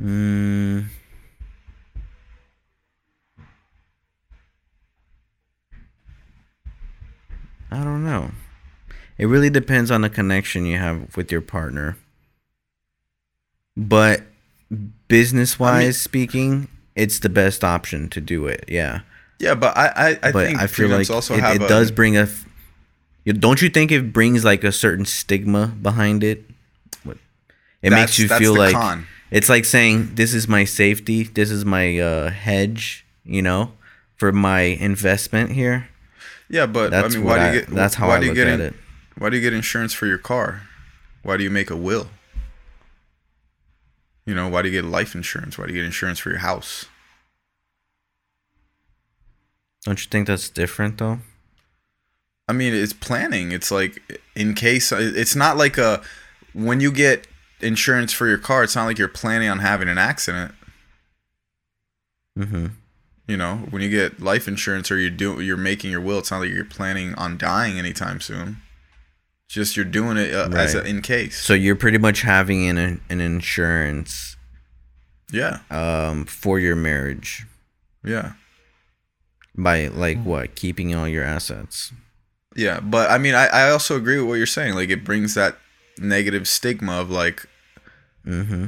Mm. 0.00 0.86
I 7.74 7.82
don't 7.84 8.04
know. 8.04 8.30
It 9.18 9.26
really 9.26 9.50
depends 9.50 9.90
on 9.90 10.00
the 10.00 10.10
connection 10.10 10.64
you 10.66 10.78
have 10.78 11.16
with 11.16 11.30
your 11.32 11.40
partner. 11.40 11.96
But 13.76 14.22
business 15.08 15.58
wise 15.58 16.00
speaking, 16.00 16.68
it's 16.94 17.18
the 17.18 17.28
best 17.28 17.64
option 17.64 18.08
to 18.10 18.20
do 18.20 18.46
it. 18.46 18.64
Yeah. 18.68 19.00
Yeah, 19.40 19.54
but 19.54 19.76
I 19.76 19.86
I, 19.88 20.08
I 20.22 20.32
but 20.32 20.46
think 20.46 20.58
I 20.60 20.66
feel 20.68 20.88
like 20.88 21.10
also 21.10 21.34
it, 21.34 21.40
have 21.40 21.56
it 21.56 21.62
a, 21.62 21.68
does 21.68 21.90
bring 21.90 22.16
a. 22.16 22.28
Don't 23.26 23.60
you 23.60 23.68
think 23.68 23.90
it 23.90 24.12
brings 24.12 24.44
like 24.44 24.62
a 24.64 24.72
certain 24.72 25.04
stigma 25.04 25.66
behind 25.66 26.22
it? 26.22 26.44
What- 27.02 27.18
It 27.82 27.90
makes 27.90 28.18
you 28.18 28.28
feel 28.28 28.54
like 28.56 28.74
con. 28.74 29.06
it's 29.30 29.48
like 29.48 29.64
saying 29.64 30.14
this 30.14 30.34
is 30.34 30.46
my 30.46 30.64
safety, 30.64 31.24
this 31.24 31.50
is 31.50 31.64
my 31.64 31.98
uh, 31.98 32.30
hedge, 32.30 33.04
you 33.24 33.42
know, 33.42 33.72
for 34.16 34.30
my 34.32 34.60
investment 34.60 35.50
here. 35.52 35.88
Yeah, 36.48 36.66
but 36.66 36.90
That's 36.90 37.14
I 37.14 37.18
mean, 37.18 37.26
why 37.26 37.38
I, 37.38 37.50
do 37.50 37.54
you 37.56 37.60
get? 37.64 37.70
that's 37.70 37.94
how 37.94 38.08
why 38.08 38.16
I 38.16 38.20
do 38.20 38.26
you 38.26 38.30
look 38.32 38.36
get 38.36 38.48
at 38.48 38.60
in- 38.60 38.66
it. 38.66 38.74
Why 39.18 39.30
do 39.30 39.36
you 39.36 39.42
get 39.42 39.52
insurance 39.52 39.92
for 39.92 40.06
your 40.06 40.18
car? 40.18 40.62
Why 41.22 41.36
do 41.36 41.44
you 41.44 41.50
make 41.50 41.70
a 41.70 41.76
will? 41.76 42.08
You 44.26 44.34
know, 44.34 44.48
why 44.48 44.62
do 44.62 44.68
you 44.68 44.82
get 44.82 44.88
life 44.88 45.14
insurance? 45.14 45.56
Why 45.58 45.66
do 45.66 45.72
you 45.72 45.78
get 45.80 45.86
insurance 45.86 46.18
for 46.18 46.30
your 46.30 46.38
house? 46.38 46.86
Don't 49.84 50.02
you 50.02 50.08
think 50.10 50.26
that's 50.26 50.48
different 50.48 50.98
though? 50.98 51.20
I 52.48 52.52
mean, 52.52 52.74
it's 52.74 52.92
planning. 52.92 53.52
It's 53.52 53.70
like 53.70 54.20
in 54.34 54.54
case 54.54 54.92
it's 54.92 55.36
not 55.36 55.56
like 55.56 55.78
a 55.78 56.02
when 56.52 56.80
you 56.80 56.90
get 56.92 57.26
insurance 57.60 58.12
for 58.12 58.26
your 58.26 58.38
car, 58.38 58.62
it's 58.64 58.76
not 58.76 58.84
like 58.86 58.98
you're 58.98 59.08
planning 59.08 59.48
on 59.48 59.60
having 59.60 59.88
an 59.88 59.98
accident. 59.98 60.54
Mm-hmm. 62.38 62.66
You 63.26 63.36
know, 63.38 63.56
when 63.70 63.80
you 63.80 63.88
get 63.88 64.20
life 64.20 64.46
insurance 64.46 64.90
or 64.90 64.98
you 64.98 65.08
do 65.10 65.40
you're 65.40 65.56
making 65.56 65.90
your 65.90 66.00
will, 66.00 66.18
it's 66.18 66.30
not 66.30 66.40
like 66.40 66.50
you're 66.50 66.64
planning 66.64 67.14
on 67.14 67.38
dying 67.38 67.78
anytime 67.78 68.20
soon. 68.20 68.58
It's 69.46 69.54
just 69.54 69.76
you're 69.76 69.84
doing 69.86 70.16
it 70.18 70.34
uh, 70.34 70.50
as 70.54 70.74
a, 70.74 70.82
in 70.84 71.00
case. 71.00 71.38
So 71.38 71.54
you're 71.54 71.76
pretty 71.76 71.98
much 71.98 72.20
having 72.22 72.66
an 72.68 73.00
an 73.08 73.20
insurance 73.20 74.36
yeah, 75.32 75.60
um 75.70 76.26
for 76.26 76.58
your 76.60 76.76
marriage 76.76 77.46
yeah, 78.04 78.32
by 79.56 79.88
like 79.88 80.22
what 80.22 80.54
keeping 80.54 80.94
all 80.94 81.08
your 81.08 81.24
assets. 81.24 81.92
yeah. 82.54 82.80
But 82.80 83.10
I 83.10 83.16
mean, 83.16 83.34
I, 83.34 83.46
I 83.46 83.70
also 83.70 83.96
agree 83.96 84.18
with 84.18 84.28
what 84.28 84.34
you're 84.34 84.46
saying. 84.46 84.74
Like, 84.74 84.90
it 84.90 85.02
brings 85.04 85.34
that 85.34 85.56
negative 85.98 86.46
stigma 86.46 87.00
of 87.00 87.10
like, 87.10 87.48
Mm-hmm. 88.26 88.66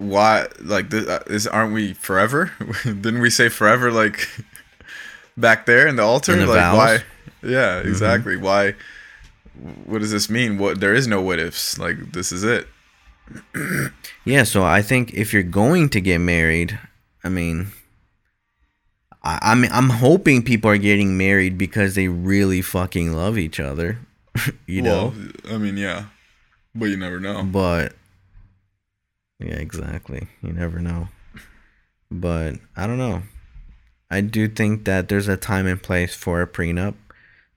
Why, 0.00 0.46
like, 0.60 0.88
this, 0.88 1.06
uh, 1.06 1.22
is 1.26 1.46
aren't 1.46 1.74
we 1.74 1.92
forever? 1.92 2.52
Didn't 2.84 3.20
we 3.20 3.28
say 3.28 3.48
forever? 3.50 3.92
Like, 3.92 4.26
back 5.36 5.66
there 5.66 5.86
in 5.86 5.96
the 5.96 6.02
altar, 6.02 6.32
In 6.32 6.38
the 6.40 6.46
like, 6.46 6.56
vows? 6.56 6.76
why? 6.76 6.98
Yeah, 7.42 7.80
exactly. 7.80 8.36
Why? 8.36 8.74
What 9.84 10.00
does 10.00 10.10
this 10.10 10.30
mean? 10.30 10.56
What 10.56 10.80
there 10.80 10.94
is 10.94 11.06
no 11.06 11.20
what 11.20 11.38
ifs. 11.38 11.78
Like, 11.78 12.12
this 12.12 12.32
is 12.32 12.44
it. 12.44 12.66
Yeah, 14.26 14.42
so 14.42 14.62
I 14.62 14.82
think 14.82 15.14
if 15.14 15.32
you're 15.32 15.42
going 15.42 15.88
to 15.90 16.00
get 16.00 16.18
married, 16.18 16.78
I 17.24 17.30
mean, 17.30 17.68
I, 19.22 19.38
I'm 19.40 19.64
I'm 19.72 19.88
hoping 19.88 20.42
people 20.42 20.70
are 20.70 20.76
getting 20.76 21.16
married 21.16 21.56
because 21.56 21.94
they 21.94 22.06
really 22.08 22.60
fucking 22.60 23.12
love 23.14 23.38
each 23.38 23.58
other, 23.58 23.98
you 24.66 24.82
know. 24.82 25.14
I 25.50 25.56
mean, 25.56 25.78
yeah, 25.78 26.04
but 26.74 26.86
you 26.86 26.98
never 26.98 27.18
know. 27.18 27.42
But 27.42 27.94
yeah, 29.40 29.54
exactly. 29.54 30.28
You 30.42 30.52
never 30.52 30.78
know. 30.80 31.08
But 32.10 32.56
I 32.76 32.86
don't 32.86 32.98
know. 32.98 33.22
I 34.10 34.20
do 34.20 34.48
think 34.48 34.84
that 34.84 35.08
there's 35.08 35.28
a 35.28 35.36
time 35.36 35.66
and 35.66 35.80
place 35.82 36.14
for 36.14 36.42
a 36.42 36.46
prenup, 36.46 36.94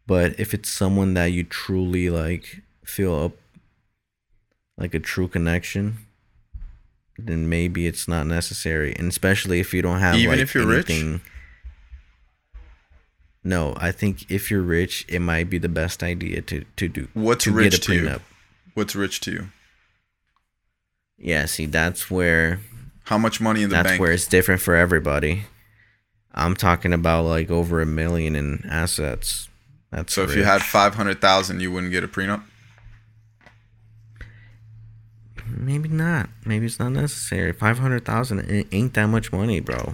but 0.05 0.39
if 0.39 0.53
it's 0.53 0.69
someone 0.69 1.15
that 1.15 1.27
you 1.31 1.43
truly 1.43 2.09
like 2.09 2.61
feel 2.85 3.15
up 3.15 3.31
like 4.77 4.93
a 4.93 4.99
true 4.99 5.27
connection, 5.27 5.97
then 7.17 7.49
maybe 7.49 7.87
it's 7.87 8.07
not 8.07 8.27
necessary. 8.27 8.93
And 8.97 9.07
especially 9.09 9.59
if 9.59 9.73
you 9.73 9.81
don't 9.81 9.99
have 9.99 10.15
Even 10.15 10.31
like, 10.31 10.39
if 10.41 10.53
you're 10.53 10.67
rich? 10.67 10.89
anything- 10.89 11.21
No, 13.43 13.73
I 13.77 13.91
think 13.91 14.29
if 14.31 14.49
you're 14.49 14.61
rich, 14.61 15.05
it 15.09 15.19
might 15.19 15.49
be 15.49 15.57
the 15.57 15.69
best 15.69 16.01
idea 16.03 16.41
to 16.43 16.65
to 16.77 16.87
do 16.87 17.07
What's 17.13 17.43
to 17.45 17.51
rich 17.51 17.79
to 17.81 17.93
you? 17.95 18.21
What's 18.73 18.95
rich 18.95 19.19
to 19.21 19.31
you? 19.31 19.47
Yeah, 21.17 21.45
see, 21.45 21.65
that's 21.65 22.09
where 22.11 22.59
How 23.05 23.17
much 23.17 23.39
money 23.39 23.63
in 23.63 23.69
the 23.69 23.75
that's 23.75 23.89
bank? 23.91 24.01
where 24.01 24.11
it's 24.11 24.27
different 24.27 24.61
for 24.61 24.75
everybody. 24.75 25.43
I'm 26.33 26.55
talking 26.55 26.93
about 26.93 27.25
like 27.25 27.51
over 27.51 27.81
a 27.81 27.85
million 27.85 28.35
in 28.35 28.65
assets. 28.69 29.49
That's 29.91 30.13
so 30.13 30.23
if 30.23 30.35
you 30.35 30.43
had 30.43 30.61
five 30.63 30.95
hundred 30.95 31.21
thousand, 31.21 31.59
you 31.61 31.71
wouldn't 31.71 31.91
get 31.91 32.03
a 32.03 32.07
prenup. 32.07 32.43
maybe 35.47 35.89
not, 35.89 36.29
maybe 36.45 36.65
it's 36.65 36.79
not 36.79 36.91
necessary. 36.91 37.53
Five 37.53 37.79
hundred 37.79 38.05
thousand 38.05 38.65
ain't 38.71 38.93
that 38.95 39.05
much 39.07 39.31
money, 39.31 39.59
bro. 39.59 39.93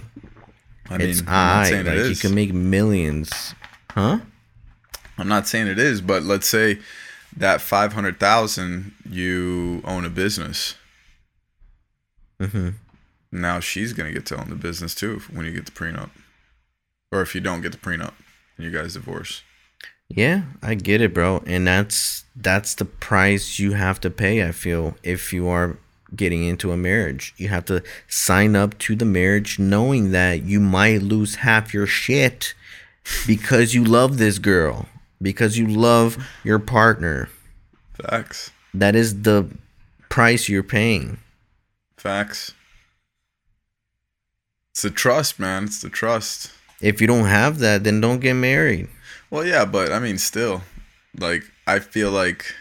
I 0.88 0.98
mean, 0.98 1.08
it's 1.10 1.20
I'm 1.20 1.26
not 1.26 1.66
saying 1.66 1.86
Like 1.86 1.96
it 1.96 2.08
you 2.08 2.16
can 2.16 2.34
make 2.34 2.52
millions, 2.52 3.54
huh? 3.90 4.20
I'm 5.18 5.28
not 5.28 5.46
saying 5.46 5.66
it 5.68 5.78
is, 5.78 6.00
but 6.00 6.22
let's 6.22 6.46
say 6.46 6.78
that 7.36 7.60
five 7.60 7.92
hundred 7.92 8.18
thousand, 8.18 8.94
you 9.08 9.82
own 9.84 10.04
a 10.04 10.10
business. 10.10 10.74
Mm-hmm. 12.40 12.70
Now 13.32 13.60
she's 13.60 13.92
gonna 13.92 14.12
get 14.12 14.26
to 14.26 14.40
own 14.40 14.48
the 14.48 14.56
business 14.56 14.94
too 14.94 15.20
when 15.30 15.46
you 15.46 15.52
get 15.52 15.66
the 15.66 15.72
prenup, 15.72 16.10
or 17.12 17.20
if 17.20 17.34
you 17.34 17.40
don't 17.40 17.60
get 17.60 17.72
the 17.72 17.78
prenup 17.78 18.14
and 18.56 18.64
you 18.64 18.72
guys 18.72 18.94
divorce. 18.94 19.42
Yeah, 20.08 20.42
I 20.60 20.74
get 20.74 21.00
it, 21.00 21.14
bro. 21.14 21.42
And 21.46 21.66
that's 21.66 22.24
that's 22.34 22.74
the 22.74 22.84
price 22.84 23.60
you 23.60 23.72
have 23.72 24.00
to 24.00 24.10
pay, 24.10 24.46
I 24.46 24.50
feel, 24.50 24.96
if 25.04 25.32
you 25.32 25.48
are 25.48 25.78
getting 26.16 26.44
into 26.44 26.72
a 26.72 26.76
marriage. 26.76 27.32
You 27.36 27.48
have 27.48 27.64
to 27.66 27.82
sign 28.08 28.56
up 28.56 28.76
to 28.78 28.96
the 28.96 29.04
marriage 29.04 29.58
knowing 29.58 30.10
that 30.10 30.42
you 30.42 30.58
might 30.58 31.02
lose 31.02 31.36
half 31.36 31.72
your 31.72 31.86
shit 31.86 32.54
because 33.26 33.74
you 33.74 33.84
love 33.84 34.18
this 34.18 34.38
girl, 34.38 34.86
because 35.22 35.56
you 35.56 35.66
love 35.68 36.18
your 36.42 36.58
partner. 36.58 37.28
Facts. 37.94 38.50
That 38.74 38.96
is 38.96 39.22
the 39.22 39.48
price 40.08 40.48
you're 40.48 40.62
paying. 40.62 41.18
Facts. 42.00 42.54
It's 44.70 44.80
the 44.80 44.88
trust, 44.88 45.38
man. 45.38 45.64
It's 45.64 45.82
the 45.82 45.90
trust. 45.90 46.50
If 46.80 46.98
you 46.98 47.06
don't 47.06 47.26
have 47.26 47.58
that, 47.58 47.84
then 47.84 48.00
don't 48.00 48.20
get 48.20 48.32
married. 48.32 48.88
Well, 49.28 49.44
yeah, 49.44 49.66
but 49.66 49.92
I 49.92 49.98
mean, 49.98 50.16
still, 50.16 50.62
like, 51.18 51.42
I 51.66 51.78
feel 51.78 52.10
like. 52.10 52.54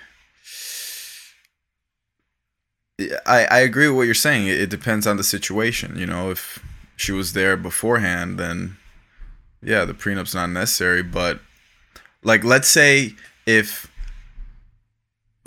I, 3.25 3.45
I 3.45 3.59
agree 3.59 3.87
with 3.87 3.95
what 3.95 4.07
you're 4.07 4.13
saying. 4.13 4.47
It, 4.47 4.59
it 4.59 4.69
depends 4.69 5.07
on 5.07 5.15
the 5.15 5.23
situation. 5.23 5.97
You 5.97 6.05
know, 6.05 6.31
if 6.31 6.61
she 6.97 7.13
was 7.13 7.31
there 7.31 7.55
beforehand, 7.55 8.37
then 8.37 8.75
yeah, 9.63 9.85
the 9.85 9.93
prenup's 9.93 10.35
not 10.35 10.49
necessary. 10.49 11.01
But, 11.01 11.39
like, 12.23 12.43
let's 12.43 12.67
say 12.67 13.15
if, 13.45 13.89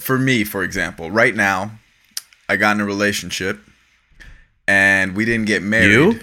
for 0.00 0.18
me, 0.18 0.44
for 0.44 0.62
example, 0.62 1.10
right 1.10 1.34
now, 1.34 1.72
I 2.48 2.56
got 2.56 2.76
in 2.76 2.80
a 2.80 2.86
relationship 2.86 3.58
and 4.68 5.14
we 5.16 5.24
didn't 5.24 5.46
get 5.46 5.62
married. 5.62 5.90
You? 5.90 6.20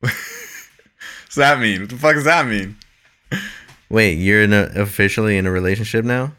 What's 0.00 1.36
that 1.36 1.60
mean? 1.60 1.80
What 1.82 1.90
the 1.90 1.96
fuck 1.96 2.14
does 2.14 2.24
that 2.24 2.46
mean? 2.46 2.76
Wait, 3.88 4.14
you're 4.14 4.42
in 4.42 4.52
a, 4.52 4.70
officially 4.74 5.36
in 5.36 5.46
a 5.46 5.50
relationship 5.50 6.04
now? 6.04 6.32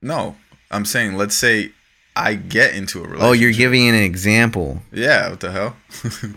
No, 0.00 0.36
I'm 0.70 0.84
saying 0.84 1.16
let's 1.16 1.36
say 1.36 1.70
I 2.16 2.34
get 2.34 2.74
into 2.74 2.98
a 2.98 3.02
relationship. 3.02 3.28
Oh, 3.28 3.32
you're 3.32 3.52
giving 3.52 3.88
an 3.88 3.94
example. 3.94 4.82
Yeah, 4.92 5.30
what 5.30 5.40
the 5.40 5.50
hell? 5.52 5.76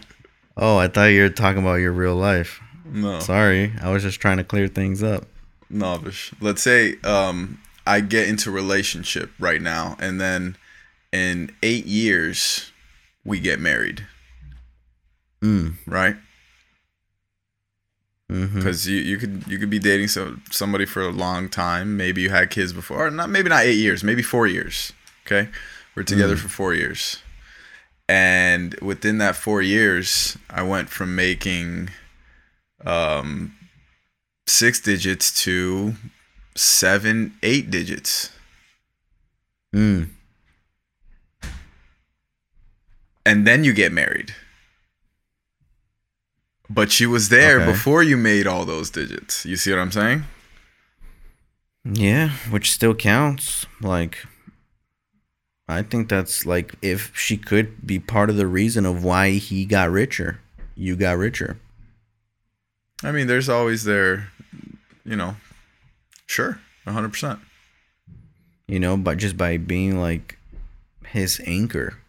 Oh, 0.58 0.78
I 0.78 0.88
thought 0.88 1.08
you 1.08 1.22
were 1.24 1.28
talking 1.30 1.62
about 1.62 1.82
your 1.82 1.92
real 1.92 2.16
life. 2.16 2.62
no, 2.86 3.20
Sorry, 3.20 3.74
I 3.82 3.92
was 3.92 4.04
just 4.04 4.22
trying 4.22 4.38
to 4.38 4.44
clear 4.46 4.70
things 4.70 5.04
up. 5.04 5.26
no. 5.70 6.02
Let's 6.40 6.62
say 6.62 6.96
um 7.04 7.60
I 7.86 8.00
get 8.00 8.30
into 8.30 8.50
a 8.52 8.54
relationship 8.54 9.32
right 9.38 9.62
now, 9.62 9.98
and 10.00 10.22
then 10.22 10.56
in 11.12 11.52
eight 11.62 11.86
years 11.86 12.72
we 13.26 13.40
get 13.40 13.60
married, 13.60 14.06
Mm. 15.42 15.76
right? 15.86 16.16
Because 18.28 18.88
you, 18.88 18.98
you 18.98 19.18
could 19.18 19.44
you 19.48 19.60
could 19.60 19.70
be 19.70 19.78
dating 19.78 20.08
so, 20.08 20.38
somebody 20.50 20.86
for 20.86 21.02
a 21.04 21.10
long 21.12 21.48
time. 21.48 21.96
Maybe 21.96 22.22
you 22.24 22.32
had 22.32 22.50
kids 22.50 22.74
before, 22.74 23.06
or 23.06 23.12
not. 23.12 23.30
Maybe 23.30 23.50
not 23.50 23.64
eight 23.66 23.78
years. 23.78 24.04
Maybe 24.04 24.24
four 24.24 24.48
years. 24.48 24.94
Okay, 25.26 25.48
we're 25.96 26.02
together 26.04 26.36
for 26.36 26.48
four 26.48 26.74
years, 26.74 27.22
and 28.10 28.74
within 28.82 29.20
that 29.20 29.36
four 29.36 29.62
years, 29.62 30.38
I 30.50 30.64
went 30.64 30.90
from 30.90 31.16
making 31.16 31.90
um 32.84 33.56
six 34.48 34.80
digits 34.80 35.32
to 35.44 35.94
seven, 36.56 37.36
eight 37.44 37.70
digits, 37.70 38.32
Mm. 39.74 40.10
And 43.26 43.46
then 43.48 43.64
you 43.64 43.74
get 43.74 43.92
married. 43.92 44.36
But 46.70 46.92
she 46.92 47.06
was 47.06 47.30
there 47.30 47.58
Okay. 47.62 47.72
before 47.72 48.02
you 48.04 48.18
made 48.18 48.48
all 48.48 48.66
those 48.66 48.90
digits. 48.90 49.46
You 49.46 49.56
see 49.56 49.72
what 49.72 49.80
I'm 49.80 49.92
saying? 49.92 50.24
Yeah, 51.84 52.30
which 52.50 52.72
still 52.72 52.96
counts. 52.96 53.68
Like, 53.82 54.26
I 55.68 55.84
think 55.84 56.10
that's 56.10 56.46
like 56.46 56.74
if 56.82 57.16
she 57.16 57.38
could 57.38 57.86
be 57.86 58.00
part 58.00 58.30
of 58.32 58.38
the 58.38 58.48
reason 58.48 58.86
of 58.86 59.04
why 59.04 59.32
he 59.32 59.66
got 59.66 59.92
richer, 59.92 60.40
you 60.76 60.96
got 60.96 61.18
richer. 61.18 61.60
I 63.04 63.12
mean, 63.12 63.28
there's 63.28 63.50
always 63.50 63.84
there, 63.84 64.30
you 65.04 65.16
know, 65.16 65.36
sure, 66.26 66.60
100%. 66.88 67.40
You 68.68 68.80
know, 68.80 68.98
but 68.98 69.20
just 69.20 69.38
by 69.38 69.58
being 69.58 70.00
like 70.00 70.40
his 71.08 71.40
anchor, 71.46 72.00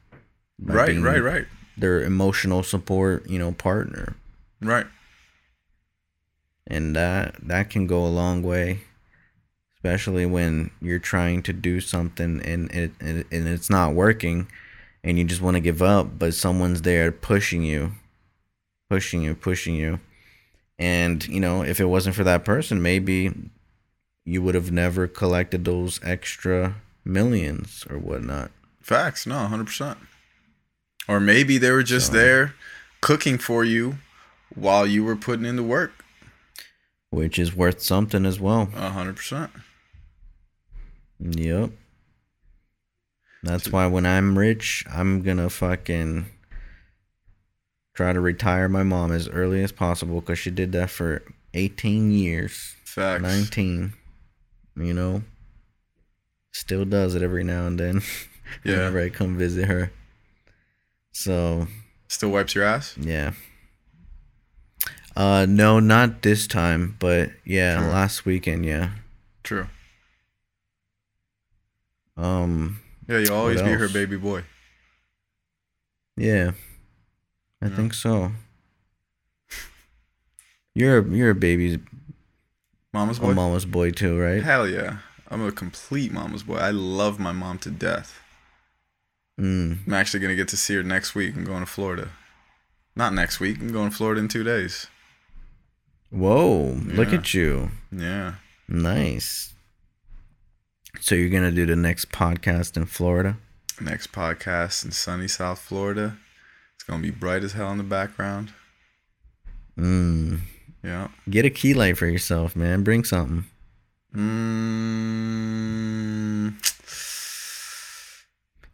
Right, 0.63 0.99
right, 0.99 1.23
right, 1.23 1.47
Their 1.77 2.03
emotional 2.03 2.63
support, 2.63 3.29
you 3.29 3.39
know, 3.39 3.53
partner. 3.53 4.17
right. 4.61 4.87
and 6.67 6.97
that 6.97 7.37
that 7.47 7.71
can 7.71 7.87
go 7.87 8.05
a 8.05 8.09
long 8.09 8.43
way 8.43 8.81
especially 9.77 10.27
when 10.27 10.71
you're 10.81 10.99
trying 10.99 11.43
to 11.43 11.53
do 11.53 11.81
something 11.81 12.41
and 12.43 12.71
it 12.73 12.91
and 13.01 13.25
and 13.31 13.47
it's 13.47 13.71
not 13.71 13.95
working 13.95 14.49
and 15.05 15.17
you 15.19 15.25
just 15.25 15.41
want 15.41 15.55
to 15.55 15.61
give 15.61 15.81
up 15.81 16.19
but 16.19 16.35
someone's 16.35 16.83
there 16.83 17.13
pushing 17.13 17.63
you 17.63 17.93
pushing 18.91 19.23
you 19.23 19.33
pushing 19.35 19.77
you 19.77 20.01
and 20.79 21.29
you 21.29 21.39
know 21.39 21.63
if 21.63 21.79
it 21.79 21.85
wasn't 21.85 22.17
for 22.17 22.25
that 22.25 22.45
person 22.45 22.83
maybe 22.83 23.31
you 24.25 24.43
would 24.43 24.57
have 24.57 24.73
never 24.73 25.07
collected 25.07 25.65
those 25.65 26.01
extra 26.03 26.75
millions 27.05 27.87
or 27.89 27.99
whatnot 27.99 28.51
Facts, 28.83 29.27
no, 29.27 29.35
100%. 29.35 29.97
Or 31.09 31.21
maybe 31.21 31.59
they 31.59 31.71
were 31.71 31.83
just 31.83 32.09
So- 32.09 32.13
there 32.15 32.55
cooking 33.01 33.39
for 33.39 33.65
you 33.65 33.99
while 34.55 34.87
you 34.87 35.05
were 35.05 35.17
putting 35.17 35.45
in 35.47 35.57
the 35.57 35.63
work. 35.63 35.93
which 37.11 37.39
is 37.39 37.55
worth 37.55 37.81
something 37.81 38.27
as 38.27 38.39
well 38.41 38.63
A 38.75 38.91
100%. 38.91 39.51
Yep. 41.21 41.71
That's 43.43 43.69
why 43.71 43.87
when 43.87 44.05
I'm 44.05 44.37
rich, 44.37 44.85
I'm 44.91 45.23
gonna 45.23 45.49
fucking 45.49 46.27
try 47.95 48.13
to 48.13 48.21
retire 48.21 48.69
my 48.69 48.83
mom 48.83 49.13
as 49.13 49.29
early 49.29 49.63
as 49.63 49.73
possible 49.73 50.21
because 50.21 50.39
she 50.39 50.51
did 50.51 50.73
that 50.73 50.91
for 50.91 51.23
18 51.55 52.11
years, 52.11 52.75
Facts. 52.85 53.23
19. 53.23 53.95
You 54.77 54.93
know, 54.93 55.23
still 56.53 56.85
does 56.85 57.15
it 57.15 57.23
every 57.23 57.45
now 57.45 57.67
and 57.67 57.79
then. 57.81 58.03
Yeah. 58.65 58.75
Whenever 58.77 59.01
I 59.01 59.09
come 59.09 59.37
visit 59.37 59.67
her. 59.67 59.91
So 61.17 61.67
Still 62.09 62.31
wipes 62.31 62.55
your 62.55 62.65
ass? 62.65 62.95
yeah. 63.01 63.33
Uh, 65.17 65.47
no, 65.49 65.81
not 65.81 66.21
this 66.21 66.47
time, 66.47 66.95
but 66.99 67.31
yeah, 67.47 67.79
Sure. 67.81 67.91
last 67.91 68.27
weekend, 68.27 68.67
yeah. 68.67 68.91
True. 69.43 69.67
Um, 72.19 72.81
Yeah, 73.09 73.19
you'll 73.21 73.35
always 73.35 73.63
be 73.63 73.71
her 73.73 73.89
baby 73.89 74.19
boy. 74.19 74.45
Yeah, 76.19 76.53
I 77.63 77.69
Yeah. 77.69 77.77
think 77.77 77.95
so. 77.95 78.33
You're 80.75 80.99
a, 80.99 81.05
you're 81.09 81.31
a 81.31 81.35
baby's 81.35 81.79
Mama's 82.93 83.19
boy. 83.19 83.33
mama's 83.33 83.65
boy 83.65 83.91
too, 83.91 84.19
right? 84.21 84.43
Hell 84.43 84.69
yeah. 84.69 84.99
I'm 85.31 85.43
a 85.43 85.51
complete 85.51 86.13
mama's 86.13 86.43
boy. 86.43 86.57
I 86.59 86.71
love 86.73 87.19
my 87.19 87.33
mom 87.33 87.59
to 87.61 87.71
death. 87.71 88.21
Mm. 89.41 89.79
I'm 89.87 89.95
actually 89.95 90.21
gonna 90.21 90.35
get 90.35 90.49
to 90.49 90.57
see 90.57 90.75
her 90.75 90.83
next 90.83 91.15
week. 91.15 91.37
I'm 91.37 91.45
going 91.45 91.61
to 91.61 91.67
Florida. 91.67 92.11
Not 92.95 93.13
next 93.13 93.39
week. 93.41 93.59
I'm 93.61 93.73
going 93.73 93.91
to 93.91 93.97
Florida 93.97 94.21
in 94.21 94.29
two 94.29 94.45
days. 94.45 94.87
Whoa! 96.11 96.79
Look 96.85 97.13
at 97.13 97.35
you. 97.35 97.71
Yeah. 97.93 98.35
Nice. 98.69 99.53
So 101.01 101.15
you're 101.15 101.29
gonna 101.29 101.51
do 101.53 101.67
the 101.67 101.77
next 101.77 102.11
podcast 102.11 102.77
in 102.77 102.87
Florida? 102.87 103.37
Next 103.81 104.13
podcast 104.13 104.85
in 104.85 104.93
sunny 104.93 105.29
South 105.29 105.59
Florida. 105.59 106.17
It's 106.75 106.85
gonna 106.85 107.03
be 107.03 107.11
bright 107.11 107.45
as 107.45 107.53
hell 107.53 107.71
in 107.73 107.79
the 107.79 107.85
background. 107.85 108.53
Mm. 109.79 110.41
Yeah. 110.83 111.09
Get 111.29 111.45
a 111.45 111.51
key 111.51 111.75
light 111.75 111.99
for 111.99 112.07
yourself, 112.07 112.57
man. 112.57 112.83
Bring 112.83 113.05
something. 113.05 113.45
Mm, 114.15 115.27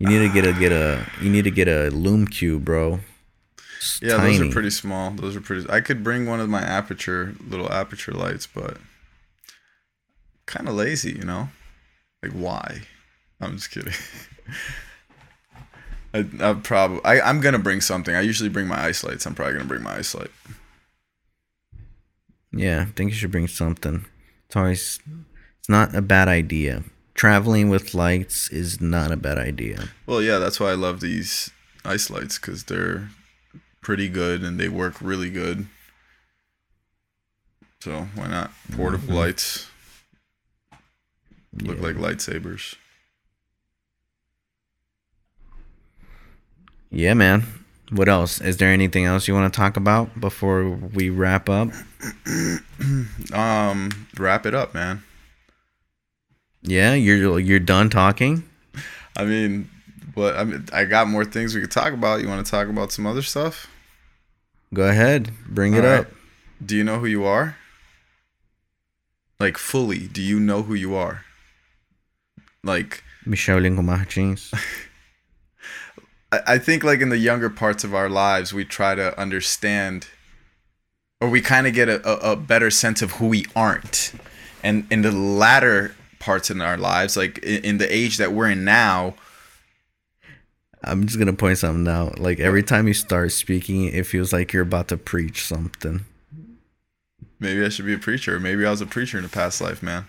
You 0.03 0.09
need 0.09 0.27
to 0.27 0.35
get 0.35 0.45
a 0.45 0.53
get 0.53 0.73
a 0.73 1.07
you 1.21 1.31
need 1.31 1.45
to 1.45 1.53
get 1.53 1.69
a 1.69 1.89
Lume 1.91 2.27
Cube, 2.27 2.65
bro. 2.65 2.99
It's 3.77 4.01
yeah, 4.03 4.17
those 4.17 4.41
are 4.41 4.51
pretty 4.51 4.71
small. 4.71 5.13
Those 5.13 5.37
are 5.37 5.41
pretty. 5.41 5.71
I 5.71 5.81
could 5.81 6.03
bring 6.03 6.27
one 6.27 6.41
of 6.41 6.49
my 6.49 6.61
Aputure 6.61 7.37
little 7.49 7.69
Aputure 7.69 8.13
lights, 8.13 8.49
but 8.49 8.79
kind 10.47 10.69
of 10.69 10.75
lazy, 10.75 11.13
you 11.13 11.23
know. 11.23 11.51
Like 12.21 12.33
why? 12.33 12.81
I'm 13.41 13.53
just 13.53 13.71
kidding. 13.71 13.93
I, 16.15 16.27
I 16.41 16.55
probably 16.55 17.01
I, 17.05 17.21
I'm 17.21 17.41
gonna 17.41 17.61
bring 17.61 17.81
something. 17.81 18.17
I 18.17 18.23
usually 18.23 18.49
bring 18.49 18.67
my 18.67 18.85
ice 18.85 19.05
lights. 19.05 19.25
I'm 19.25 19.37
probably 19.37 19.53
gonna 19.53 19.67
bring 19.67 19.85
my 19.85 19.99
ice 19.99 20.17
light. 20.17 20.33
Yeah, 22.51 22.87
I 22.89 22.93
think 22.93 23.11
you 23.11 23.17
should 23.17 23.31
bring 23.31 23.47
something. 23.47 24.05
It's 24.47 24.57
always 24.57 24.99
it's 25.61 25.69
not 25.69 25.95
a 25.95 26.03
bad 26.03 26.27
idea. 26.27 26.83
Traveling 27.27 27.69
with 27.69 27.95
lights 27.95 28.49
is 28.51 28.81
not 28.81 29.13
a 29.13 29.17
bad 29.17 29.39
idea. 29.39 29.91
Well, 30.07 30.21
yeah, 30.21 30.39
that's 30.39 30.59
why 30.59 30.71
I 30.73 30.75
love 30.75 30.99
these 30.99 31.53
ice 31.85 32.11
lights 32.11 32.37
because 32.37 32.65
they're 32.65 33.11
pretty 33.81 34.09
good 34.09 34.43
and 34.43 34.59
they 34.59 34.69
work 34.69 34.97
really 35.01 35.31
good. 35.31 35.67
So 37.79 38.09
why 38.17 38.27
not 38.27 38.51
portable 38.73 39.15
Mhm. 39.15 39.19
lights? 39.19 39.67
Look 41.53 41.77
Yeah. 41.77 41.83
like 41.85 41.95
lightsabers. 41.95 42.75
Yeah, 46.91 47.15
man. 47.15 47.45
What 47.91 48.09
else? 48.09 48.41
Is 48.41 48.57
there 48.57 48.73
anything 48.73 49.05
else 49.05 49.29
you 49.29 49.35
want 49.35 49.53
to 49.53 49.57
talk 49.57 49.77
about 49.77 50.19
before 50.21 50.69
we 50.71 51.09
wrap 51.09 51.49
up? 51.49 51.69
Um, 53.33 54.09
wrap 54.19 54.45
it 54.45 54.55
up, 54.57 54.75
man. 54.75 55.05
Yeah, 56.63 56.95
you're 56.95 57.39
you're 57.39 57.59
done 57.59 57.91
talking. 57.91 58.45
I 59.17 59.25
mean, 59.25 59.69
but 60.15 60.37
I 60.37 60.45
mean, 60.45 60.67
I 60.73 60.85
got 60.85 61.09
more 61.09 61.25
things 61.25 61.55
we 61.55 61.61
could 61.61 61.71
talk 61.71 61.93
about. 61.93 62.23
You 62.23 62.29
want 62.29 62.45
to 62.45 62.51
talk 62.51 62.69
about 62.69 62.93
some 62.93 63.07
other 63.07 63.23
stuff? 63.23 63.67
Go 64.73 64.89
ahead, 64.89 65.33
bring 65.49 65.75
it 65.75 65.85
All 65.85 65.91
right. 65.91 66.01
up. 66.01 66.07
Do 66.65 66.77
you 66.77 66.85
know 66.85 66.99
who 66.99 67.07
you 67.07 67.25
are? 67.25 67.57
Like 69.41 69.59
fully, 69.59 70.07
do 70.07 70.23
you 70.23 70.39
know 70.39 70.63
who 70.63 70.75
you 70.75 70.95
are? 70.95 71.25
Like 72.63 73.03
Michelle 73.27 73.59
Linkomachins. 73.61 74.53
I 76.33 76.41
I 76.47 76.59
think 76.59 76.85
like 76.85 77.01
in 77.01 77.09
the 77.09 77.19
younger 77.19 77.51
parts 77.51 77.83
of 77.85 77.93
our 77.95 78.09
lives, 78.09 78.53
we 78.55 78.65
try 78.65 78.95
to 78.95 79.19
understand, 79.21 80.07
or 81.21 81.29
we 81.29 81.41
kind 81.41 81.67
of 81.67 81.75
get 81.75 81.89
a, 81.89 82.01
a, 82.09 82.33
a 82.33 82.37
better 82.37 82.71
sense 82.71 83.03
of 83.03 83.13
who 83.13 83.27
we 83.27 83.47
aren't, 83.57 84.13
and 84.63 84.87
in 84.91 85.03
the 85.03 85.11
latter 85.13 85.97
parts 86.23 86.51
in 86.51 86.61
our 86.61 86.77
lives, 86.79 87.17
like 87.17 87.39
in, 87.39 87.65
in 87.65 87.79
the 87.79 87.93
age 87.95 88.17
that 88.19 88.33
we're 88.33 88.49
in 88.51 88.65
now, 88.65 89.15
I'm 90.85 91.07
just 91.07 91.19
gonna 91.19 91.33
point 91.33 91.59
something 91.59 91.93
out. 91.93 92.19
Like 92.19 92.41
every 92.41 92.63
time 92.63 92.89
you 92.89 92.95
start 92.95 93.33
speaking, 93.33 93.85
it 93.85 94.07
feels 94.07 94.33
like 94.33 94.53
you're 94.53 94.63
about 94.63 94.89
to 94.89 94.97
preach 94.97 95.45
something. 95.47 96.05
maybe 97.39 97.65
I 97.65 97.69
should 97.69 97.87
be 97.87 97.95
a 97.95 97.99
preacher. 97.99 98.39
Maybe 98.41 98.65
I 98.67 98.71
was 98.71 98.81
a 98.81 98.87
preacher 98.87 99.19
in 99.19 99.25
a 99.25 99.29
past 99.29 99.61
life, 99.61 99.83
man. 99.83 100.07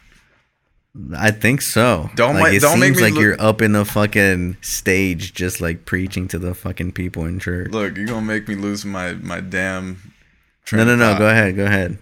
I 1.17 1.31
think 1.31 1.61
so. 1.63 2.11
Don't 2.15 2.35
like, 2.35 2.51
ma- 2.51 2.57
it 2.57 2.61
don't 2.61 2.79
make 2.79 2.89
seems 2.89 2.97
me 2.97 3.03
like 3.03 3.13
look- 3.13 3.21
you're 3.21 3.41
up 3.41 3.61
in 3.63 3.71
the 3.71 3.83
fucking 3.85 4.57
stage, 4.61 5.33
just 5.33 5.59
like 5.61 5.85
preaching 5.85 6.27
to 6.29 6.37
the 6.39 6.53
fucking 6.53 6.91
people 6.91 7.25
in 7.25 7.39
church. 7.39 7.71
Look, 7.71 7.97
you're 7.97 8.05
gonna 8.05 8.21
make 8.25 8.47
me 8.47 8.55
lose 8.55 8.85
my 8.85 9.13
my 9.13 9.41
damn. 9.41 10.13
no, 10.71 10.83
no, 10.85 10.95
no. 10.95 11.17
Go 11.17 11.27
ahead. 11.27 11.55
Go 11.55 11.65
ahead. 11.65 11.97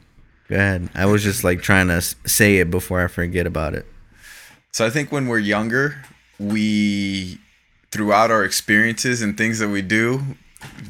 Go 0.50 0.56
ahead. 0.58 0.90
I 0.94 1.06
was 1.06 1.24
just 1.24 1.44
like 1.46 1.62
trying 1.62 1.88
to 1.88 2.02
say 2.02 2.58
it 2.58 2.70
before 2.70 3.02
I 3.04 3.08
forget 3.08 3.48
about 3.48 3.74
it. 3.74 3.86
So 4.74 4.86
I 4.86 4.90
think 4.90 5.12
when 5.12 5.28
we're 5.28 5.40
younger, 5.40 6.04
we 6.40 7.40
throughout 7.92 8.32
our 8.32 8.44
experiences 8.46 9.22
and 9.22 9.38
things 9.38 9.60
that 9.60 9.68
we 9.70 9.82
do, 9.82 10.22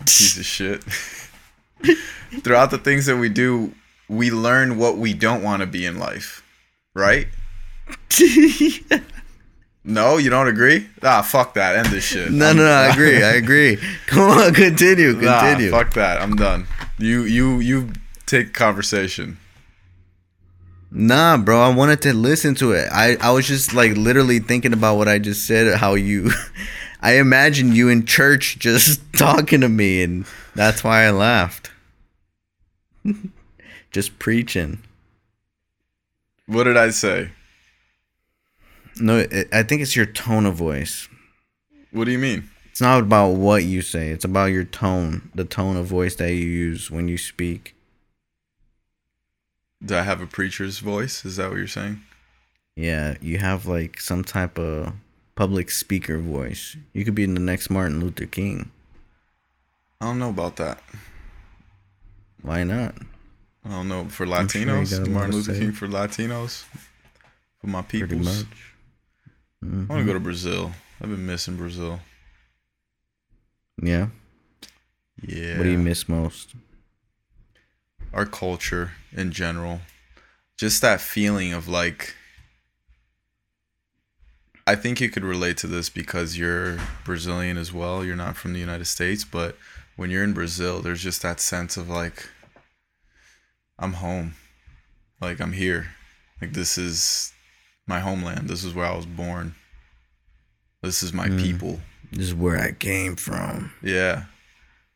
piece 0.01 0.37
of 0.37 0.45
shit. 0.45 0.83
throughout 2.43 2.69
the 2.71 2.77
things 2.77 3.07
that 3.07 3.17
we 3.17 3.27
do, 3.29 3.73
we 4.07 4.29
learn 4.29 4.77
what 4.77 4.97
we 4.97 5.13
don't 5.13 5.41
want 5.41 5.61
to 5.61 5.65
be 5.67 5.85
in 5.85 5.97
life. 5.99 6.43
Right? 6.93 7.27
No, 9.83 10.17
you 10.17 10.29
don't 10.29 10.47
agree? 10.47 10.87
Ah, 11.01 11.23
fuck 11.23 11.55
that. 11.55 11.75
End 11.75 11.87
this 11.87 12.03
shit. 12.05 12.31
No, 12.31 12.45
I'm- 12.49 12.57
no, 12.57 12.65
no. 12.65 12.71
I 12.71 12.87
agree. 12.89 13.23
I 13.23 13.31
agree. 13.31 13.79
Come 14.05 14.29
on, 14.29 14.53
continue. 14.53 15.13
Nah, 15.13 15.39
Continue. 15.41 15.71
fuck 15.71 15.95
that. 15.95 16.21
I'm 16.21 16.35
done. 16.35 16.67
You 16.99 17.23
you 17.23 17.59
you 17.59 17.89
take 18.27 18.53
conversation. 18.53 19.39
Nah, 20.91 21.37
bro. 21.37 21.61
I 21.61 21.73
wanted 21.73 22.01
to 22.01 22.13
listen 22.13 22.53
to 22.55 22.73
it. 22.73 22.89
I, 22.91 23.15
I 23.21 23.31
was 23.31 23.47
just 23.47 23.73
like 23.73 23.95
literally 23.95 24.39
thinking 24.39 24.73
about 24.73 24.97
what 24.97 25.07
I 25.07 25.19
just 25.19 25.47
said. 25.47 25.77
How 25.77 25.93
you, 25.93 26.31
I 27.01 27.13
imagine 27.13 27.73
you 27.73 27.87
in 27.87 28.05
church 28.05 28.59
just 28.59 29.01
talking 29.13 29.61
to 29.61 29.69
me, 29.69 30.03
and 30.03 30.25
that's 30.53 30.83
why 30.83 31.03
I 31.05 31.11
laughed. 31.11 31.71
just 33.91 34.19
preaching. 34.19 34.83
What 36.45 36.65
did 36.65 36.75
I 36.75 36.89
say? 36.89 37.29
No, 38.99 39.19
it, 39.19 39.47
I 39.53 39.63
think 39.63 39.81
it's 39.81 39.95
your 39.95 40.05
tone 40.05 40.45
of 40.45 40.55
voice. 40.55 41.07
What 41.91 42.05
do 42.05 42.11
you 42.11 42.19
mean? 42.19 42.49
It's 42.69 42.81
not 42.81 42.99
about 43.01 43.29
what 43.35 43.63
you 43.63 43.81
say. 43.81 44.09
It's 44.09 44.25
about 44.25 44.45
your 44.45 44.65
tone, 44.65 45.29
the 45.33 45.45
tone 45.45 45.77
of 45.77 45.85
voice 45.85 46.15
that 46.15 46.33
you 46.33 46.45
use 46.45 46.91
when 46.91 47.07
you 47.07 47.17
speak. 47.17 47.75
Do 49.83 49.97
I 49.97 50.01
have 50.01 50.21
a 50.21 50.27
preacher's 50.27 50.79
voice? 50.79 51.25
Is 51.25 51.37
that 51.37 51.49
what 51.49 51.57
you're 51.57 51.67
saying? 51.67 52.01
Yeah, 52.75 53.15
you 53.21 53.39
have 53.39 53.65
like 53.65 53.99
some 53.99 54.23
type 54.23 54.57
of 54.57 54.93
public 55.35 55.71
speaker 55.71 56.19
voice. 56.19 56.77
You 56.93 57.03
could 57.03 57.15
be 57.15 57.25
the 57.25 57.39
next 57.39 57.69
Martin 57.69 57.99
Luther 57.99 58.25
King. 58.25 58.71
I 59.99 60.05
don't 60.05 60.19
know 60.19 60.29
about 60.29 60.55
that. 60.57 60.81
Why 62.41 62.63
not? 62.63 62.95
I 63.65 63.69
don't 63.69 63.87
know 63.87 64.05
for 64.05 64.25
sure 64.25 64.35
Latinos. 64.35 64.99
lot 64.99 65.07
Martin 65.09 65.35
Luther. 65.35 65.53
King 65.53 65.71
for 65.71 65.87
Latinos. 65.87 66.65
For 67.59 67.67
my 67.67 67.81
peoples. 67.83 68.25
much. 68.25 68.47
I 69.63 69.65
want 69.65 69.87
to 69.89 69.95
go 69.95 69.97
to 69.97 70.13
mm-hmm. 70.13 70.23
Brazil. 70.23 70.71
I've 70.99 71.09
been 71.09 71.25
missing 71.25 71.55
Brazil. 71.55 71.99
Yeah. 73.81 74.07
Yeah. 75.21 75.57
What 75.57 75.63
do 75.63 75.69
you 75.69 75.77
miss 75.77 76.09
most? 76.09 76.55
Our 78.13 78.25
culture 78.25 78.91
in 79.11 79.31
general. 79.31 79.81
Just 80.57 80.81
that 80.81 81.01
feeling 81.01 81.53
of 81.53 81.67
like. 81.67 82.15
I 84.67 84.75
think 84.75 85.01
you 85.01 85.09
could 85.09 85.23
relate 85.23 85.57
to 85.57 85.67
this 85.67 85.89
because 85.89 86.37
you're 86.37 86.77
Brazilian 87.03 87.57
as 87.57 87.73
well. 87.73 88.05
You're 88.05 88.15
not 88.15 88.37
from 88.37 88.53
the 88.53 88.59
United 88.59 88.85
States, 88.85 89.23
but 89.25 89.57
when 89.95 90.11
you're 90.11 90.23
in 90.23 90.33
Brazil, 90.33 90.81
there's 90.81 91.01
just 91.01 91.21
that 91.23 91.39
sense 91.39 91.77
of 91.77 91.89
like, 91.89 92.29
I'm 93.79 93.93
home. 93.93 94.35
Like, 95.19 95.39
I'm 95.41 95.53
here. 95.53 95.87
Like, 96.41 96.53
this 96.53 96.77
is 96.77 97.33
my 97.87 97.99
homeland. 97.99 98.49
This 98.49 98.63
is 98.63 98.73
where 98.73 98.85
I 98.85 98.95
was 98.95 99.05
born. 99.05 99.55
This 100.81 101.03
is 101.03 101.11
my 101.11 101.27
Mm. 101.27 101.41
people. 101.41 101.81
This 102.11 102.27
is 102.27 102.33
where 102.35 102.57
I 102.59 102.71
came 102.71 103.15
from. 103.15 103.71
Yeah. 103.81 104.25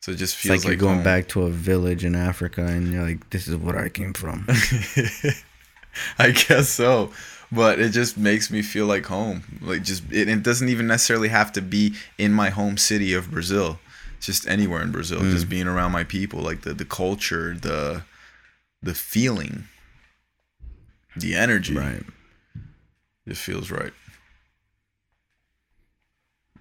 So 0.06 0.12
it 0.12 0.18
just 0.18 0.36
It's 0.36 0.42
feels 0.44 0.64
like 0.64 0.68
you're 0.68 0.76
going 0.76 0.94
home. 0.98 1.04
back 1.04 1.26
to 1.30 1.42
a 1.42 1.50
village 1.50 2.04
in 2.04 2.14
Africa 2.14 2.64
and 2.64 2.92
you're 2.92 3.02
like, 3.02 3.28
this 3.30 3.48
is 3.48 3.56
where 3.56 3.76
I 3.76 3.88
came 3.88 4.12
from. 4.12 4.46
I 6.16 6.30
guess 6.30 6.68
so. 6.68 7.10
But 7.50 7.80
it 7.80 7.88
just 7.88 8.16
makes 8.16 8.48
me 8.48 8.62
feel 8.62 8.86
like 8.86 9.06
home. 9.06 9.42
Like 9.60 9.82
just 9.82 10.04
it, 10.12 10.28
it 10.28 10.44
doesn't 10.44 10.68
even 10.68 10.86
necessarily 10.86 11.26
have 11.26 11.50
to 11.54 11.60
be 11.60 11.96
in 12.18 12.32
my 12.32 12.50
home 12.50 12.76
city 12.76 13.14
of 13.14 13.32
Brazil. 13.32 13.80
It's 14.18 14.26
just 14.26 14.46
anywhere 14.46 14.80
in 14.80 14.92
Brazil. 14.92 15.18
Mm. 15.22 15.32
Just 15.32 15.48
being 15.48 15.66
around 15.66 15.90
my 15.90 16.04
people, 16.04 16.38
like 16.40 16.60
the 16.60 16.72
the 16.72 16.84
culture, 16.84 17.56
the 17.60 18.04
the 18.80 18.94
feeling, 18.94 19.64
the 21.16 21.34
energy. 21.34 21.74
right. 21.74 22.04
It 23.26 23.36
feels 23.36 23.72
right. 23.72 23.92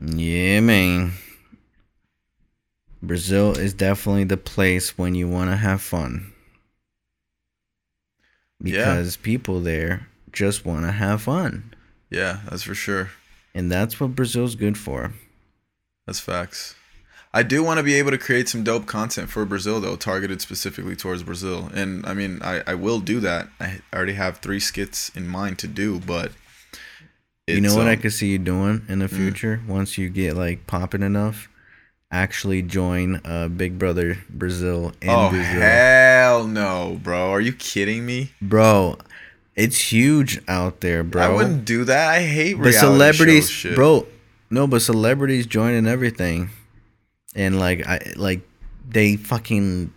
Yeah, 0.01 0.61
man. 0.61 1.11
Brazil 3.07 3.57
is 3.57 3.73
definitely 3.73 4.23
the 4.23 4.37
place 4.37 4.97
when 4.97 5.15
you 5.15 5.27
want 5.27 5.49
to 5.49 5.55
have 5.55 5.81
fun. 5.81 6.33
Yeah. 8.61 8.95
Because 8.95 9.17
people 9.17 9.59
there 9.59 10.07
just 10.31 10.65
want 10.65 10.85
to 10.85 10.91
have 10.91 11.23
fun. 11.23 11.73
Yeah, 12.09 12.41
that's 12.49 12.63
for 12.63 12.75
sure. 12.75 13.11
And 13.53 13.71
that's 13.71 13.99
what 13.99 14.15
Brazil's 14.15 14.55
good 14.55 14.77
for. 14.77 15.13
That's 16.05 16.19
facts. 16.19 16.75
I 17.33 17.43
do 17.43 17.63
want 17.63 17.79
to 17.79 17.83
be 17.83 17.95
able 17.95 18.11
to 18.11 18.17
create 18.17 18.47
some 18.47 18.63
dope 18.63 18.85
content 18.85 19.29
for 19.29 19.43
Brazil 19.45 19.81
though, 19.81 19.97
targeted 19.97 20.41
specifically 20.41 20.95
towards 20.95 21.23
Brazil. 21.23 21.69
And 21.73 22.05
I 22.05 22.13
mean, 22.13 22.39
I, 22.41 22.63
I 22.65 22.75
will 22.75 23.01
do 23.01 23.19
that. 23.19 23.49
I 23.59 23.81
already 23.93 24.13
have 24.13 24.37
three 24.37 24.59
skits 24.61 25.09
in 25.09 25.27
mind 25.27 25.59
to 25.59 25.67
do, 25.67 25.99
but 25.99 26.31
you 27.47 27.61
know 27.61 27.75
what 27.75 27.87
um, 27.87 27.89
I 27.89 27.95
could 27.97 28.13
see 28.13 28.31
you 28.31 28.39
doing 28.39 28.85
in 28.87 28.99
the 28.99 29.07
future 29.07 29.61
once 29.67 29.97
you 29.97 30.09
get 30.09 30.35
like 30.35 30.65
popping 30.65 31.03
enough? 31.03 31.49
Actually 32.11 32.61
join 32.61 33.19
uh, 33.25 33.47
Big 33.49 33.77
Brother 33.79 34.17
Brazil 34.29 34.93
in 35.01 35.09
Oh 35.09 35.29
Brazil. 35.29 35.59
hell 35.59 36.47
no, 36.47 36.99
bro! 37.03 37.31
Are 37.31 37.41
you 37.41 37.51
kidding 37.51 38.05
me? 38.05 38.31
Bro, 38.41 38.99
it's 39.55 39.91
huge 39.91 40.39
out 40.47 40.81
there, 40.81 41.03
bro. 41.03 41.21
I 41.23 41.29
wouldn't 41.35 41.65
do 41.65 41.83
that. 41.85 42.09
I 42.09 42.21
hate 42.21 42.53
but 42.61 42.73
celebrities, 42.73 43.65
bro. 43.75 44.05
No, 44.49 44.67
but 44.67 44.81
celebrities 44.81 45.45
joining 45.47 45.87
everything, 45.87 46.51
and 47.35 47.59
like 47.59 47.85
I 47.87 48.13
like 48.15 48.41
they 48.87 49.15
fucking 49.17 49.91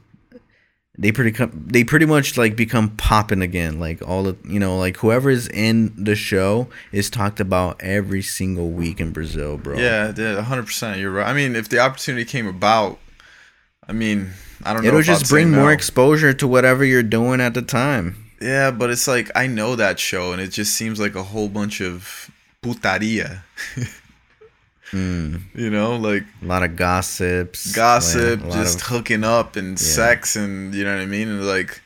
they 0.99 1.13
pretty 1.13 1.31
com- 1.31 1.65
they 1.67 1.85
pretty 1.85 2.07
much 2.07 2.37
like 2.37 2.57
become 2.57 2.91
popping 2.97 3.41
again. 3.41 3.79
Like 3.79 4.07
all 4.07 4.27
of 4.27 4.37
you 4.45 4.59
know, 4.59 4.77
like 4.77 4.97
whoever 4.97 5.31
is 5.31 5.49
in 5.49 5.93
the 5.97 6.17
show 6.17 6.69
is 6.91 7.09
talked 7.09 7.39
about 7.39 7.81
every 7.81 8.21
single 8.21 8.71
week 8.71 9.01
in 9.01 9.13
Brazil, 9.13 9.57
bro. 9.57 9.79
Yeah, 9.79 10.13
yeah, 10.17 10.43
hundred 10.43 10.67
percent. 10.67 10.99
You're 10.99 11.13
right. 11.13 11.29
I 11.29 11.33
mean, 11.33 11.55
if 11.55 11.69
the 11.69 11.79
opportunity 11.79 12.25
came 12.25 12.49
about, 12.49 12.99
I 13.87 13.93
mean, 13.93 14.33
I 14.65 14.73
don't 14.73 14.83
know. 14.83 14.89
it'll 14.89 15.03
just 15.03 15.29
bring 15.31 15.53
more 15.53 15.67
no. 15.67 15.69
exposure 15.69 16.35
to 16.35 16.49
whatever 16.49 16.85
you're 16.85 17.05
doing 17.05 17.41
at 17.41 17.55
the 17.55 17.63
time. 17.63 18.33
Yeah, 18.41 18.73
but 18.73 18.91
it's 18.91 19.07
like 19.07 19.31
I 19.37 19.47
know 19.47 19.77
that 19.77 20.01
show, 20.01 20.33
and 20.33 20.43
it 20.43 20.49
just 20.49 20.75
seems 20.75 20.99
like 20.99 21.15
a 21.15 21.23
whole 21.23 21.49
bunch 21.49 21.81
of 21.81 22.29
putaria. 22.63 23.43
Mm, 24.93 25.43
You 25.55 25.71
know, 25.71 25.97
like 25.97 26.25
a 26.43 26.47
lot 26.47 26.63
of 26.63 26.77
gossips, 26.77 27.75
gossip, 27.75 28.43
like, 28.43 28.53
just 28.53 28.81
of- 28.81 28.87
hooking 28.89 29.25
up 29.25 29.57
and 29.57 29.79
sex, 29.79 30.35
and 30.37 30.75
you 30.75 30.85
know 30.85 30.95
what 30.95 31.03
I 31.03 31.07
mean. 31.07 31.29
And 31.29 31.45
like, 31.47 31.81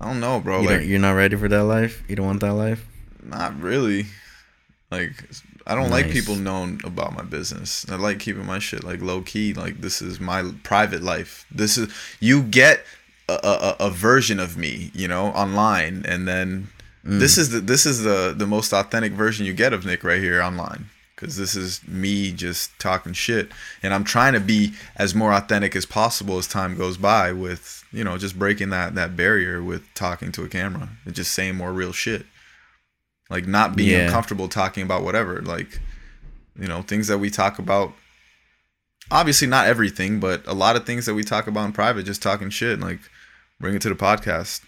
I 0.00 0.06
don't 0.06 0.20
know, 0.20 0.40
bro. 0.40 0.62
You 0.62 0.68
like, 0.68 0.86
you're 0.86 0.98
not 0.98 1.12
ready 1.12 1.36
for 1.36 1.48
that 1.48 1.64
life. 1.64 2.02
You 2.08 2.16
don't 2.16 2.26
want 2.26 2.40
that 2.40 2.54
life. 2.54 2.86
not 3.22 3.58
really. 3.60 4.06
Like, 4.90 5.12
I 5.66 5.74
don't 5.74 5.90
like 5.90 6.10
people 6.10 6.36
knowing 6.36 6.80
about 6.84 7.14
my 7.16 7.22
business. 7.24 7.84
I 7.90 7.96
like 7.96 8.18
keeping 8.20 8.44
my 8.46 8.58
shit 8.58 8.84
like 8.84 9.00
low 9.02 9.22
key. 9.22 9.54
Like, 9.54 9.80
this 9.80 10.00
is 10.02 10.20
my 10.20 10.52
private 10.62 11.02
life. 11.02 11.46
This 11.50 11.76
is 11.78 11.90
you 12.20 12.42
get 12.42 12.84
a, 13.28 13.76
a, 13.80 13.86
a 13.86 13.90
version 13.90 14.38
of 14.40 14.56
me, 14.56 14.90
you 14.94 15.08
know, 15.08 15.26
online, 15.28 16.04
and 16.08 16.26
then 16.28 16.68
Mm. 17.06 17.20
this 17.20 17.36
is 17.36 17.50
the 17.50 17.60
this 17.60 17.84
is 17.84 18.02
the 18.02 18.32
the 18.34 18.46
most 18.46 18.72
authentic 18.72 19.12
version 19.12 19.44
you 19.44 19.52
get 19.52 19.74
of 19.74 19.84
Nick 19.84 20.04
right 20.04 20.22
here 20.22 20.40
online. 20.40 20.86
Because 21.24 21.36
this 21.38 21.56
is 21.56 21.80
me 21.88 22.32
just 22.32 22.78
talking 22.78 23.14
shit, 23.14 23.48
and 23.82 23.94
I'm 23.94 24.04
trying 24.04 24.34
to 24.34 24.40
be 24.40 24.74
as 24.96 25.14
more 25.14 25.32
authentic 25.32 25.74
as 25.74 25.86
possible 25.86 26.36
as 26.36 26.46
time 26.46 26.76
goes 26.76 26.96
by. 26.98 27.32
With 27.32 27.82
you 27.92 28.04
know, 28.04 28.18
just 28.18 28.38
breaking 28.38 28.68
that 28.70 28.94
that 28.94 29.16
barrier 29.16 29.62
with 29.62 29.82
talking 29.94 30.30
to 30.32 30.44
a 30.44 30.48
camera 30.48 30.90
and 31.06 31.14
just 31.14 31.32
saying 31.32 31.54
more 31.56 31.72
real 31.72 31.92
shit 31.92 32.26
like 33.30 33.46
not 33.46 33.74
being 33.74 33.90
Yeah. 33.90 34.06
uncomfortable 34.06 34.48
talking 34.48 34.82
about 34.82 35.02
whatever 35.02 35.40
like 35.40 35.80
you 36.60 36.68
know 36.68 36.82
things 36.82 37.06
that 37.08 37.16
we 37.18 37.30
talk 37.30 37.58
about 37.58 37.94
obviously 39.10 39.46
not 39.48 39.66
everything 39.66 40.20
but 40.20 40.42
a 40.46 40.52
lot 40.52 40.76
of 40.76 40.84
things 40.84 41.06
that 41.06 41.14
we 41.14 41.22
talk 41.24 41.46
about 41.46 41.64
in 41.64 41.72
private 41.72 42.04
just 42.04 42.20
talking 42.22 42.50
shit 42.50 42.78
like 42.80 42.98
bring 43.58 43.74
it 43.74 43.80
to 43.82 43.88
the 43.88 43.94
podcast 43.94 44.60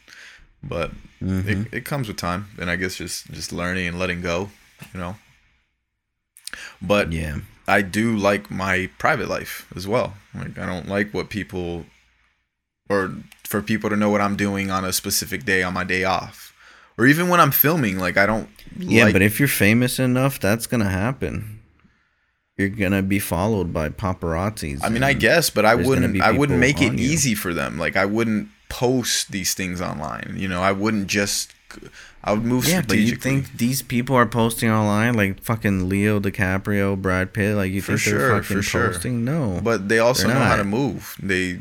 but 0.62 0.90
Mhm. 1.22 1.66
it, 1.66 1.74
it 1.78 1.84
comes 1.84 2.08
with 2.08 2.16
time 2.16 2.48
and 2.58 2.70
i 2.70 2.76
guess 2.76 2.96
just 2.96 3.30
just 3.30 3.52
learning 3.52 3.86
and 3.88 3.98
letting 3.98 4.22
go 4.22 4.50
you 4.94 5.00
know 5.00 5.16
but 6.82 7.12
Yeah. 7.12 7.38
I 7.68 7.82
do 7.82 8.16
like 8.16 8.48
my 8.50 8.88
private 8.98 9.28
life 9.28 9.66
as 9.74 9.88
well. 9.88 10.14
Like 10.34 10.56
I 10.58 10.66
don't 10.66 10.88
like 10.88 11.12
what 11.12 11.30
people 11.30 11.84
or 12.88 13.12
for 13.44 13.60
people 13.62 13.90
to 13.90 13.96
know 13.96 14.10
what 14.10 14.20
I'm 14.20 14.36
doing 14.36 14.70
on 14.70 14.84
a 14.84 14.92
specific 14.92 15.44
day 15.44 15.62
on 15.64 15.74
my 15.74 15.82
day 15.84 16.04
off. 16.04 16.54
Or 16.98 17.06
even 17.06 17.28
when 17.28 17.40
I'm 17.40 17.50
filming, 17.50 17.98
like 17.98 18.16
I 18.16 18.24
don't 18.26 18.48
Yeah, 18.78 19.04
like 19.04 19.12
but 19.14 19.22
if 19.22 19.38
you're 19.40 19.48
famous 19.48 19.98
enough, 19.98 20.38
that's 20.38 20.66
gonna 20.68 20.88
happen. 20.88 21.60
You're 22.56 22.68
gonna 22.70 23.02
be 23.02 23.18
followed 23.18 23.72
by 23.72 23.88
paparazzis. 23.90 24.80
I 24.84 24.88
mean 24.88 25.02
I 25.02 25.12
guess, 25.12 25.50
but 25.50 25.64
I 25.64 25.74
wouldn't 25.74 26.20
I 26.22 26.30
wouldn't 26.30 26.60
make 26.60 26.80
it 26.80 26.92
you. 26.92 26.98
easy 27.10 27.34
for 27.34 27.52
them. 27.52 27.78
Like 27.78 27.96
I 27.96 28.04
wouldn't 28.06 28.48
post 28.68 29.32
these 29.32 29.54
things 29.54 29.80
online. 29.80 30.34
You 30.36 30.46
know, 30.48 30.62
I 30.62 30.70
wouldn't 30.72 31.08
just 31.08 31.52
I 32.26 32.32
would 32.32 32.44
move 32.44 32.66
Yeah, 32.66 32.82
but 32.86 32.98
you 32.98 33.14
think 33.16 33.56
these 33.56 33.82
people 33.82 34.16
are 34.16 34.26
posting 34.26 34.68
online 34.70 35.14
like 35.14 35.40
fucking 35.42 35.88
Leo 35.88 36.18
DiCaprio, 36.20 37.00
Brad 37.00 37.32
Pitt? 37.32 37.54
Like 37.56 37.70
you 37.72 37.80
For 37.80 37.92
think 37.92 38.00
sure, 38.00 38.18
they're 38.18 38.42
for 38.42 38.48
fucking 38.54 38.62
sure. 38.62 38.86
posting? 38.88 39.24
No. 39.24 39.60
but 39.62 39.88
they 39.88 40.00
also 40.00 40.26
know 40.28 40.34
how 40.34 40.56
to 40.56 40.64
move. 40.64 41.16
They 41.22 41.58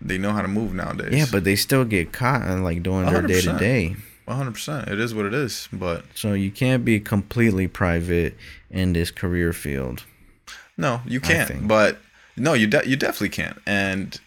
they 0.00 0.18
know 0.18 0.32
how 0.32 0.42
to 0.42 0.48
move 0.48 0.74
nowadays. 0.74 1.14
yeah, 1.14 1.26
but 1.30 1.44
they 1.44 1.54
still 1.54 1.84
get 1.84 2.12
caught 2.12 2.42
and 2.42 2.64
like 2.64 2.82
doing 2.82 3.06
their 3.06 3.22
day 3.22 3.40
to 3.42 3.56
day. 3.58 3.96
100%. 4.28 4.88
It 4.90 4.98
is 5.00 5.14
what 5.14 5.26
it 5.26 5.34
is, 5.34 5.68
but 5.72 6.04
So 6.14 6.32
you 6.32 6.50
can't 6.50 6.84
be 6.84 6.98
completely 7.00 7.66
private 7.68 8.36
in 8.70 8.92
this 8.92 9.10
career 9.10 9.52
field. 9.52 10.04
No, 10.76 11.00
you 11.06 11.20
can't. 11.20 11.68
But 11.68 11.98
no, 12.36 12.54
you 12.54 12.66
de- 12.66 12.88
you 12.88 12.96
definitely 12.96 13.28
can't, 13.28 13.58
and 13.66 14.18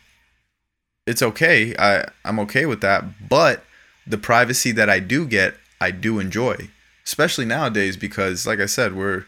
it's 1.08 1.22
okay. 1.22 1.76
I 1.78 2.06
I'm 2.24 2.40
okay 2.40 2.66
with 2.66 2.82
that. 2.82 3.04
But 3.30 3.64
the 4.06 4.18
privacy 4.18 4.72
that 4.74 4.90
I 4.90 5.00
do 5.00 5.26
get, 5.26 5.56
I 5.80 5.92
do 5.92 6.20
enjoy, 6.20 6.70
especially 7.06 7.46
nowadays 7.46 7.98
because, 7.98 8.48
like 8.48 8.60
I 8.60 8.66
said, 8.66 8.96
we're 8.96 9.26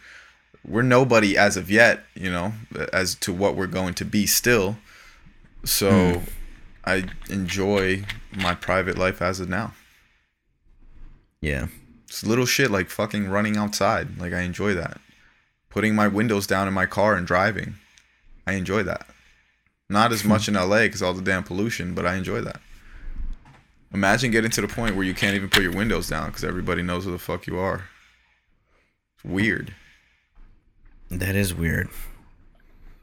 we're 0.66 0.82
nobody 0.82 1.38
as 1.38 1.58
of 1.58 1.70
yet. 1.70 2.04
You 2.16 2.32
know, 2.32 2.54
as 2.93 3.16
to 3.16 3.34
what 3.34 3.56
we're 3.56 3.68
going 3.68 3.93
to 3.95 4.06
be 4.06 4.26
still. 4.26 4.78
So 5.66 6.20
hmm. 6.20 6.26
I 6.86 7.06
enjoy 7.30 8.06
my 8.36 8.56
private 8.56 8.98
life 8.98 9.22
as 9.22 9.39
of 9.39 9.50
now. 9.50 9.74
Yeah. 11.41 11.68
It's 12.08 12.26
little 12.26 12.45
shit 12.45 12.72
like 12.72 12.89
fucking 12.89 13.28
running 13.28 13.58
outside. 13.58 14.18
Like 14.18 14.34
I 14.34 14.41
enjoy 14.41 14.74
that. 14.76 15.00
Putting 15.70 15.95
my 15.95 16.08
windows 16.08 16.48
down 16.48 16.68
in 16.68 16.74
my 16.74 16.86
car 16.86 17.16
and 17.16 17.28
driving. 17.28 17.76
I 18.45 18.54
enjoy 18.54 18.84
that. 18.84 19.08
Not 19.89 20.12
as 20.12 20.24
much 20.24 20.48
in 20.48 20.54
LA 20.56 20.84
because 20.84 21.02
all 21.02 21.14
the 21.14 21.22
damn 21.22 21.43
pollution, 21.43 21.93
but 21.93 22.06
I 22.06 22.16
enjoy 22.16 22.41
that. 22.41 22.62
Imagine 23.94 24.32
getting 24.32 24.52
to 24.52 24.62
the 24.62 24.68
point 24.68 24.96
where 24.96 25.06
you 25.06 25.14
can't 25.14 25.36
even 25.36 25.50
put 25.50 25.64
your 25.64 25.74
windows 25.74 26.10
down 26.10 26.28
because 26.28 26.44
everybody 26.44 26.82
knows 26.82 27.06
who 27.06 27.12
the 27.12 27.18
fuck 27.20 27.48
you 27.48 27.58
are. 27.58 27.86
It's 29.16 29.24
weird. 29.24 29.74
That 31.10 31.36
is 31.36 31.54
weird. 31.54 31.90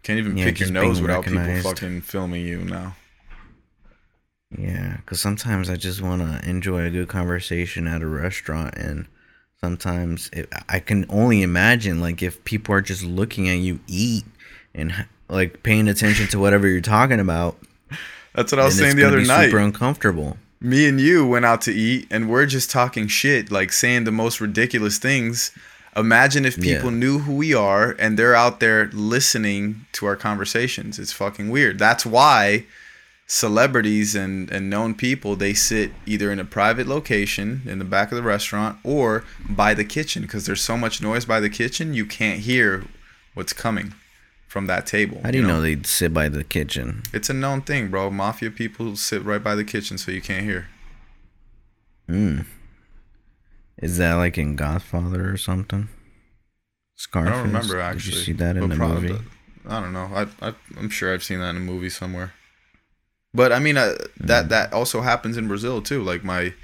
Can't 0.03 0.19
even 0.19 0.37
Yeah, 0.37 0.45
pick 0.45 0.61
your 0.61 0.71
nose 0.71 1.01
without 1.01 1.25
people 1.25 1.63
fucking 1.63 2.03
filming 2.03 2.47
you 2.47 2.59
now. 2.59 2.97
Yeah, 4.57 4.99
because 4.99 5.21
sometimes 5.21 5.71
I 5.71 5.77
just 5.77 6.03
want 6.03 6.23
to 6.23 6.49
enjoy 6.49 6.83
a 6.83 6.91
good 6.91 7.09
conversation 7.09 7.87
at 7.87 8.03
a 8.03 8.07
restaurant, 8.07 8.75
and 8.77 9.07
sometimes 9.61 10.29
it, 10.33 10.53
I 10.69 10.79
can 10.79 11.07
only 11.09 11.43
imagine 11.43 12.01
like 12.01 12.23
if 12.23 12.45
people 12.45 12.75
are 12.75 12.83
just 12.83 13.03
looking 13.03 13.49
at 13.49 13.59
you 13.59 13.81
eat 13.87 14.25
and 14.75 15.07
like 15.29 15.63
paying 15.63 15.89
attention 15.89 16.29
to 16.29 16.39
whatever 16.39 16.69
you're 16.69 16.83
talking 16.83 17.19
about. 17.19 17.57
That's 18.35 18.53
what 18.53 18.61
I 18.61 18.67
was 18.67 18.77
saying 18.77 18.97
the 18.97 19.07
other 19.07 19.25
night. 19.25 19.47
Super 19.47 19.59
uncomfortable. 19.59 20.37
Me 20.65 20.89
and 20.89 21.01
you 21.01 21.27
went 21.27 21.45
out 21.45 21.61
to 21.63 21.73
eat 21.73 22.07
and 22.11 22.29
we're 22.29 22.47
just 22.47 22.71
talking 22.71 23.07
shit, 23.07 23.51
like 23.51 23.73
saying 23.73 24.05
the 24.05 24.13
most 24.13 24.41
ridiculous 24.41 24.99
things. 24.99 25.53
Imagine 25.95 26.45
if 26.45 26.57
people 26.61 26.91
Yeah. 26.91 26.97
knew 26.99 27.19
who 27.21 27.35
we 27.35 27.55
are 27.55 27.95
and 27.99 28.19
they're 28.19 28.35
out 28.35 28.59
there 28.61 28.87
listening 28.93 29.85
to 29.93 30.07
our 30.07 30.17
conversations. 30.17 30.99
It's 30.99 31.13
fucking 31.13 31.51
weird. 31.51 31.79
That's 31.79 32.05
why 32.07 32.65
celebrities 33.27 34.15
and, 34.15 34.51
and 34.51 34.69
known 34.69 34.95
people 34.95 35.35
they 35.37 35.55
sit 35.55 35.93
either 36.07 36.31
in 36.31 36.39
a 36.39 36.45
private 36.45 36.87
location 36.87 37.63
in 37.67 37.79
the 37.79 37.85
back 37.85 38.13
of 38.13 38.17
the 38.17 38.23
restaurant 38.23 38.77
or 38.85 39.25
by 39.49 39.73
the 39.73 39.85
kitchen 39.85 40.23
because 40.23 40.45
there's 40.47 40.61
so 40.61 40.77
much 40.77 41.01
noise 41.01 41.25
by 41.25 41.41
the 41.41 41.49
kitchen 41.49 41.95
you 41.95 42.05
can't 42.05 42.41
hear 42.41 42.85
what's 43.33 43.55
coming 43.55 43.95
from 44.55 44.69
that 44.69 44.87
table. 44.87 45.21
How 45.25 45.33
do 45.33 45.39
you 45.39 45.45
know 45.45 45.61
they'd 45.61 45.85
sit 45.85 46.15
by 46.15 46.29
the 46.29 46.45
kitchen? 46.45 47.03
It's 47.13 47.29
a 47.29 47.35
known 47.35 47.63
thing, 47.63 47.89
bro. 47.89 48.09
Mafia 48.09 48.53
people 48.53 48.95
sit 48.95 49.21
right 49.25 49.43
by 49.43 49.57
the 49.57 49.65
kitchen 49.65 49.99
so 49.99 50.13
you 50.13 50.21
can't 50.23 50.45
hear. 50.45 50.69
Hmm. 52.09 52.43
Is 53.79 53.99
that 53.99 54.15
like 54.15 54.39
in 54.39 54.55
Godfather 54.55 55.29
or 55.29 55.37
something? 55.37 55.89
Scarface. 56.95 57.33
I 57.33 57.35
don't 57.35 57.47
remember 57.49 57.81
actually. 57.81 58.11
Did 58.13 58.19
you 58.19 58.25
see 58.27 58.33
that 58.35 58.57
in 58.57 58.69
the 58.69 58.77
movie? 58.77 59.19
I 59.69 59.81
don't 59.81 59.93
know. 59.93 60.09
I, 60.15 60.29
I 60.41 60.55
I'm 60.79 60.89
sure 60.89 61.13
I've 61.13 61.25
seen 61.25 61.41
that 61.41 61.51
in 61.51 61.57
a 61.57 61.61
movie 61.61 61.91
somewhere. 61.91 62.33
But 63.35 63.51
I 63.51 63.59
mean, 63.59 63.77
uh, 63.77 63.95
Hmm. 64.21 64.27
that 64.29 64.49
that 64.51 64.73
also 64.73 65.01
happens 65.01 65.37
in 65.37 65.49
Brazil 65.49 65.83
too. 65.83 66.01
Like 66.01 66.23
my 66.23 66.55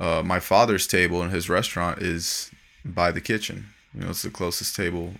uh, 0.00 0.24
my 0.24 0.40
father's 0.40 0.88
table 0.88 1.22
in 1.22 1.30
his 1.30 1.48
restaurant 1.48 2.02
is 2.02 2.50
by 2.84 3.12
the 3.12 3.20
kitchen. 3.20 3.66
You 3.94 4.00
know, 4.00 4.10
it's 4.10 4.22
the 4.22 4.30
closest 4.30 4.74
table 4.74 5.14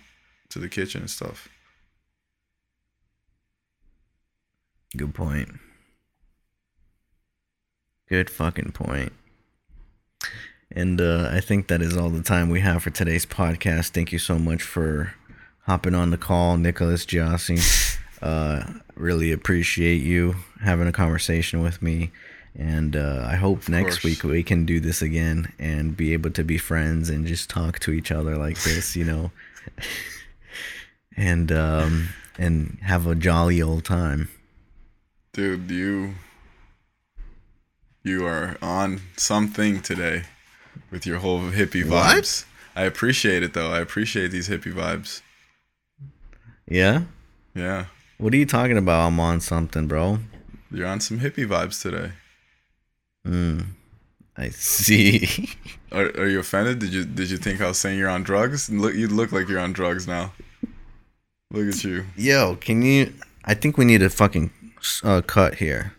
to 0.49 0.59
the 0.59 0.67
kitchen 0.67 0.99
and 1.03 1.09
stuff. 1.09 1.47
Good 4.95 5.13
point. 5.13 5.49
Good 8.07 8.29
fucking 8.29 8.71
point. 8.71 9.13
And 10.71 10.99
uh, 10.99 11.29
I 11.31 11.39
think 11.41 11.67
that 11.67 11.81
is 11.81 11.95
all 11.95 12.09
the 12.09 12.23
time 12.23 12.49
we 12.49 12.61
have 12.61 12.83
for 12.83 12.89
today's 12.89 13.25
podcast. 13.25 13.89
Thank 13.89 14.11
you 14.11 14.19
so 14.19 14.37
much 14.37 14.61
for 14.61 15.13
hopping 15.61 15.95
on 15.95 16.11
the 16.11 16.17
call, 16.17 16.57
Nicholas 16.57 17.05
Giassi. 17.05 17.99
Uh, 18.21 18.63
really 18.95 19.31
appreciate 19.31 20.01
you 20.01 20.35
having 20.63 20.87
a 20.87 20.91
conversation 20.91 21.61
with 21.61 21.81
me. 21.81 22.11
And 22.57 22.95
uh, 22.95 23.27
I 23.29 23.35
hope 23.35 23.67
next 23.67 23.97
course. 23.99 24.03
week 24.03 24.23
we 24.23 24.41
can 24.41 24.65
do 24.65 24.79
this 24.79 25.01
again 25.01 25.51
and 25.59 25.95
be 25.95 26.13
able 26.13 26.31
to 26.31 26.43
be 26.43 26.57
friends 26.57 27.09
and 27.09 27.27
just 27.27 27.49
talk 27.49 27.77
to 27.79 27.91
each 27.91 28.11
other 28.11 28.37
like 28.37 28.63
this, 28.63 28.95
you 28.95 29.03
know, 29.03 29.31
and 31.17 31.51
um, 31.51 32.09
and 32.39 32.79
have 32.81 33.05
a 33.05 33.15
jolly 33.15 33.61
old 33.61 33.83
time. 33.83 34.29
Dude, 35.35 35.69
you 35.69 36.13
you 38.05 38.25
are 38.25 38.55
on 38.61 39.01
something 39.17 39.81
today 39.81 40.23
with 40.89 41.05
your 41.05 41.17
whole 41.17 41.41
hippie 41.51 41.83
What? 41.85 42.23
vibes. 42.23 42.45
I 42.73 42.83
appreciate 42.83 43.43
it 43.43 43.53
though. 43.53 43.69
I 43.69 43.81
appreciate 43.81 44.29
these 44.31 44.47
hippie 44.47 44.73
vibes. 44.73 45.21
Yeah. 46.69 47.01
Yeah. 47.53 47.87
What 48.17 48.33
are 48.33 48.37
you 48.37 48.45
talking 48.45 48.77
about? 48.77 49.07
I'm 49.07 49.19
on 49.19 49.41
something, 49.41 49.89
bro. 49.89 50.19
You're 50.71 50.87
on 50.87 51.01
some 51.01 51.19
hippie 51.19 51.45
vibes 51.45 51.81
today. 51.81 52.13
Mm, 53.27 53.65
I 54.37 54.49
see. 54.51 55.49
Are, 55.91 56.11
are 56.17 56.27
you 56.27 56.39
offended? 56.39 56.79
Did 56.79 56.93
you 56.93 57.03
did 57.03 57.29
you 57.29 57.35
think 57.37 57.59
I 57.59 57.67
was 57.67 57.77
saying 57.77 57.99
you're 57.99 58.09
on 58.09 58.23
drugs? 58.23 58.69
Look, 58.69 58.95
you 58.95 59.09
look 59.09 59.33
like 59.33 59.49
you're 59.49 59.59
on 59.59 59.73
drugs 59.73 60.07
now. 60.07 60.31
Look 61.51 61.67
at 61.73 61.83
you. 61.83 62.05
Yo, 62.15 62.55
can 62.55 62.81
you? 62.81 63.13
I 63.43 63.53
think 63.53 63.77
we 63.77 63.83
need 63.83 64.01
a 64.01 64.09
fucking 64.09 64.51
uh, 65.03 65.21
cut 65.21 65.55
here. 65.55 65.93